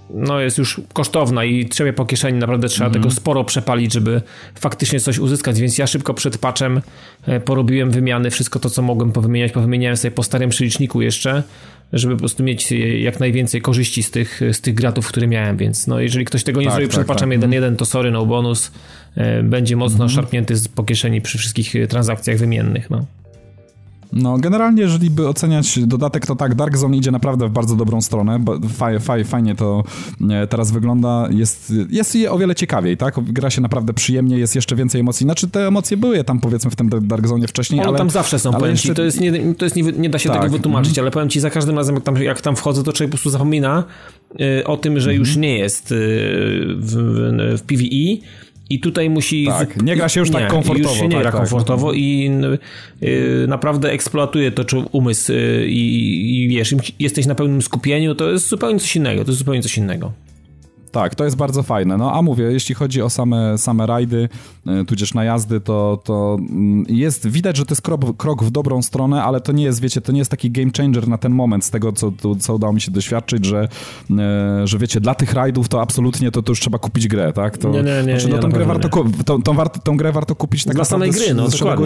[0.10, 3.04] no jest już kosztowna i trzeba po kieszeni, naprawdę trzeba mhm.
[3.04, 4.22] tego sporo przepalić, żeby
[4.56, 6.82] faktycznie coś uzyskać, więc ja szybko przed patchem
[7.28, 11.44] e, porobiłem wymiany, wszystko to, co mogłem powymieniać, powymieniałem sobie po starym przyliczniku jeszcze,
[11.96, 15.88] żeby po prostu mieć jak najwięcej korzyści z tych, z tych gratów, które miałem, więc
[15.88, 17.80] no jeżeli ktoś tego nie tak, zrobi tak, przed patchem 1.1, tak.
[17.80, 18.72] to sorry, no bonus,
[19.16, 20.10] e, będzie mocno mhm.
[20.10, 23.06] szarpnięty po kieszeni przy wszystkich transakcjach wymiennych, no.
[24.16, 28.02] No, generalnie, jeżeli by oceniać dodatek, to tak, Dark Zone idzie naprawdę w bardzo dobrą
[28.02, 28.44] stronę.
[28.70, 29.84] Faj, faj, fajnie to
[30.30, 31.28] e, teraz wygląda.
[31.32, 33.16] Jest, jest o wiele ciekawiej, tak?
[33.24, 35.24] Gra się naprawdę przyjemnie, jest jeszcze więcej emocji.
[35.24, 37.98] Znaczy, te emocje były tam, powiedzmy, w tym Dark Zone wcześniej, One ale...
[37.98, 38.94] tam zawsze są, powiem jeszcze...
[38.94, 40.42] To jest, nie, to jest nie, nie da się tak.
[40.42, 41.04] tego wytłumaczyć, mm.
[41.04, 43.30] ale powiem ci, za każdym razem, jak tam, jak tam wchodzę, to człowiek po prostu
[43.30, 43.84] zapomina
[44.42, 45.96] y, o tym, że już nie jest y,
[46.78, 48.28] w, w, w PvE
[48.70, 49.46] i tutaj musi.
[49.46, 50.90] Tak, nie gra się już tak nie, tak komfortowo.
[50.90, 51.42] Już się nie tak, gra tak.
[51.42, 52.32] komfortowo i
[53.04, 58.48] y, naprawdę eksploatuje to umysł y, i, i wiesz, jesteś na pełnym skupieniu, to jest
[58.48, 59.26] zupełnie coś innego.
[59.26, 60.12] To jest zupełnie coś innego.
[60.96, 61.98] Tak, to jest bardzo fajne.
[61.98, 64.30] No a mówię, jeśli chodzi o same, same rajdy,
[64.68, 68.82] e, tudzież najazdy, to, to mm, jest, widać, że to jest krok, krok w dobrą
[68.82, 71.66] stronę, ale to nie jest, wiecie, to nie jest taki game changer na ten moment
[71.66, 73.68] z tego, co, co udało mi się doświadczyć, że,
[74.12, 77.58] e, że wiecie, dla tych rajdów to absolutnie to, to już trzeba kupić grę, tak?
[77.58, 78.20] To, nie, nie, nie.
[78.20, 78.90] Znaczy, no, tą, grę warto,
[79.26, 81.84] tą, tą, warto, tą grę warto kupić tak dla samej gry, no z, szeregu,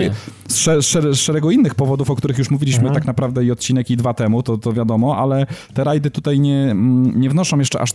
[0.47, 2.95] z, z szeregu innych powodów, o których już mówiliśmy mhm.
[2.95, 6.71] tak naprawdę i odcinek i dwa temu, to, to wiadomo, ale te rajdy tutaj nie,
[6.71, 7.89] mm, nie wnoszą jeszcze aż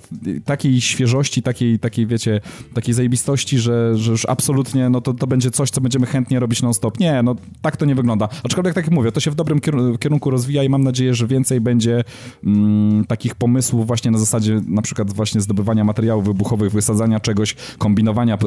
[0.45, 1.04] takiej świeżości,
[1.43, 2.41] takiej, takiej wiecie,
[2.75, 6.63] takiej zajebistości, że, że już absolutnie no to, to będzie coś, co będziemy chętnie robić
[6.63, 7.01] non-stop.
[7.01, 8.29] Nie, no tak to nie wygląda.
[8.45, 9.61] Aczkolwiek tak jak mówię, to się w dobrym
[10.01, 12.05] kierunku rozwija i mam nadzieję, że więcej będzie
[12.45, 18.39] mm, takich pomysłów właśnie na zasadzie na przykład właśnie zdobywania materiałów wybuchowych, wysadzania czegoś, kombinowania,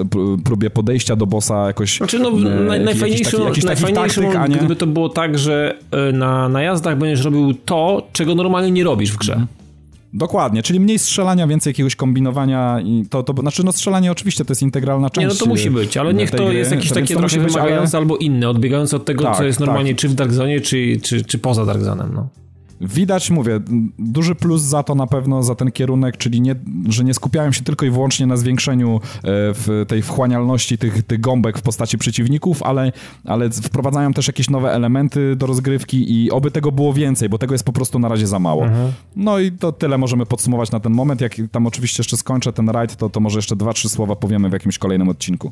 [0.44, 1.98] próbie podejścia do bossa jakoś.
[1.98, 4.56] Znaczy no, e, naj, najfajniejszą, taki, najfajniejszą taktyk, a nie...
[4.56, 9.12] gdyby to było tak, że e, na najazdach będziesz robił to, czego normalnie nie robisz
[9.12, 9.34] w grze.
[9.34, 9.57] Mhm.
[10.18, 14.52] Dokładnie, czyli mniej strzelania, więcej jakiegoś kombinowania i to, to znaczy no strzelanie oczywiście to
[14.52, 15.28] jest integralna część.
[15.28, 18.04] Nie, no to musi być, ale niech to gry, jest jakieś takie trochę wymagające ale...
[18.04, 20.00] albo inne, odbiegające od tego, tak, co jest normalnie tak.
[20.00, 22.28] czy w Dark Zone, czy, czy, czy poza Dark Zone'em, no.
[22.82, 23.60] Widać, mówię,
[24.00, 26.56] duży plus za to na pewno, za ten kierunek, czyli nie,
[26.90, 31.20] że nie skupiałem się tylko i wyłącznie na zwiększeniu e, w tej wchłanialności tych, tych
[31.20, 32.92] gąbek w postaci przeciwników, ale,
[33.26, 37.54] ale wprowadzają też jakieś nowe elementy do rozgrywki i oby tego było więcej, bo tego
[37.54, 38.64] jest po prostu na razie za mało.
[38.64, 38.92] Mhm.
[39.16, 41.22] No i to tyle możemy podsumować na ten moment.
[41.22, 44.50] Jak tam oczywiście jeszcze skończę ten rajd, to, to może jeszcze dwa, trzy słowa powiemy
[44.50, 45.52] w jakimś kolejnym odcinku.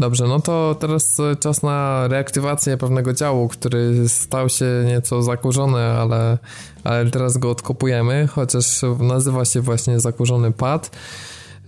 [0.00, 6.38] Dobrze, no to teraz czas na reaktywację pewnego działu, który stał się nieco zakurzony, ale,
[6.84, 10.90] ale teraz go odkopujemy, chociaż nazywa się właśnie zakurzony pad.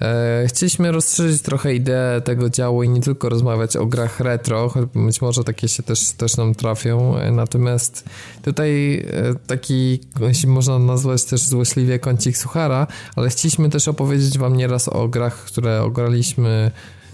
[0.01, 5.23] E, chcieliśmy rozszerzyć trochę ideę tego działu i nie tylko rozmawiać o grach retro, być
[5.23, 8.05] może takie się też, też nam trafią, e, natomiast
[8.43, 12.87] tutaj e, taki, jeśli można nazwać też złośliwie kącik suchara,
[13.17, 16.71] ale chcieliśmy też opowiedzieć wam nieraz o grach, które ograliśmy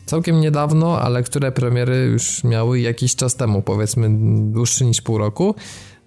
[0.09, 4.09] całkiem niedawno, ale które premiery już miały jakiś czas temu, powiedzmy
[4.53, 5.55] dłuższy niż pół roku.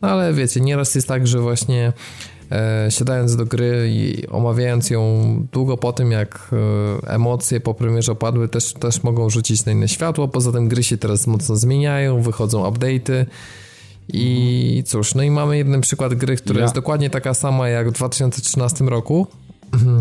[0.02, 1.94] No ale wiecie, nieraz jest tak, że właśnie
[2.52, 6.50] e, siadając do gry i omawiając ją długo po tym, jak
[7.04, 10.28] e, emocje po premierze opadły, też, też mogą rzucić na inne światło.
[10.28, 13.26] Poza tym gry się teraz mocno zmieniają, wychodzą update'y.
[14.14, 16.64] I cóż, no i mamy jeden przykład gry, która ja.
[16.64, 19.51] jest dokładnie taka sama jak w 2013 roku, Mhm,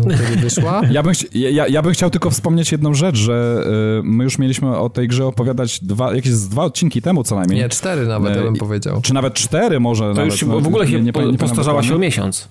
[0.09, 0.81] kiedy wyszła.
[0.91, 3.63] Ja bym, ja, ja bym chciał tylko wspomnieć jedną rzecz, że
[3.99, 7.59] y, my już mieliśmy o tej grze opowiadać dwa, jakieś dwa odcinki temu co najmniej.
[7.59, 9.01] Nie, cztery nawet, ja bym powiedział.
[9.01, 10.03] Czy nawet cztery może.
[10.03, 12.47] To nawet, już w ogóle się nie, nie, nie postarzała się o miesiąc.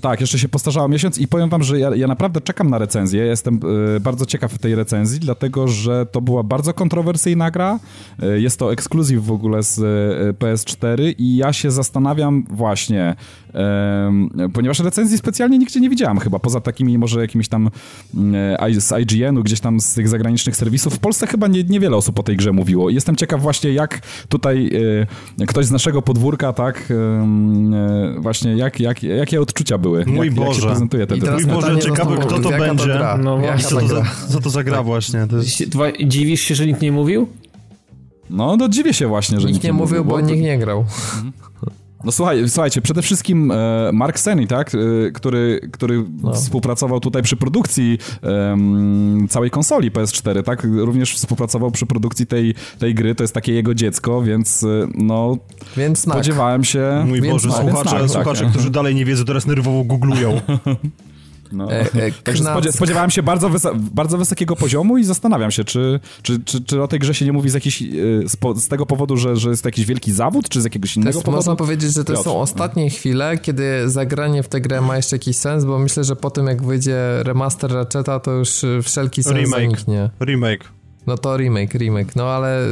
[0.00, 3.24] Tak, jeszcze się postarzała miesiąc i powiem wam, że ja, ja naprawdę czekam na recenzję.
[3.24, 3.60] Jestem
[3.96, 7.78] y, bardzo ciekaw tej recenzji, dlatego że to była bardzo kontrowersyjna gra.
[8.22, 13.16] Y, jest to ekskluzyw w ogóle z y, PS4 i ja się zastanawiam właśnie,
[14.52, 17.70] ponieważ recenzji specjalnie nigdzie nie widziałem chyba, poza takimi może jakimiś tam
[18.78, 20.94] z IGN-u, gdzieś tam z tych zagranicznych serwisów.
[20.94, 22.90] W Polsce chyba nie, niewiele osób o tej grze mówiło.
[22.90, 24.70] Jestem ciekaw właśnie, jak tutaj
[25.46, 26.92] ktoś z naszego podwórka, tak,
[28.18, 30.04] właśnie jak, jak, jakie odczucia były.
[30.06, 30.60] Mój jak, Boże.
[30.60, 33.00] Jak prezentuje ten Mój Boże, ciekawe kto to będzie.
[33.18, 35.26] No, co, to za, co to za gra właśnie.
[35.26, 35.62] To jest...
[36.04, 37.28] Dziwisz się, że nikt nie mówił?
[38.30, 40.84] No, no dziwię się właśnie, że nikt, nikt nie mówił, bo, bo nikt nie grał.
[42.06, 46.32] No słuchaj, słuchajcie, przede wszystkim e, Mark Seny, tak, e, który, który no.
[46.32, 48.56] współpracował tutaj przy produkcji e,
[49.28, 53.74] całej konsoli PS4, tak, również współpracował przy produkcji tej, tej gry, to jest takie jego
[53.74, 55.38] dziecko, więc e, no
[55.76, 57.04] więc spodziewałem się...
[57.06, 58.50] Mój więc Boże, słuchacze, tak, słuchacze tak.
[58.50, 60.40] którzy dalej nie wiedzą, teraz nerwowo googlują.
[61.52, 61.72] No.
[61.72, 63.50] E, e, Także spodziewałem się bardzo,
[63.92, 67.32] bardzo wysokiego poziomu i zastanawiam się, czy, czy, czy, czy o tej grze się nie
[67.32, 67.86] mówi z, jakiś, e,
[68.56, 71.36] z, tego powodu, że, że jest to jakiś wielki zawód, czy z jakiegoś innego powodu?
[71.36, 72.24] Można powiedzieć, że to Piotr.
[72.24, 76.16] są ostatnie chwile, kiedy zagranie w tę grę ma jeszcze jakiś sens, bo myślę, że
[76.16, 78.50] po tym jak wyjdzie remaster Ratcheta, to już
[78.82, 79.60] wszelki sens Remake.
[79.60, 80.10] zaniknie.
[80.20, 80.75] Remake.
[81.06, 82.62] No to remake, remake, no ale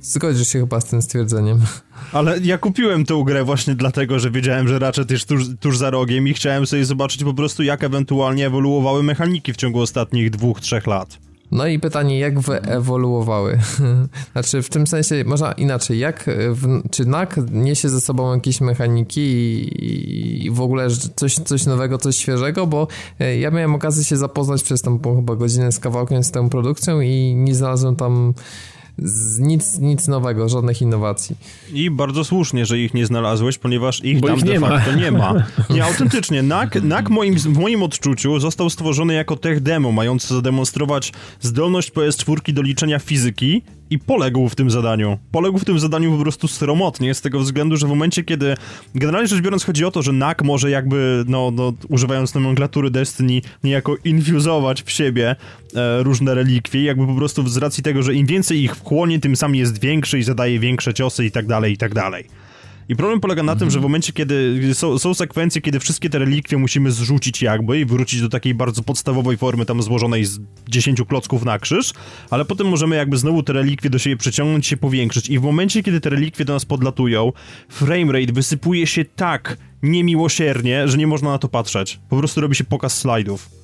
[0.00, 1.60] zgodzisz się chyba z tym stwierdzeniem.
[2.12, 5.90] Ale ja kupiłem tę grę właśnie dlatego, że wiedziałem, że Ratchet jest tuż, tuż za
[5.90, 10.60] rogiem i chciałem sobie zobaczyć po prostu, jak ewentualnie ewoluowały mechaniki w ciągu ostatnich dwóch,
[10.60, 11.18] trzech lat.
[11.52, 13.58] No i pytanie, jak wyewoluowały?
[14.32, 19.20] znaczy, w tym sensie, można inaczej, jak, w, czy NAK niesie ze sobą jakieś mechaniki
[19.20, 22.86] i, i, w ogóle coś, coś nowego, coś świeżego, bo
[23.20, 27.00] e, ja miałem okazję się zapoznać przez tą chyba godzinę z kawałkiem z tą produkcją
[27.00, 28.34] i nie znalazłem tam
[29.38, 31.36] nic, nic nowego, żadnych innowacji.
[31.72, 34.96] I bardzo słusznie, że ich nie znalazłeś, ponieważ ich Bo tam ich de facto ma.
[34.96, 35.34] nie ma.
[35.70, 36.42] Nie, autentycznie.
[36.42, 42.52] NAK, NAK moim, w moim odczuciu został stworzony jako tech demo, mający zademonstrować zdolność PS4
[42.52, 43.62] do liczenia fizyki
[43.92, 45.18] i poległ w tym zadaniu.
[45.32, 48.54] Poległ w tym zadaniu po prostu sromotnie, z tego względu, że w momencie, kiedy
[48.94, 53.40] generalnie rzecz biorąc chodzi o to, że NAK może jakby, no, no używając nomenklatury Destiny,
[53.64, 55.36] niejako infuzować w siebie
[55.74, 59.36] e, różne relikwie, jakby po prostu z racji tego, że im więcej ich wchłonie, tym
[59.36, 62.41] sam jest większy i zadaje większe ciosy i tak dalej, i tak dalej.
[62.88, 66.18] I problem polega na tym, że w momencie, kiedy są, są, sekwencje, kiedy wszystkie te
[66.18, 71.02] relikwie musimy zrzucić jakby i wrócić do takiej bardzo podstawowej formy, tam złożonej z 10
[71.08, 71.92] klocków na krzyż,
[72.30, 75.82] ale potem możemy jakby znowu te relikwie do siebie przeciągnąć, się powiększyć i w momencie,
[75.82, 77.32] kiedy te relikwie do nas podlatują,
[77.68, 82.00] framerate wysypuje się tak niemiłosiernie, że nie można na to patrzeć.
[82.08, 83.61] Po prostu robi się pokaz slajdów.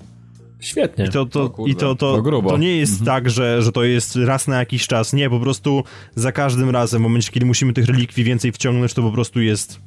[0.61, 1.05] Świetnie.
[1.05, 3.07] I to, to, i to, to, to, to nie jest mhm.
[3.07, 5.13] tak, że, że to jest raz na jakiś czas.
[5.13, 9.03] Nie, po prostu za każdym razem, w momencie, kiedy musimy tych relikwii więcej wciągnąć, to
[9.03, 9.81] po prostu jest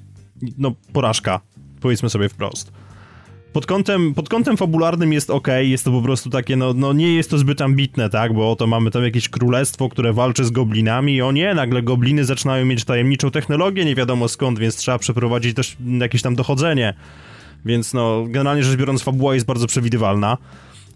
[0.57, 1.39] no, porażka.
[1.81, 2.72] Powiedzmy sobie wprost.
[3.53, 7.15] Pod kątem, pod kątem fabularnym jest ok, jest to po prostu takie, no, no nie
[7.15, 11.15] jest to zbyt ambitne, tak, bo oto mamy tam jakieś królestwo, które walczy z goblinami
[11.15, 15.56] i o nie, nagle gobliny zaczynają mieć tajemniczą technologię, nie wiadomo skąd, więc trzeba przeprowadzić
[15.56, 16.93] też jakieś tam dochodzenie.
[17.66, 20.38] Więc no, generalnie rzecz biorąc, fabuła jest bardzo przewidywalna.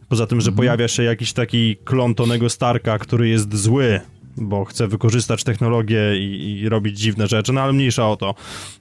[0.09, 0.57] Poza tym, że mhm.
[0.57, 4.01] pojawia się jakiś taki klon Tonego Starka, który jest zły,
[4.37, 8.35] bo chce wykorzystać technologię i, i, robić dziwne rzeczy, no ale mniejsza o to.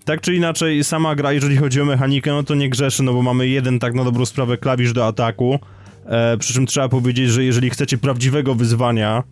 [0.05, 3.23] Tak czy inaczej, sama gra, jeżeli chodzi o mechanikę, no to nie grzeszy, no bo
[3.23, 5.59] mamy jeden tak na dobrą sprawę klawisz do ataku,
[6.07, 9.23] e, przy czym trzeba powiedzieć, że jeżeli chcecie prawdziwego wyzwania,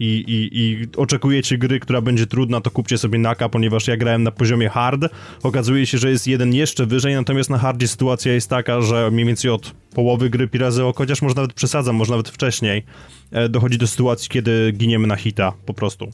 [0.00, 4.22] i, i, i oczekujecie gry, która będzie trudna, to kupcie sobie Naka, ponieważ ja grałem
[4.22, 5.04] na poziomie hard.
[5.42, 9.26] Okazuje się, że jest jeden jeszcze wyżej, natomiast na hardzie sytuacja jest taka, że mniej
[9.26, 12.84] więcej od połowy gry Pirazy Oko, chociaż może nawet przesadzam, może nawet wcześniej,
[13.32, 16.10] e, dochodzi do sytuacji, kiedy giniemy na hita, po prostu.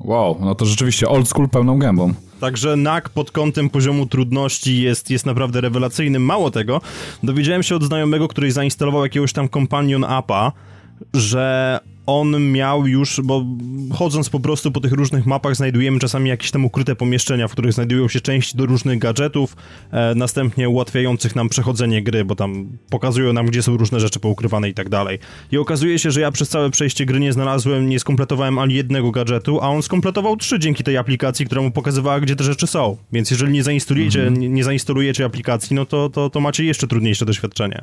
[0.00, 2.14] Wow, no to rzeczywiście old school pełną gębą.
[2.40, 6.18] Także NAK pod kątem poziomu trudności jest, jest naprawdę rewelacyjny.
[6.18, 6.80] Mało tego,
[7.22, 10.52] dowiedziałem się od znajomego, który zainstalował jakiegoś tam companion appa,
[11.14, 13.44] że on miał już, bo
[13.92, 17.72] chodząc po prostu po tych różnych mapach znajdujemy czasami jakieś tam ukryte pomieszczenia, w których
[17.72, 19.56] znajdują się części do różnych gadżetów,
[19.90, 24.68] e, następnie ułatwiających nam przechodzenie gry, bo tam pokazują nam, gdzie są różne rzeczy poukrywane
[24.68, 25.18] i tak dalej.
[25.52, 29.10] I okazuje się, że ja przez całe przejście gry nie znalazłem, nie skompletowałem ani jednego
[29.10, 32.96] gadżetu, a on skompletował trzy dzięki tej aplikacji, która mu pokazywała, gdzie te rzeczy są.
[33.12, 34.40] Więc jeżeli nie zainstalujecie, mhm.
[34.40, 37.82] nie, nie zainstalujecie aplikacji, no to, to, to macie jeszcze trudniejsze doświadczenie.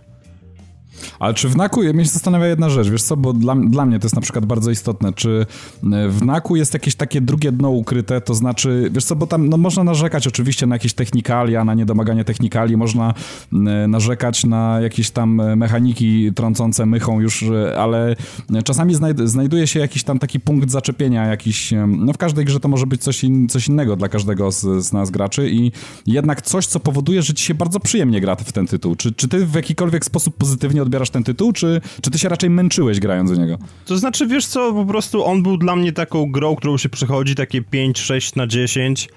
[1.20, 4.00] Ale czy w NAKU, mnie się zastanawia jedna rzecz, wiesz co, bo dla, dla mnie
[4.00, 5.46] to jest na przykład bardzo istotne, czy
[5.94, 9.50] e, w NAKU jest jakieś takie drugie dno ukryte, to znaczy, wiesz co, bo tam
[9.50, 13.14] no, można narzekać oczywiście na jakieś technikalia, na niedomaganie technikali, można
[13.54, 13.58] e,
[13.88, 17.46] narzekać na jakieś tam e, mechaniki trącące mychą już,
[17.78, 18.16] ale
[18.64, 22.86] czasami znajduje się jakiś tam taki punkt zaczepienia, jakiś, no w każdej grze to może
[22.86, 25.72] być coś, in, coś innego dla każdego z, z nas graczy i
[26.08, 28.96] jednak coś, co powoduje, że ci się bardzo przyjemnie gra w ten tytuł.
[28.96, 32.50] Czy, czy ty w jakikolwiek sposób pozytywnie odbierasz ten tytuł, czy, czy ty się raczej
[32.50, 33.58] męczyłeś grając w niego?
[33.86, 37.36] To znaczy, wiesz co, po prostu on był dla mnie taką grą, którą się przechodzi
[37.36, 39.10] takie 5-6 na 10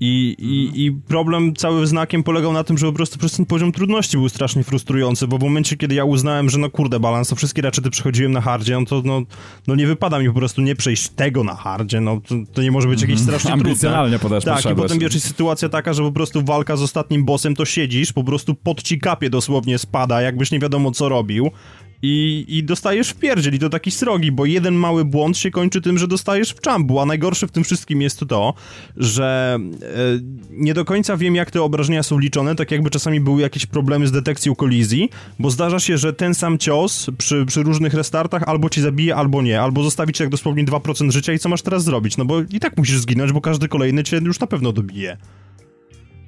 [0.00, 3.72] i, i, I problem cały znakiem polegał na tym, że po prostu przez ten poziom
[3.72, 7.36] trudności był strasznie frustrujący, bo w momencie, kiedy ja uznałem, że no kurde, balans, to
[7.36, 9.22] wszystkie raczety przechodziłem na hardzie, no to no,
[9.66, 12.70] no nie wypada mi po prostu nie przejść tego na hardzie, no to, to nie
[12.70, 13.28] może być jakieś mm -hmm.
[13.28, 14.40] strasznie Ambicjonalnie trudne.
[14.40, 17.64] Tak, i potem wiesz, jest sytuacja taka, że po prostu walka z ostatnim bossem, to
[17.64, 21.50] siedzisz, po prostu pod ci kapie dosłownie spada, jakbyś nie wiadomo co robił
[22.02, 25.80] i, i dostajesz w pierdziel i to taki srogi, bo jeden mały błąd się kończy
[25.80, 28.54] tym, że dostajesz w czambu, a najgorsze w tym wszystkim jest to,
[28.96, 29.86] że e,
[30.50, 34.06] nie do końca wiem, jak te obrażenia są liczone, tak jakby czasami były jakieś problemy
[34.06, 38.68] z detekcją kolizji, bo zdarza się, że ten sam cios przy, przy różnych restartach albo
[38.68, 41.84] ci zabije, albo nie, albo zostawi ci jak dosłownie 2% życia i co masz teraz
[41.84, 42.16] zrobić?
[42.16, 45.16] No bo i tak musisz zginąć, bo każdy kolejny cię już na pewno dobije.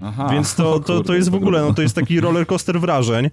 [0.01, 3.31] Aha, Więc to, to, to jest w ogóle, no to jest taki roller coaster wrażeń.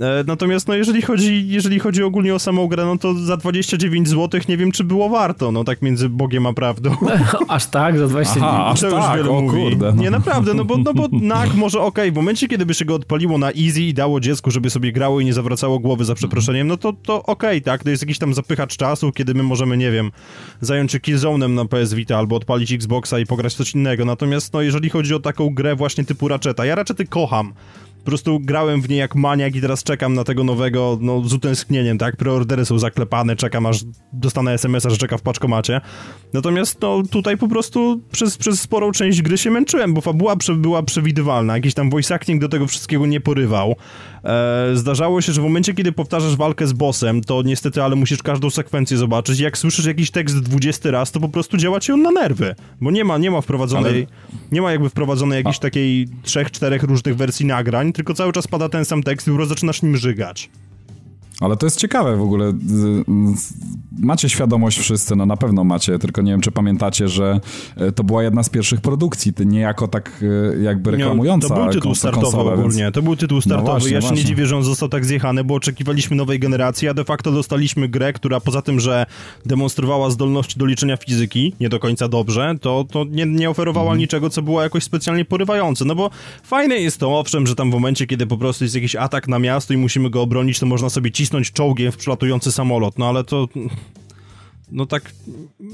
[0.00, 4.08] E, natomiast no jeżeli chodzi, jeżeli chodzi ogólnie o samą grę, no to za 29
[4.08, 6.96] zł nie wiem, czy było warto, no tak między Bogiem a prawdą.
[7.48, 7.98] aż tak?
[7.98, 9.62] Za 29 Aha, aż to tak, już wiele o mówi.
[9.62, 9.92] kurde.
[9.96, 12.84] Nie, naprawdę, no bo, no bo NAK może okej, okay, w momencie, kiedy by się
[12.84, 16.14] go odpaliło na easy i dało dziecku, żeby sobie grało i nie zawracało głowy za
[16.14, 19.42] przeproszeniem, no to, to okej, okay, tak, to jest jakiś tam zapychacz czasu, kiedy my
[19.42, 20.10] możemy, nie wiem,
[20.60, 24.62] zająć się Killzone'em na PS Vita albo odpalić Xboxa i pograć coś innego, natomiast no
[24.62, 27.52] jeżeli chodzi o taką grę właśnie typu Ratcheta, ja Ratchety kocham,
[28.04, 31.32] po prostu grałem w nie jak maniak i teraz czekam na tego nowego, no z
[31.32, 32.16] utęsknieniem, tak?
[32.16, 33.80] Preordery są zaklepane, czekam aż
[34.12, 35.80] dostanę SMS-a, że czeka w paczkomacie.
[36.32, 40.82] Natomiast no tutaj po prostu przez, przez sporą część gry się męczyłem, bo fabuła była
[40.82, 43.76] przewidywalna, jakiś tam voice acting do tego wszystkiego nie porywał.
[44.24, 48.22] E, zdarzało się, że w momencie, kiedy powtarzasz walkę z bossem, to niestety, ale musisz
[48.22, 49.40] każdą sekwencję zobaczyć.
[49.40, 52.90] Jak słyszysz jakiś tekst 20 raz, to po prostu działa ci on na nerwy, bo
[52.90, 54.06] nie ma, nie ma wprowadzonej, ale...
[54.52, 55.60] nie ma jakby wprowadzonej jakiejś A.
[55.60, 59.82] takiej trzech, czterech różnych wersji nagrań, tylko cały czas pada ten sam tekst i zaczynasz
[59.82, 60.50] nim żygać.
[61.40, 62.52] Ale to jest ciekawe w ogóle.
[63.98, 67.40] Macie świadomość wszyscy, no na pewno macie, tylko nie wiem, czy pamiętacie, że
[67.76, 70.24] e, to była jedna z pierwszych produkcji, niejako tak
[70.56, 72.94] e, jakby reklamująca To był tytuł startowy konsolę, ogólnie, więc...
[72.94, 73.68] to był tytuł no startowy.
[73.68, 74.22] No właśnie, ja się właśnie.
[74.22, 77.88] nie dziwię, że on został tak zjechany, bo oczekiwaliśmy nowej generacji, a de facto dostaliśmy
[77.88, 79.06] grę, która poza tym, że
[79.46, 83.98] demonstrowała zdolności do liczenia fizyki, nie do końca dobrze, to, to nie, nie oferowała mhm.
[83.98, 85.84] niczego, co było jakoś specjalnie porywające.
[85.84, 86.10] No bo
[86.42, 89.38] fajne jest to, owszem, że tam w momencie, kiedy po prostu jest jakiś atak na
[89.38, 93.08] miasto i musimy go obronić, to można sobie cisnąć cisnąć czołgiem w przylatujący samolot, no
[93.08, 93.48] ale to...
[94.72, 95.12] No tak,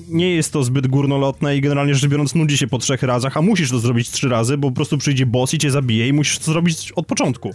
[0.08, 3.42] nie jest to zbyt górnolotne i generalnie rzecz biorąc nudzi się po trzech razach, a
[3.42, 6.38] musisz to zrobić trzy razy, bo po prostu przyjdzie boss i cię zabije i musisz
[6.38, 7.50] to zrobić od początku.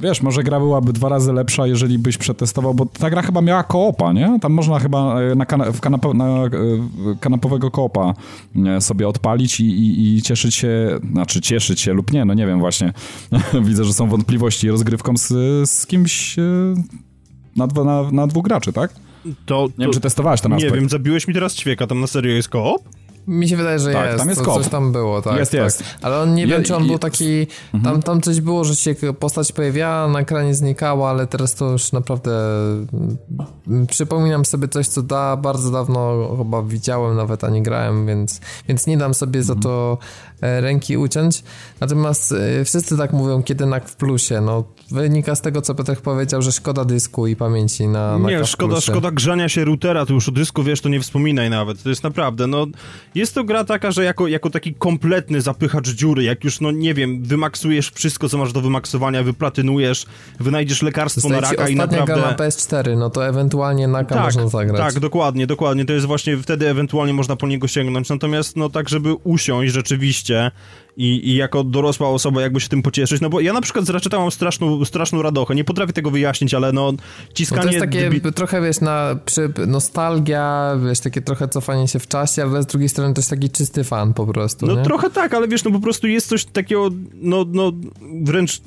[0.00, 3.62] Wiesz, może gra byłaby dwa razy lepsza, jeżeli byś przetestował, bo ta gra chyba miała
[3.62, 4.38] koopa, nie?
[4.40, 5.80] Tam można chyba e, na, kana w
[6.14, 6.48] na e,
[7.20, 8.14] kanapowego koopa
[8.66, 12.46] e, sobie odpalić i, i, i, cieszyć się, znaczy cieszyć się lub nie, no nie
[12.46, 12.92] wiem właśnie.
[13.68, 15.26] Widzę, że są wątpliwości rozgrywką z,
[15.70, 16.36] z kimś
[17.58, 18.94] na, dwa, na, na dwóch graczy, tak?
[19.46, 20.74] To, nie to, wiem, czy testowałeś ten aspekt.
[20.74, 22.82] Nie wiem, zabiłeś mi teraz ćwieka, tam na serio jest koop?
[23.28, 24.18] Mi się wydaje, że tak, jest.
[24.18, 25.38] Tam jest to, coś tam było, tak.
[25.38, 25.60] Jest, tak.
[25.60, 25.84] jest.
[26.02, 27.46] Ale on nie wiem, czy on był taki.
[27.74, 27.84] Mhm.
[27.84, 31.92] Tam, tam coś było, że się postać pojawiała, na ekranie znikała, ale teraz to już
[31.92, 32.30] naprawdę.
[33.68, 38.40] Mm, przypominam sobie coś, co da bardzo dawno chyba widziałem, nawet a nie grałem, więc,
[38.68, 39.44] więc nie dam sobie mhm.
[39.44, 39.98] za to
[40.37, 41.42] e, ręki uciąć.
[41.80, 44.40] Natomiast e, wszyscy tak mówią, kiedy nak w plusie.
[44.40, 48.44] No wynika z tego, co Peter powiedział, że szkoda dysku i pamięci na, na Nie,
[48.44, 51.82] szkoda, szkoda grzania się routera, to już o dysku, wiesz, to nie wspominaj nawet.
[51.82, 52.66] To jest naprawdę, no,
[53.14, 56.94] jest to gra taka, że jako, jako taki kompletny zapychacz dziury, jak już, no nie
[56.94, 60.06] wiem, wymaksujesz wszystko, co masz do wymaksowania, wyplatynujesz,
[60.40, 62.14] wynajdziesz lekarstwo na raka i naprawdę...
[62.14, 64.80] gra na PS4, no to ewentualnie na tak, można zagrać.
[64.80, 65.84] Tak, dokładnie, dokładnie.
[65.84, 68.08] To jest właśnie wtedy ewentualnie można po niego sięgnąć.
[68.08, 70.27] Natomiast, no tak, żeby usiąść rzeczywiście
[70.96, 73.90] i, i jako dorosła osoba jakby się tym pocieszyć, no bo ja na przykład z
[73.90, 76.92] Ratcheta mam straszną, straszną radochę, nie potrafię tego wyjaśnić, ale no
[77.34, 77.62] ciskanie...
[77.64, 81.98] No to jest takie debi- trochę, wiesz, na, przy, nostalgia, wiesz, takie trochę cofanie się
[81.98, 84.82] w czasie, ale z drugiej strony też taki czysty fan po prostu, No nie?
[84.82, 87.72] trochę tak, ale wiesz, no po prostu jest coś takiego, no, no
[88.22, 88.60] wręcz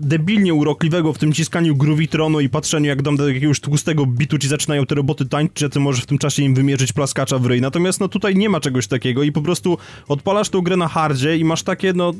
[0.00, 4.48] debilnie urokliwego w tym ciskaniu Groovitronu i patrzeniu, jak dam do jakiegoś tłustego bitu ci
[4.48, 7.60] zaczynają te roboty tańczyć, a ty możesz w tym czasie im wymierzyć plaskacza w ryj.
[7.60, 11.36] Natomiast no tutaj nie ma czegoś takiego i po prostu odpalasz tą grę na hardzie
[11.36, 12.12] i masz takie, no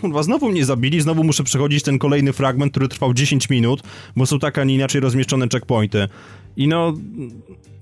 [0.00, 3.82] kurwa, znowu mnie zabili, znowu muszę przechodzić ten kolejny fragment, który trwał 10 minut,
[4.16, 6.08] bo są tak, a nie inaczej rozmieszczone checkpointy.
[6.56, 6.92] I no,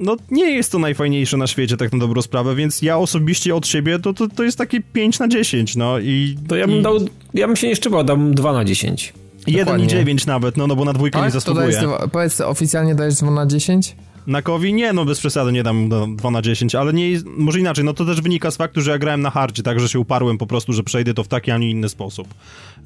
[0.00, 3.66] no nie jest to najfajniejsze na świecie, tak na dobrą sprawę, więc ja osobiście od
[3.66, 6.36] siebie to, to, to jest takie 5 na 10, no i...
[6.48, 6.82] To ja bym i...
[6.82, 6.98] dał,
[7.34, 9.12] ja bym się nie szczypał, dam 2 na 10.
[9.48, 11.26] 1,9 nawet, no, no bo na dwójkę tak?
[11.26, 11.72] nie zasługuje.
[11.72, 13.96] To dajesz, powiedz, oficjalnie dajesz 2 na 10?
[14.26, 14.74] Na Kowi?
[14.74, 18.04] Nie, no bez przesady nie dam 2 na 10, ale nie, może inaczej, no to
[18.04, 20.72] też wynika z faktu, że ja grałem na hardzie, tak, że się uparłem po prostu,
[20.72, 22.28] że przejdę to w taki, a nie inny sposób.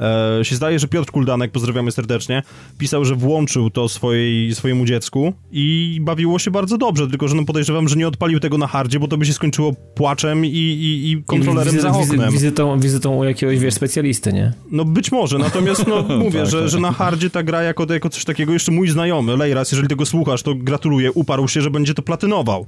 [0.01, 2.43] E, się zdaje, że Piotr Kuldanek, pozdrawiamy serdecznie,
[2.79, 7.45] pisał, że włączył to swojej, swojemu dziecku i bawiło się bardzo dobrze, tylko że no
[7.45, 11.11] podejrzewam, że nie odpalił tego na hardzie, bo to by się skończyło płaczem i, i,
[11.11, 12.33] i kontrolerem wizy, za oknem.
[12.33, 14.53] Wizytą, wizytą u jakiegoś, wiesz, specjalisty, nie?
[14.71, 16.69] No być może, natomiast no mówię, tak, że, tak.
[16.69, 20.07] że na hardzie ta gra jako, jako coś takiego, jeszcze mój znajomy, Lejras, jeżeli tego
[20.07, 22.67] słuchasz, to gratuluję, uparł się, że będzie to platynował.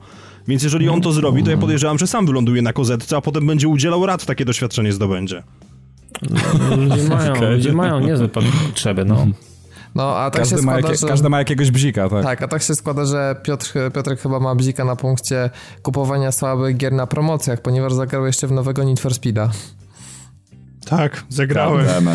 [0.48, 3.46] Więc jeżeli on to zrobi, to ja podejrzewam, że sam wyląduje na kozetce, a potem
[3.46, 5.42] będzie udzielał rad, takie doświadczenie zdobędzie.
[6.22, 9.26] No, ludzie mają, ludzie mają niezłe potrzeby, no.
[9.94, 11.06] No, a tak każdy się składa, ma jakie, że...
[11.06, 12.22] Każdy ma jakiegoś bzika, tak.
[12.22, 15.50] Tak, a tak się składa, że Piotr, Piotrek chyba ma bzika na punkcie
[15.82, 19.50] kupowania słabych gier na promocjach, ponieważ zagrał jeszcze w nowego Need for Speeda.
[20.90, 21.86] Tak, zagrałem.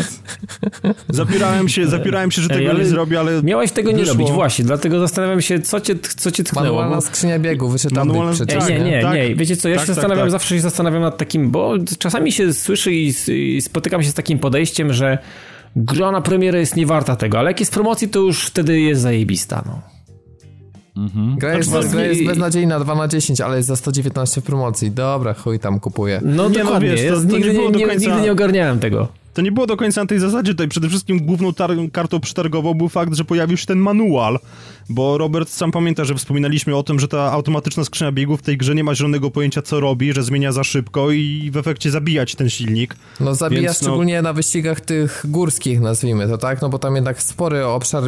[1.08, 3.42] Zapierałem się, zapierałem się, że tego Ej, nie zrobię, ale...
[3.42, 4.04] Miałeś tego wyszło.
[4.04, 6.66] nie robić, właśnie, dlatego zastanawiam się, co cię, co cię tknęło.
[6.66, 7.02] Manualna bo...
[7.02, 8.32] skrzynia biegu, wyczytamy Manualna...
[8.32, 8.68] przecież.
[8.68, 11.02] Nie, nie, tak, nie, wiecie co, ja tak, się tak, zastanawiam, tak, zawsze się zastanawiam
[11.02, 15.18] nad takim, bo czasami się słyszy i, i spotykam się z takim podejściem, że
[15.76, 19.62] gra na premierę jest niewarta tego, ale jak jest promocji, to już wtedy jest zajebista,
[19.66, 19.93] no.
[20.96, 21.36] Mhm.
[21.38, 24.90] Gra, jest, znaczy, gra jest beznadziejna 2 na 10, ale jest za 119 w promocji.
[24.90, 26.20] Dobra, chuj tam kupuję.
[26.24, 28.06] No nie, dokładnie, no wiesz, to, to nigdy, nie, nie, końca...
[28.06, 29.08] nigdy nie ogarniałem tego.
[29.34, 30.52] To nie było do końca na tej zasadzie.
[30.52, 31.52] Tutaj przede wszystkim główną
[31.92, 34.38] kartą przetargową był fakt, że pojawił się ten manual,
[34.88, 38.56] bo Robert sam pamięta, że wspominaliśmy o tym, że ta automatyczna skrzynia biegów w tej
[38.56, 42.34] grze nie ma zielonego pojęcia co robi, że zmienia za szybko i w efekcie zabijać
[42.34, 42.96] ten silnik.
[43.20, 44.22] No zabija Więc, no- szczególnie no...
[44.22, 46.62] na wyścigach tych górskich, nazwijmy to, tak?
[46.62, 48.02] No bo tam jednak spory obszar,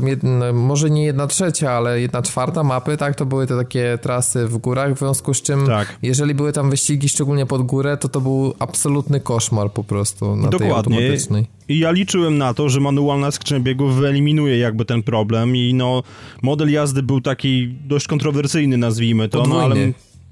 [0.53, 3.15] może nie jedna trzecia, ale jedna czwarta mapy, tak?
[3.15, 5.97] To były te takie trasy w górach, w związku z czym tak.
[6.03, 10.49] jeżeli były tam wyścigi szczególnie pod górę, to to był absolutny koszmar po prostu na
[10.49, 10.59] Dokładnie.
[10.59, 11.56] tej automatycznej.
[11.69, 16.03] I ja liczyłem na to, że manualna skrzynia biegów wyeliminuje jakby ten problem i no
[16.43, 19.77] model jazdy był taki dość kontrowersyjny, nazwijmy to, no ale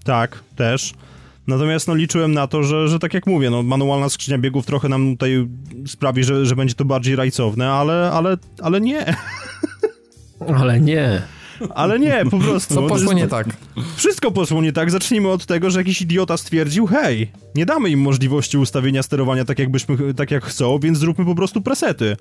[0.05, 0.94] tak, też.
[1.47, 4.89] Natomiast no, liczyłem na to, że, że tak jak mówię, no, manualna skrzynia biegów trochę
[4.89, 5.48] nam tutaj
[5.86, 9.05] sprawi, że, że będzie to bardziej rajcowne, ale, ale, ale nie.
[10.56, 11.23] Ale nie.
[11.74, 12.74] Ale nie, po prostu.
[12.74, 13.47] Co poszło nie tak?
[13.97, 14.90] Wszystko poszło nie tak.
[14.90, 19.59] Zacznijmy od tego, że jakiś idiota stwierdził, hej, nie damy im możliwości ustawienia sterowania tak,
[19.59, 22.16] jakbyśmy, tak jak chcą, więc zróbmy po prostu presety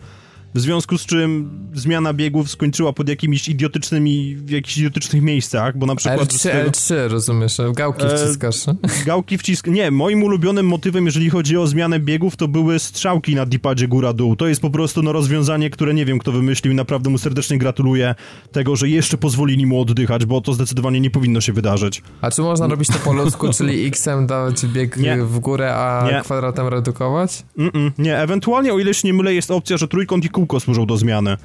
[0.55, 5.85] w związku z czym zmiana biegów skończyła pod jakimiś idiotycznymi, w jakichś idiotycznych miejscach, bo
[5.85, 6.33] na przykład...
[6.33, 8.67] L3, tego, L3, rozumiesz, gałki e, wciskasz.
[8.67, 8.75] E,
[9.05, 9.67] gałki wcisk...
[9.67, 14.35] Nie, moim ulubionym motywem, jeżeli chodzi o zmianę biegów, to były strzałki na dipadzie góra-dół.
[14.35, 17.57] To jest po prostu no, rozwiązanie, które nie wiem, kto wymyślił i naprawdę mu serdecznie
[17.57, 18.15] gratuluję
[18.51, 22.01] tego, że jeszcze pozwolili mu oddychać, bo to zdecydowanie nie powinno się wydarzyć.
[22.21, 25.17] A czy można robić to po ludzku, czyli X-em dać bieg nie.
[25.17, 26.21] w górę, a nie.
[26.21, 27.43] kwadratem redukować?
[27.57, 30.42] Mm -mm, nie, ewentualnie, o ile się nie mylę, jest opcja, że trójkąt i kół
[30.47, 31.37] kółko służą do zmiany.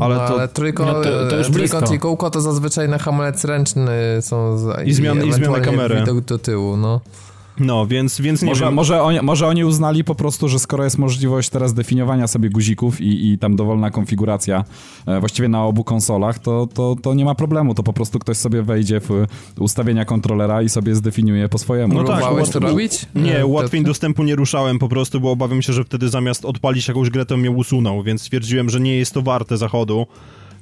[0.00, 2.98] Ale, no, to, ale trójko, no to, to już trójkąt i kółko to zazwyczaj na
[2.98, 3.90] hamulec ręczny
[4.20, 5.96] są i, zmiany, i, i zmiany kamery.
[6.00, 7.00] widok do tyłu, no.
[7.58, 8.74] No, więc, więc nie może, wiem.
[8.74, 13.00] Może oni, może oni uznali po prostu, że skoro jest możliwość teraz definiowania sobie guzików
[13.00, 14.64] i, i tam dowolna konfiguracja
[15.06, 17.74] e, właściwie na obu konsolach, to, to, to nie ma problemu.
[17.74, 19.26] To po prostu ktoś sobie wejdzie w
[19.58, 21.94] ustawienia kontrolera i sobie zdefiniuje po swojemu.
[21.94, 23.06] No tak, Próbowałeś to robić?
[23.14, 27.10] Nie, ułatwień dostępu nie ruszałem po prostu, bo obawiam się, że wtedy zamiast odpalić jakąś
[27.10, 30.06] grę, to mnie usunął, więc stwierdziłem, że nie jest to warte zachodu.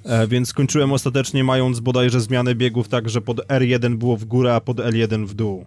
[0.05, 4.55] E, więc skończyłem ostatecznie mając bodajże zmianę biegów tak, że pod R1 było w górę,
[4.55, 5.65] a pod L1 w dół.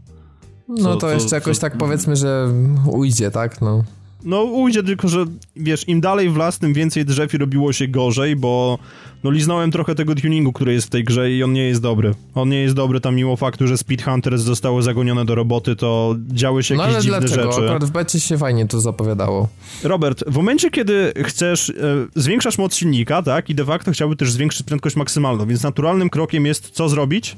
[0.69, 2.53] No to, to jeszcze jakoś tak powiedzmy, że
[2.91, 3.61] ujdzie, tak?
[3.61, 3.83] No.
[4.23, 5.25] No ujdzie tylko, że
[5.55, 8.79] wiesz, im dalej w las, tym więcej drzew i robiło się gorzej, bo
[9.23, 12.13] no liznąłem trochę tego tuningu, który jest w tej grze i on nie jest dobry.
[12.35, 16.15] On nie jest dobry tam mimo faktu, że Speed Hunters zostały zagonione do roboty, to
[16.27, 17.51] działy się no, jakieś dziwne dlaczego?
[17.51, 17.63] rzeczy.
[17.63, 19.47] Akurat w becie się fajnie to zapowiadało.
[19.83, 21.73] Robert, w momencie, kiedy chcesz, e,
[22.15, 26.45] zwiększasz moc silnika, tak, i de facto chciałby też zwiększyć prędkość maksymalną, więc naturalnym krokiem
[26.45, 27.37] jest co zrobić?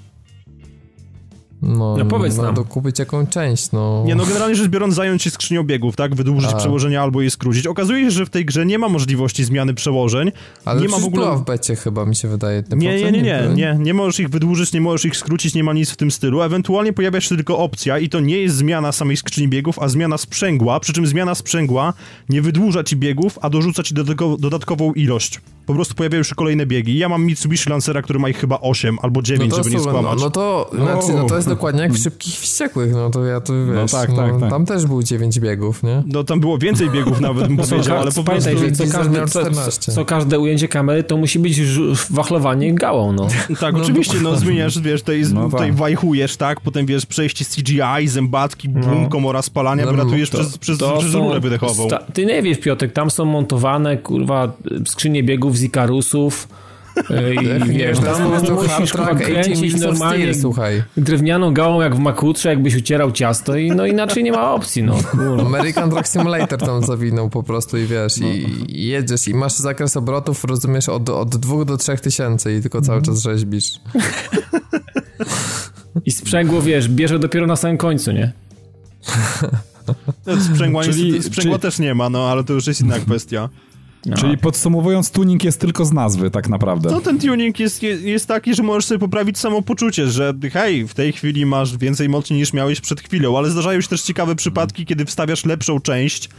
[1.61, 2.56] No, no powiedz no, nam.
[2.56, 4.03] dokupić jakąś część, no.
[4.06, 6.15] Nie, no generalnie rzecz biorąc zająć się skrzynią biegów, tak?
[6.15, 6.56] Wydłużyć A.
[6.56, 7.68] przełożenia albo je skrócić.
[7.68, 10.31] Okazuje się, że w tej grze nie ma możliwości zmiany przełożeń.
[10.65, 12.64] Ale nie ma w ogóle była w becie chyba, mi się wydaje.
[12.76, 15.73] Nie, nie, nie, nie, nie, nie możesz ich wydłużyć, nie możesz ich skrócić, nie ma
[15.73, 16.41] nic w tym stylu.
[16.41, 20.18] Ewentualnie pojawia się tylko opcja i to nie jest zmiana samej skrzyni biegów, a zmiana
[20.18, 21.94] sprzęgła, przy czym zmiana sprzęgła
[22.30, 23.94] nie wydłuża ci biegów, a dorzuca ci
[24.40, 26.98] dodatkową ilość po prostu pojawiają się kolejne biegi.
[26.98, 30.19] Ja mam Mitsubishi Lancera, który ma ich chyba 8 albo 9, no żeby nie skłamać.
[30.19, 30.84] No, no to, no.
[30.84, 33.94] Znaczy, no to jest dokładnie jak w Szybkich Wściekłych, no to ja to no wiesz,
[33.94, 34.50] no, tak, tak, tak.
[34.50, 36.04] tam też było 9 biegów, nie?
[36.06, 38.50] No tam było więcej biegów nawet, bym powiedział, ale po prostu...
[38.74, 39.42] Co każde, co,
[39.92, 41.62] co, każde ujęcie kamery to musi być
[42.10, 43.28] wachlowanie gałą, no.
[43.62, 45.78] tak, no, oczywiście, no zmieniasz, wiesz, tutaj, no, tutaj tak.
[45.78, 48.82] wajchujesz, tak, potem wiesz, przejście CGI, zębatki, no.
[48.82, 51.88] bum, komora spalania, no, wylatujesz to, przez, przez, to przez rurę wydechową.
[52.14, 54.54] Ty nie wiesz, Piotrek, tam są montowane, kurwa,
[54.86, 56.48] skrzynie biegów z Ikarusów.
[57.42, 60.84] I wiesz, tam musisz kręcić normalnie słuchaj.
[60.98, 64.98] drewnianą gałą jak w makutrze, jakbyś ucierał ciasto i no inaczej nie ma opcji, no.
[65.46, 68.28] American Truck Simulator tam zawinął po prostu i wiesz, no.
[68.28, 72.82] i, jedziesz i masz zakres obrotów, rozumiesz, od, od dwóch do trzech tysięcy i tylko
[72.82, 73.16] cały mhm.
[73.16, 73.80] czas rzeźbisz.
[76.06, 78.34] I sprzęgło, wiesz, bierze dopiero na samym końcu, nie?
[80.52, 81.62] Sprzęgła, czyli, sprzęgła czyli...
[81.62, 83.50] też nie ma, no ale to już jest inna kwestia.
[84.06, 84.18] No.
[84.18, 86.92] Czyli podsumowując, tuning jest tylko z nazwy, tak naprawdę.
[86.92, 90.94] No ten tuning jest, jest, jest taki, że możesz sobie poprawić samopoczucie, że hej, w
[90.94, 94.86] tej chwili masz więcej mocy niż miałeś przed chwilą, ale zdarzają się też ciekawe przypadki,
[94.86, 96.30] kiedy wstawiasz lepszą część,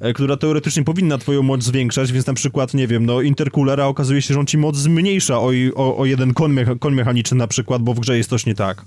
[0.00, 4.22] e, która teoretycznie powinna twoją moc zwiększać, więc na przykład, nie wiem, no intercoolera okazuje
[4.22, 7.46] się, że on ci moc zmniejsza o, o, o jeden kon, mecha, kon mechaniczny na
[7.46, 8.84] przykład, bo w grze jest coś nie tak.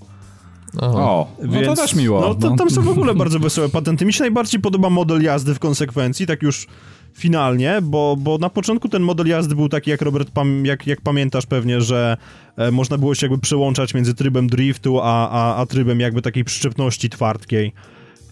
[0.81, 2.21] O, więc, no to też miło.
[2.21, 4.05] No, to, tam są w ogóle bardzo wesołe patenty.
[4.05, 6.67] Mi się najbardziej podoba model jazdy w konsekwencji, tak już
[7.17, 11.01] finalnie, bo, bo na początku ten model jazdy był taki, jak Robert, pam, jak, jak
[11.01, 12.17] pamiętasz pewnie, że
[12.57, 16.43] e, można było się jakby przełączać między trybem driftu, a, a, a trybem jakby takiej
[16.43, 17.73] przyczepności twardkiej.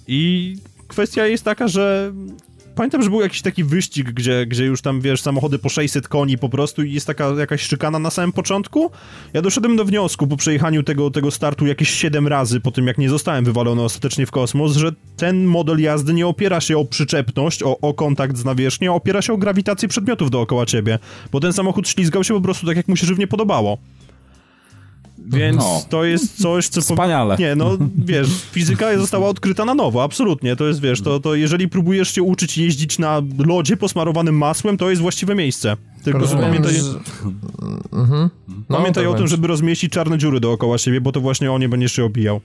[0.07, 0.55] I
[0.87, 2.13] kwestia jest taka, że
[2.75, 6.37] Pamiętam, że był jakiś taki wyścig, gdzie, gdzie już tam, wiesz, samochody po 600 koni
[6.37, 8.91] po prostu i jest taka jakaś szykana na samym początku.
[9.33, 12.97] Ja doszedłem do wniosku po przejechaniu tego, tego startu jakieś 7 razy po tym, jak
[12.97, 17.63] nie zostałem wywalony ostatecznie w kosmos, że ten model jazdy nie opiera się o przyczepność,
[17.63, 20.99] o, o kontakt z nawierzchnią, opiera się o grawitację przedmiotów dookoła ciebie,
[21.31, 23.77] bo ten samochód ślizgał się po prostu tak, jak mu się żywnie podobało.
[25.17, 25.81] Więc no.
[25.89, 26.81] to jest coś, co...
[26.81, 27.37] Wspaniale.
[27.39, 30.55] Nie, no wiesz, fizyka została odkryta na nowo, absolutnie.
[30.55, 34.89] To jest, wiesz, to, to jeżeli próbujesz się uczyć jeździć na lodzie posmarowanym masłem, to
[34.89, 35.77] jest właściwe miejsce.
[36.03, 36.81] Tylko Rozumiem, pamiętaj, że...
[37.93, 38.29] mhm.
[38.69, 41.69] no, pamiętaj o tym, żeby rozmieścić czarne dziury dookoła siebie, bo to właśnie o nie
[41.69, 42.41] będziesz się obijał.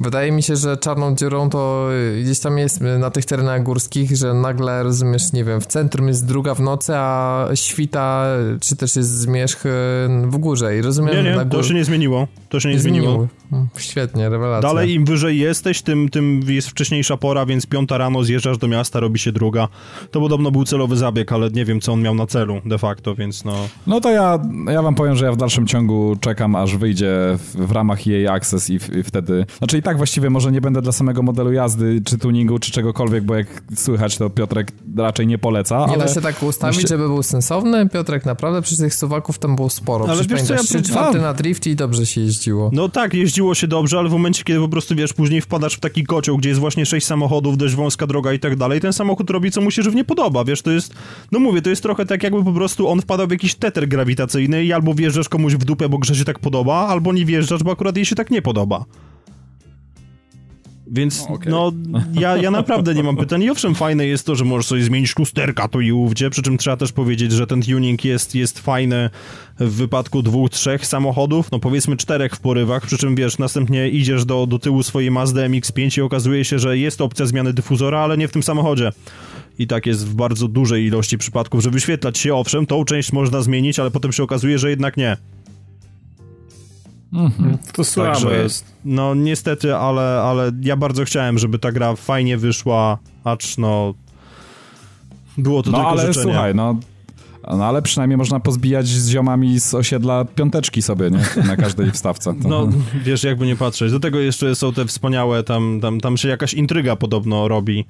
[0.00, 1.88] Wydaje mi się, że czarną dziurą to
[2.22, 6.26] gdzieś tam jest na tych terenach górskich, że nagle rozumiesz, nie wiem, w centrum jest
[6.26, 8.26] druga w nocy, a świta,
[8.60, 9.64] czy też jest zmierzch
[10.26, 11.14] w górze i rozumiem...
[11.14, 12.28] Nie, nie, to się nie zmieniło.
[12.48, 13.06] To się nie, nie zmieniło.
[13.06, 13.28] zmieniło.
[13.52, 14.68] Mm, świetnie, rewelacja.
[14.68, 19.00] Dalej im wyżej jesteś, tym, tym jest wcześniejsza pora, więc piąta rano zjeżdżasz do miasta,
[19.00, 19.68] robi się druga.
[20.10, 23.14] To podobno był celowy zabieg, ale nie wiem, co on miał na celu de facto,
[23.14, 23.68] więc no...
[23.86, 27.66] No to ja, ja wam powiem, że ja w dalszym ciągu czekam, aż wyjdzie w,
[27.66, 29.46] w ramach jej Access i, w, i wtedy...
[29.58, 33.24] Znaczy i tak właściwie może nie będę dla samego modelu jazdy, czy tuningu, czy czegokolwiek,
[33.24, 36.04] bo jak słychać, to Piotrek raczej nie poleca, Nie ale...
[36.04, 37.88] da się tak ustawić, żeby był sensowny.
[37.88, 40.08] Piotrek, naprawdę przy tych suwaków tam było sporo.
[40.08, 40.60] Ale wiesz co, ja...
[40.60, 42.70] 3 czwarte na drifcie i dobrze się jeździło.
[42.72, 45.80] No tak, jeździło się dobrze, ale w momencie, kiedy po prostu, wiesz, później wpadasz w
[45.80, 49.30] taki kocioł, gdzie jest właśnie sześć samochodów, dość wąska droga i tak dalej, ten samochód
[49.30, 50.94] robi, co mu się żywnie podoba, wiesz, to jest,
[51.32, 54.64] no mówię, to jest trochę tak, jakby po prostu on wpadał w jakiś teter grawitacyjny
[54.64, 57.72] i albo wjeżdżasz komuś w dupę, bo grze się tak podoba, albo nie wjeżdżasz, bo
[57.72, 58.84] akurat jej się tak nie podoba.
[60.92, 61.52] Więc no, okay.
[61.52, 61.72] no
[62.14, 63.42] ja, ja naprawdę nie mam pytań.
[63.42, 66.58] I owszem, fajne jest to, że możesz sobie zmienić lusterka tu i ówdzie, przy czym
[66.58, 69.10] trzeba też powiedzieć, że ten tuning jest, jest fajny
[69.60, 74.24] w wypadku dwóch, trzech samochodów, no powiedzmy czterech w porywach, przy czym wiesz, następnie idziesz
[74.24, 78.18] do, do tyłu swojej Mazda MX-5 i okazuje się, że jest opcja zmiany dyfuzora, ale
[78.18, 78.92] nie w tym samochodzie.
[79.58, 83.42] I tak jest w bardzo dużej ilości przypadków, że wyświetlać się, owszem, tą część można
[83.42, 85.16] zmienić, ale potem się okazuje, że jednak nie.
[87.12, 87.58] Mhm.
[87.72, 88.64] To słabe Także, jest.
[88.84, 93.94] No niestety, ale, ale ja bardzo chciałem, żeby ta gra fajnie wyszła, acz no
[95.38, 96.24] było to no, tylko ale życzenie.
[96.24, 96.76] słuchaj, no
[97.48, 101.44] no ale przynajmniej można pozbijać z ziomami z osiedla piąteczki sobie, nie?
[101.44, 102.34] Na każdej wstawce.
[102.34, 102.48] To...
[102.52, 102.68] No,
[103.04, 103.92] wiesz, jakby nie patrzeć.
[103.92, 107.84] Do tego jeszcze są te wspaniałe, tam, tam, tam się jakaś intryga podobno robi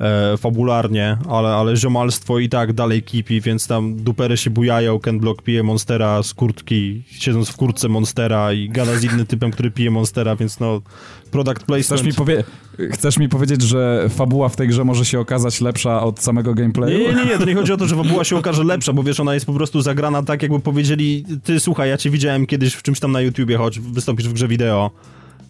[0.00, 5.18] e, fabularnie, ale, ale ziomalstwo i tak dalej kipi, więc tam dupery się bujają, Ken
[5.18, 9.70] Block pije Monstera z kurtki, siedząc w kurtce Monstera i gada z innym typem, który
[9.70, 10.82] pije Monstera, więc no
[11.30, 11.86] product placement.
[11.86, 12.44] Chcesz mi, powie
[12.90, 16.98] chcesz mi powiedzieć, że fabuła w tej grze może się okazać lepsza od samego gameplayu?
[16.98, 19.20] Nie, nie, nie, to nie chodzi o to, że fabuła się okaże lepsza, bo wiesz,
[19.20, 22.82] ona jest po prostu zagrana tak, jakby powiedzieli, ty słuchaj, ja cię widziałem kiedyś w
[22.82, 24.90] czymś tam na YouTubie, choć wystąpisz w grze wideo.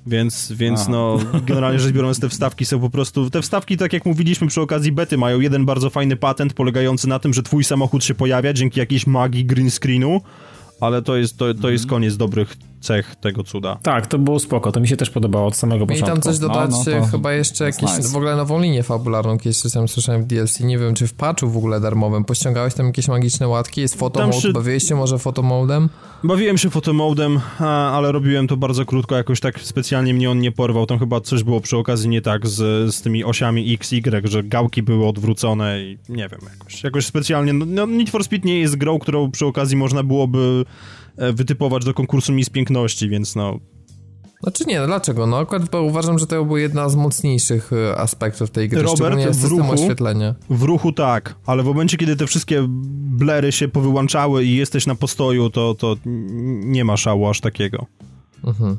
[0.06, 3.30] Więc, więc no, generalnie rzecz biorąc, te wstawki są po prostu.
[3.30, 7.18] Te wstawki, tak jak mówiliśmy przy okazji bety, mają jeden bardzo fajny patent polegający na
[7.18, 10.20] tym, że twój samochód się pojawia dzięki jakiejś magii green screenu,
[10.80, 13.78] ale to jest, to, to jest koniec dobrych cech tego cuda.
[13.82, 16.10] Tak, to było spoko, to mi się też podobało od samego początku.
[16.10, 18.08] I tam coś dodać, no, no, chyba jeszcze jakieś, nice.
[18.08, 21.48] w ogóle nową linię fabularną, kiedyś tam słyszałem w DLC, nie wiem, czy w patchu
[21.48, 24.52] w ogóle darmowym, pościągałeś tam jakieś magiczne łatki, jest photomode, przy...
[24.52, 25.88] bawiłeś się może photomodem?
[26.24, 27.40] Bawiłem się fotomodem,
[27.92, 31.42] ale robiłem to bardzo krótko, jakoś tak specjalnie mnie on nie porwał, tam chyba coś
[31.42, 35.80] było przy okazji nie tak z, z tymi osiami X, Y, że gałki były odwrócone
[35.80, 39.30] i nie wiem, jakoś, jakoś specjalnie, no, no Need for Speed nie jest grą, którą
[39.30, 40.64] przy okazji można byłoby
[41.16, 43.58] wytypować do konkursu Miss Piękności, więc no...
[44.42, 45.26] Znaczy nie, no dlaczego?
[45.26, 49.36] No akurat bo uważam, że to był jedna z mocniejszych e, aspektów tej gry, Robert,
[49.36, 50.34] w ruchu, oświetlenia.
[50.50, 54.94] W ruchu tak, ale w momencie, kiedy te wszystkie blery się powyłączały i jesteś na
[54.94, 55.96] postoju, to, to
[56.64, 57.86] nie ma szału aż takiego.
[58.44, 58.76] Mhm.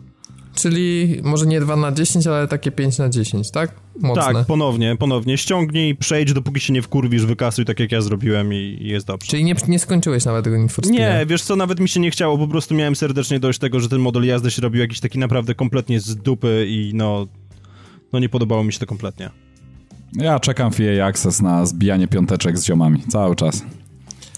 [0.56, 3.72] Czyli może nie 2 na 10, ale takie 5 na 10, tak?
[4.02, 4.34] Mocne.
[4.34, 5.38] Tak, ponownie, ponownie.
[5.38, 9.28] Ściągnij, przejdź, dopóki się nie wkurwisz, wykasuj tak jak ja zrobiłem i, jest dobrze.
[9.28, 12.38] Czyli nie, nie skończyłeś nawet tego Need Nie, wiesz co, nawet mi się nie chciało,
[12.38, 15.56] po prostu miałem serdecznie dość tego, że ten model jazdy się robił jakiś taki naprawdę
[15.56, 17.28] kompletnie z dupy i no,
[18.14, 19.30] no nie podobało mi się to kompletnie.
[20.14, 23.64] Ja czekam w EA Access na zbijanie piąteczek z ziomami, cały czas.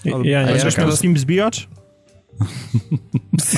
[0.04, 0.92] Ja, ja nie czekam.
[0.92, 1.68] z kim zbijać?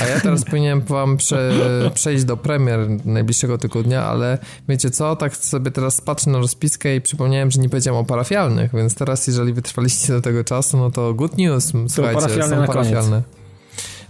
[0.03, 1.53] A ja teraz powinienem wam prze,
[1.95, 4.39] przejść do premier najbliższego tygodnia, ale
[4.69, 8.75] wiecie co, tak sobie teraz patrzę na rozpiskę i przypomniałem, że nie powiedziałem o parafialnych,
[8.75, 13.23] więc teraz jeżeli wytrwaliście do tego czasu, no to good news, słuchajcie, parafialne są parafialne.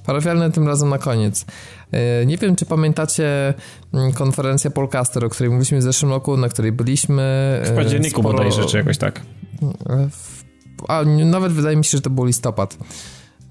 [0.07, 1.45] Parafialne tym razem na koniec.
[1.93, 3.55] E, nie wiem, czy pamiętacie
[3.95, 7.23] mm, konferencję Polcaster, o której mówiliśmy w zeszłym roku, na której byliśmy.
[7.65, 8.39] W październiku sporo...
[8.39, 9.21] bodajże, czy jakoś tak.
[10.89, 12.79] A nawet wydaje mi się, że to był listopad.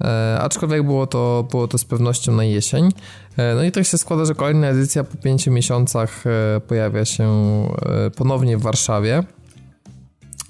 [0.01, 2.89] E, aczkolwiek było to, było to z pewnością na jesień.
[3.38, 7.26] E, no i tak się składa, że kolejna edycja po pięciu miesiącach e, pojawia się
[7.26, 9.23] e, ponownie w Warszawie.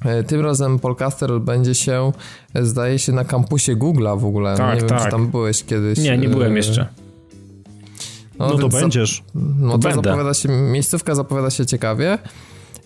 [0.06, 2.12] E, tym razem Polcaster odbędzie się,
[2.54, 4.58] e, zdaje się, na kampusie Google'a w ogóle.
[4.58, 4.90] Tak, nie tak.
[4.90, 6.00] wiem, czy tam byłeś kiedyś.
[6.00, 6.88] Nie, nie byłem jeszcze.
[8.40, 9.24] No, no to będziesz.
[9.36, 12.18] No to, to zapowiada się, miejscówka zapowiada się ciekawie.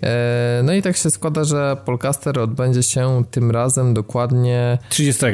[0.03, 5.25] E, no i tak się składa, że Polcaster odbędzie się tym razem dokładnie 30.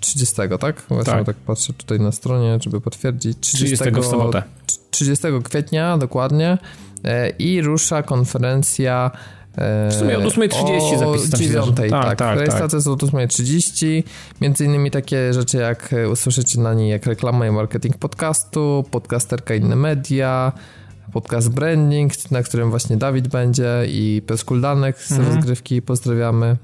[0.00, 0.82] 30, tak?
[0.88, 1.26] Właśnie tak.
[1.26, 3.38] tak patrzę tutaj na stronie, żeby potwierdzić.
[3.40, 4.42] 30, 30 w sobotę.
[4.90, 6.58] 30 kwietnia dokładnie
[7.04, 9.10] e, i rusza konferencja
[9.90, 12.18] w sumie od 8.30 zapis tam 9, tak, tak.
[12.18, 12.72] tak Rejestracja tak.
[12.72, 14.02] jest od 8.30.
[14.40, 19.76] Między innymi takie rzeczy, jak usłyszycie na niej, jak reklama i marketing podcastu, podcasterka inne
[19.76, 20.52] media,
[21.12, 25.34] podcast Branding, na którym właśnie Dawid będzie i Piotr Kuldanek z mhm.
[25.34, 26.56] rozgrywki, pozdrawiamy.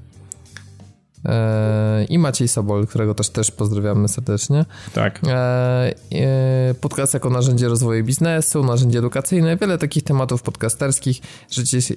[1.25, 4.65] E, I Maciej Sobol, którego też też pozdrawiamy serdecznie.
[4.93, 5.21] Tak.
[5.27, 11.21] E, e, podcast jako narzędzie rozwoju biznesu, narzędzie edukacyjne, wiele takich tematów podcasterskich.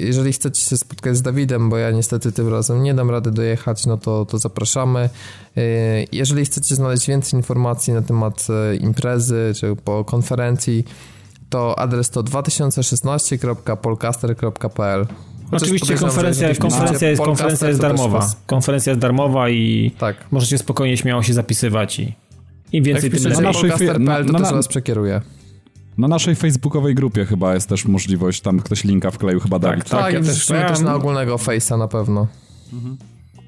[0.00, 3.86] Jeżeli chcecie się spotkać z Dawidem, bo ja niestety tym razem nie dam rady dojechać,
[3.86, 5.10] no to, to zapraszamy.
[6.12, 8.46] Jeżeli chcecie znaleźć więcej informacji na temat
[8.80, 10.84] imprezy czy po konferencji,
[11.50, 15.06] to adres to 2016.polcaster.pl
[15.50, 18.30] Oczywiście konferencja, konferencja, jest, konferencja jest darmowa.
[18.46, 20.16] Konferencja jest darmowa i tak.
[20.30, 22.14] możecie spokojnie, śmiało się zapisywać i
[22.72, 23.36] im więcej, tym lepiej.
[23.36, 25.20] Na naszej to na, też na, was przekieruje.
[25.98, 29.88] Na naszej facebookowej grupie chyba jest też możliwość, tam ktoś linka wkleił, chyba tak, Dawid.
[29.88, 32.26] Tak, tak ja też, ja też na ogólnego face'a na pewno.
[32.72, 32.96] Mhm.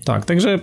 [0.04, 0.58] Tak, także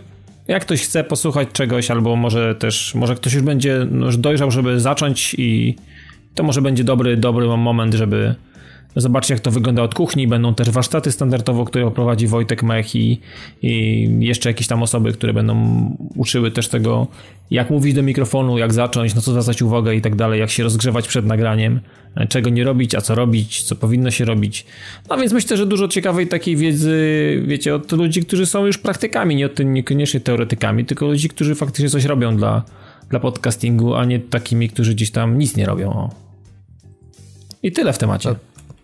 [0.48, 4.52] jak ktoś chce posłuchać czegoś, albo może też, może ktoś już będzie no, już dojrzał,
[4.52, 5.76] żeby zacząć i
[6.38, 8.36] to może będzie dobry, dobry moment, żeby
[8.96, 10.28] zobaczyć jak to wygląda od kuchni.
[10.28, 13.20] Będą też warsztaty standardowo, które prowadzi Wojtek Mech i,
[13.62, 15.56] i jeszcze jakieś tam osoby, które będą
[16.16, 17.08] uczyły też tego,
[17.52, 20.64] jak mówić do mikrofonu, jak zacząć, no co zwracać uwagę i tak dalej, jak się
[20.64, 21.80] rozgrzewać przed nagraniem,
[22.30, 24.66] czego nie robić, a co robić, co powinno się robić.
[25.10, 29.36] No więc myślę, że dużo ciekawej takiej wiedzy, wiecie, od ludzi, którzy są już praktykami,
[29.36, 32.64] nie od niekoniecznie teoretykami, tylko ludzi, którzy faktycznie coś robią dla,
[33.10, 35.90] dla podcastingu, a nie takimi, którzy gdzieś tam nic nie robią.
[35.90, 36.27] O.
[37.64, 38.36] I tyle w temacie.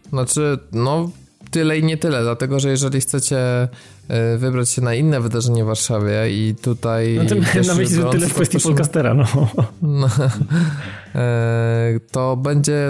[0.10, 1.10] Znaczy, no
[1.52, 3.38] tyle i nie tyle, dlatego że jeżeli chcecie
[4.08, 7.20] e, wybrać się na inne wydarzenie w Warszawie i tutaj...
[7.24, 7.36] No to
[7.68, 9.26] na myśli, że tyle w kwestii podcastera, no.
[9.82, 10.08] no.
[12.12, 12.88] To będzie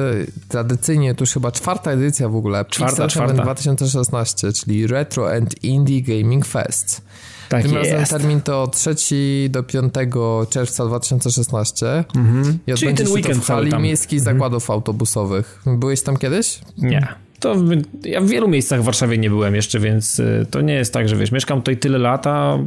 [0.47, 3.43] tradycyjnie, to już chyba czwarta edycja w ogóle, czwarta, czwarta.
[3.43, 7.01] 2016, czyli Retro and Indie Gaming Fest.
[7.49, 7.91] Tak Tym jest.
[7.91, 8.95] razem termin to 3
[9.49, 9.93] do 5
[10.49, 12.03] czerwca 2016.
[12.15, 12.59] Mhm.
[12.67, 14.35] I Czyli ten weekend w hali miejskiej mhm.
[14.35, 15.61] zakładów autobusowych.
[15.65, 16.59] Byłeś tam kiedyś?
[16.77, 17.07] Nie.
[17.39, 17.55] To
[18.03, 21.09] ja w wielu miejscach w Warszawie nie byłem jeszcze, więc y, to nie jest tak,
[21.09, 22.59] że wiesz, mieszkam tutaj tyle lat, a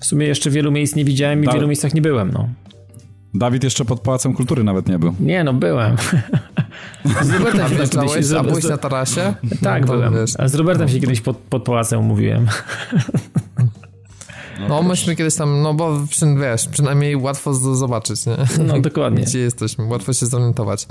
[0.00, 2.48] w sumie jeszcze wielu miejsc nie widziałem i w wielu miejscach nie byłem, no.
[3.34, 5.14] Dawid jeszcze pod Pałacem Kultury nawet nie był.
[5.20, 5.96] Nie, no byłem.
[7.22, 8.32] Z Robertem się kiedyś...
[8.32, 9.34] A byłeś na tarasie?
[9.62, 10.14] Tak, no, byłem.
[10.14, 10.30] Wiesz.
[10.38, 12.46] A z Robertem się kiedyś pod, pod Pałacem umówiłem.
[14.60, 16.00] No, no myśmy kiedyś tam, no bo
[16.40, 18.36] wiesz, przynajmniej łatwo zobaczyć, nie?
[18.64, 19.22] No dokładnie.
[19.22, 20.86] Gdzie jesteśmy, łatwo się zorientować.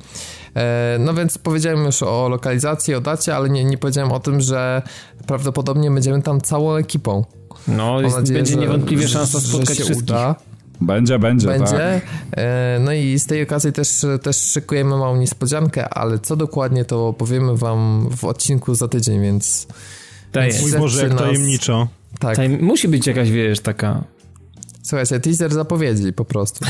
[0.56, 4.42] E, no więc powiedziałem już o lokalizacji, o dacie, ale nie, nie powiedziałem o tym,
[4.42, 4.82] że
[5.28, 7.26] prawdopodobnie będziemy tam całą ekipą.
[7.68, 10.10] No, jest, nadzieję, będzie że, niewątpliwie szansa spotkać się wszystkich.
[10.10, 10.36] Uda.
[10.82, 11.72] Będzie, będzie, Będzie.
[11.72, 12.02] Tak.
[12.80, 17.58] No i z tej okazji też, też szykujemy małą niespodziankę, ale co dokładnie to powiemy
[17.58, 19.68] wam w odcinku za tydzień, więc...
[20.32, 20.62] Tak jest.
[20.62, 21.22] Mój Boże, jak nas...
[21.22, 21.88] tajemniczo.
[22.20, 22.38] Tak.
[22.62, 24.04] Musi być jakaś, wiesz, taka...
[24.84, 26.66] Słuchajcie, teaser zapowiedzi po prostu.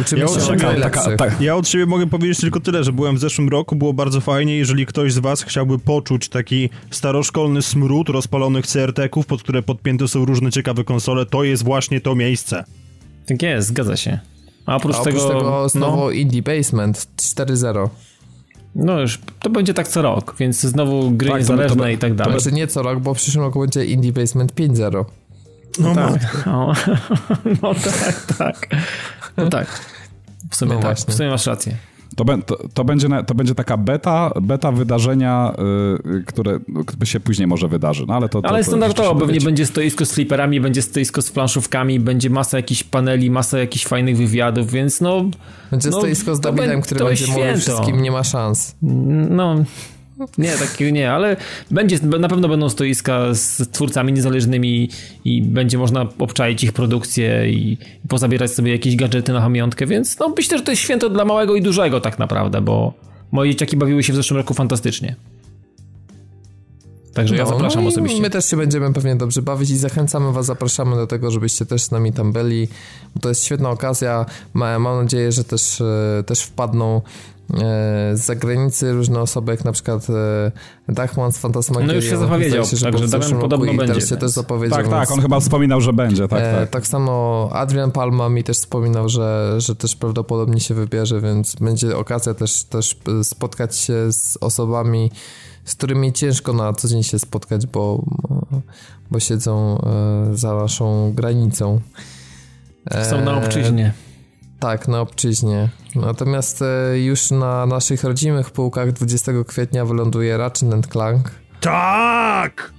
[0.00, 1.40] Uczymy ja od siebie, taka, tak.
[1.40, 4.56] ja od siebie mogę powiedzieć tylko tyle, że byłem w zeszłym roku, było bardzo fajnie.
[4.56, 10.24] Jeżeli ktoś z was chciałby poczuć taki staroszkolny smród rozpalonych CRT-ków, pod które podpięte są
[10.24, 12.64] różne ciekawe konsole, to jest właśnie to miejsce.
[13.26, 14.18] Tak jest, zgadza się.
[14.66, 17.88] A oprócz, A oprócz tego, tego znowu no, Indie Basement 4.0.
[18.74, 21.98] No już, to będzie tak co rok, więc znowu gry tak, niezależne to, to, i
[21.98, 22.34] tak dalej.
[22.34, 25.04] To znaczy nie co rok, bo w przyszłym roku będzie Indie Basement 5.0.
[25.78, 26.46] No, no tak.
[26.46, 26.72] No,
[27.62, 28.68] no tak, tak.
[29.36, 29.80] No tak.
[30.50, 31.14] W sumie no tak, właśnie.
[31.14, 31.76] w sumie masz rację.
[32.18, 35.54] To, to, to, będzie, to będzie taka beta, beta wydarzenia,
[36.04, 36.60] yy, które
[37.04, 38.04] się później może wydarzy.
[38.08, 42.30] No, ale to, ale standardowo pewnie będzie stoisko z fliperami, będzie stoisko z planszówkami, będzie
[42.30, 45.24] masa jakichś paneli, masa jakichś fajnych wywiadów, więc no...
[45.70, 48.76] Będzie no, stoisko z Davidem, który będzie mówił wszystkim, nie ma szans.
[49.30, 49.56] No...
[50.38, 51.36] Nie, takiego nie, ale
[51.70, 54.90] będzie, na pewno będą stoiska z twórcami niezależnymi
[55.24, 57.78] i będzie można obczaić ich produkcję i
[58.08, 61.56] pozabierać sobie jakieś gadżety na pamiątkę, więc no myślę, że to jest święto dla małego
[61.56, 62.94] i dużego tak naprawdę, bo
[63.32, 65.16] moje dzieciaki bawiły się w zeszłym roku fantastycznie.
[67.14, 68.22] Także no, ja zapraszam no osobiście.
[68.22, 71.82] My też się będziemy pewnie dobrze bawić i zachęcamy was, zapraszamy do tego, żebyście też
[71.82, 72.68] z nami tam byli.
[73.20, 74.26] To jest świetna okazja.
[74.54, 77.02] Mam nadzieję, że też, e, też wpadną
[78.14, 81.86] z zagranicy różne osoby, jak na przykład e, Dachman z Fantasmagieria.
[81.86, 84.00] No już się zapowiedział, się, także Damian podobno będzie.
[84.00, 84.78] się też zapowiedział.
[84.78, 86.70] Tak, tak, on chyba wspominał, że będzie, tak, tak.
[86.70, 91.96] tak samo Adrian Palma mi też wspominał, że, że też prawdopodobnie się wybierze, więc będzie
[91.96, 95.10] okazja też, też spotkać się z osobami,
[95.64, 98.04] z którymi ciężko na co dzień się spotkać, bo,
[99.10, 99.82] bo siedzą
[100.30, 101.80] e, za naszą granicą.
[103.10, 103.92] Są na obczyźnie.
[104.60, 105.68] Tak, na obczyźnie.
[105.94, 111.30] Natomiast e, już na naszych rodzimych półkach 20 kwietnia wyląduje Ratchet Clank.
[111.60, 112.72] Tak!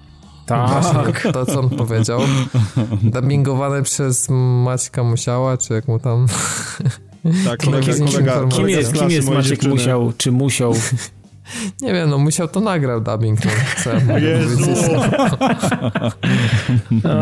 [0.45, 1.27] Tak.
[1.33, 2.21] To, co on powiedział.
[3.13, 4.27] Dubbingowane przez
[4.63, 6.27] Maćka Musiała, czy jak mu tam...
[7.45, 10.73] Tak, kolega, kolega, kim jest, kim jest Maciek Musiał, czy Musiał?
[11.81, 13.39] Nie wiem, no musiał to nagrał dubbing.
[13.45, 13.51] No,
[13.83, 14.71] co Jezu!
[16.91, 17.21] No.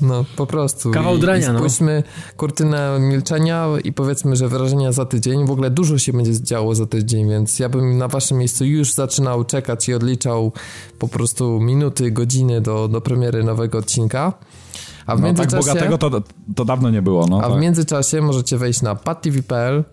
[0.00, 0.90] no, po prostu.
[0.90, 1.58] Kawał drania, I, i no.
[1.58, 2.32] spójrzmy no.
[2.36, 5.46] kurtynę milczenia i powiedzmy, że wrażenia za tydzień.
[5.46, 8.92] W ogóle dużo się będzie działo za tydzień, więc ja bym na waszym miejscu już
[8.92, 10.52] zaczynał czekać i odliczał
[10.98, 14.32] po prostu minuty, godziny do, do premiery nowego odcinka.
[15.06, 16.22] A w no, tak bogatego to,
[16.56, 17.26] to dawno nie było.
[17.26, 17.58] No, a tak.
[17.58, 19.84] w międzyczasie możecie wejść na padtv.pl,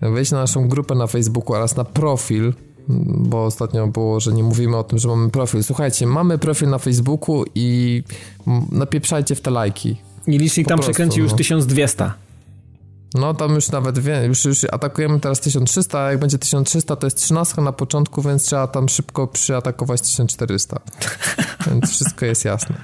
[0.00, 2.52] wejść na naszą grupę na Facebooku oraz na profil
[2.88, 5.62] bo ostatnio było, że nie mówimy o tym, że mamy profil.
[5.62, 8.02] Słuchajcie, mamy profil na Facebooku i
[8.72, 9.96] napieprzajcie w te lajki.
[10.26, 11.36] I licznik tam prostu, przekręci już no.
[11.36, 12.10] 1200.
[13.14, 17.06] No tam już nawet wie, już, już atakujemy teraz 1300, a jak będzie 1300 to
[17.06, 20.80] jest 13 na początku, więc trzeba tam szybko przyatakować 1400.
[21.70, 22.76] więc wszystko jest jasne.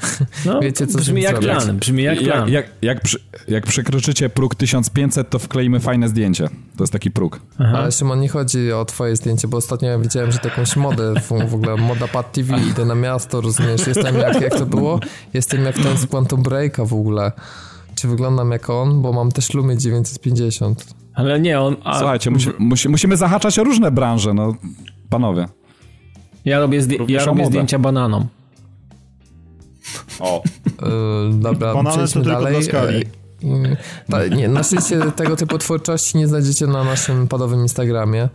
[0.47, 1.51] No, Wiecie co brzmi jak zrobić.
[1.51, 2.49] plan, brzmi jak plan.
[2.49, 6.49] Jak, jak, jak, przy, jak przekroczycie próg 1500, to wkleimy fajne zdjęcie.
[6.77, 7.41] To jest taki próg.
[7.59, 7.79] Aha.
[7.79, 11.15] Ale Szymon, nie chodzi o twoje zdjęcie, bo ostatnio ja widziałem, że to jakąś modę,
[11.21, 15.01] w, w ogóle moda Pad TV, idę na miasto, rozumiesz, jestem jak, jak to było?
[15.35, 17.33] Jestem jak ten z Quantum Breaka w ogóle
[18.01, 20.95] czy wyglądam jak on, bo mam też Lumie 950.
[21.15, 21.77] Ale nie, on...
[21.85, 21.99] A...
[21.99, 24.55] Słuchajcie, musi, musi, musimy zahaczać o różne branże, no
[25.11, 25.49] panowie.
[26.45, 28.27] Ja robię, zdję ja robię zdjęcia bananom.
[30.21, 30.43] O.
[30.67, 33.05] Yy, dobra, Banany przejdźmy dalej.
[34.09, 38.29] Na, nie, na szczęście tego typu twórczości nie znajdziecie na naszym podowym Instagramie.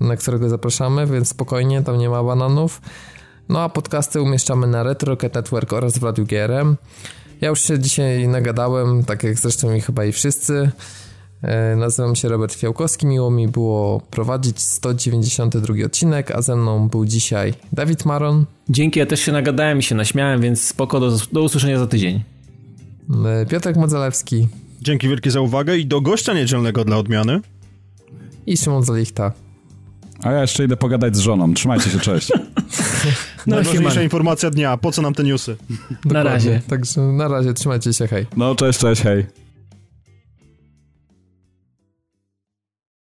[0.00, 2.80] na którego zapraszamy, więc spokojnie, tam nie ma bananów.
[3.48, 6.76] No a podcasty umieszczamy na Retro Rocket Network oraz w Radiu GRM.
[7.40, 10.70] Ja już się dzisiaj nagadałem, tak jak zresztą i chyba i wszyscy.
[11.42, 17.06] E, nazywam się Robert Fiałkowski, miło mi było prowadzić 192 odcinek, a ze mną był
[17.06, 18.46] dzisiaj Dawid Maron.
[18.68, 22.22] Dzięki, ja też się nagadałem i się naśmiałem, więc spoko, do, do usłyszenia za tydzień.
[23.26, 24.48] E, Piotrek Modzelewski.
[24.80, 27.40] Dzięki wielkie za uwagę i do gościa niedzielnego dla odmiany.
[28.46, 29.32] I Szymon Zalichta.
[30.22, 31.54] A ja jeszcze idę pogadać z żoną.
[31.54, 32.32] Trzymajcie się, cześć.
[33.46, 34.76] no, Najważniejsza informacja dnia.
[34.76, 35.56] Po co nam te newsy?
[36.04, 36.62] na razie.
[36.68, 38.26] Także na razie, trzymajcie się, hej.
[38.36, 39.43] No, cześć, cześć, hej.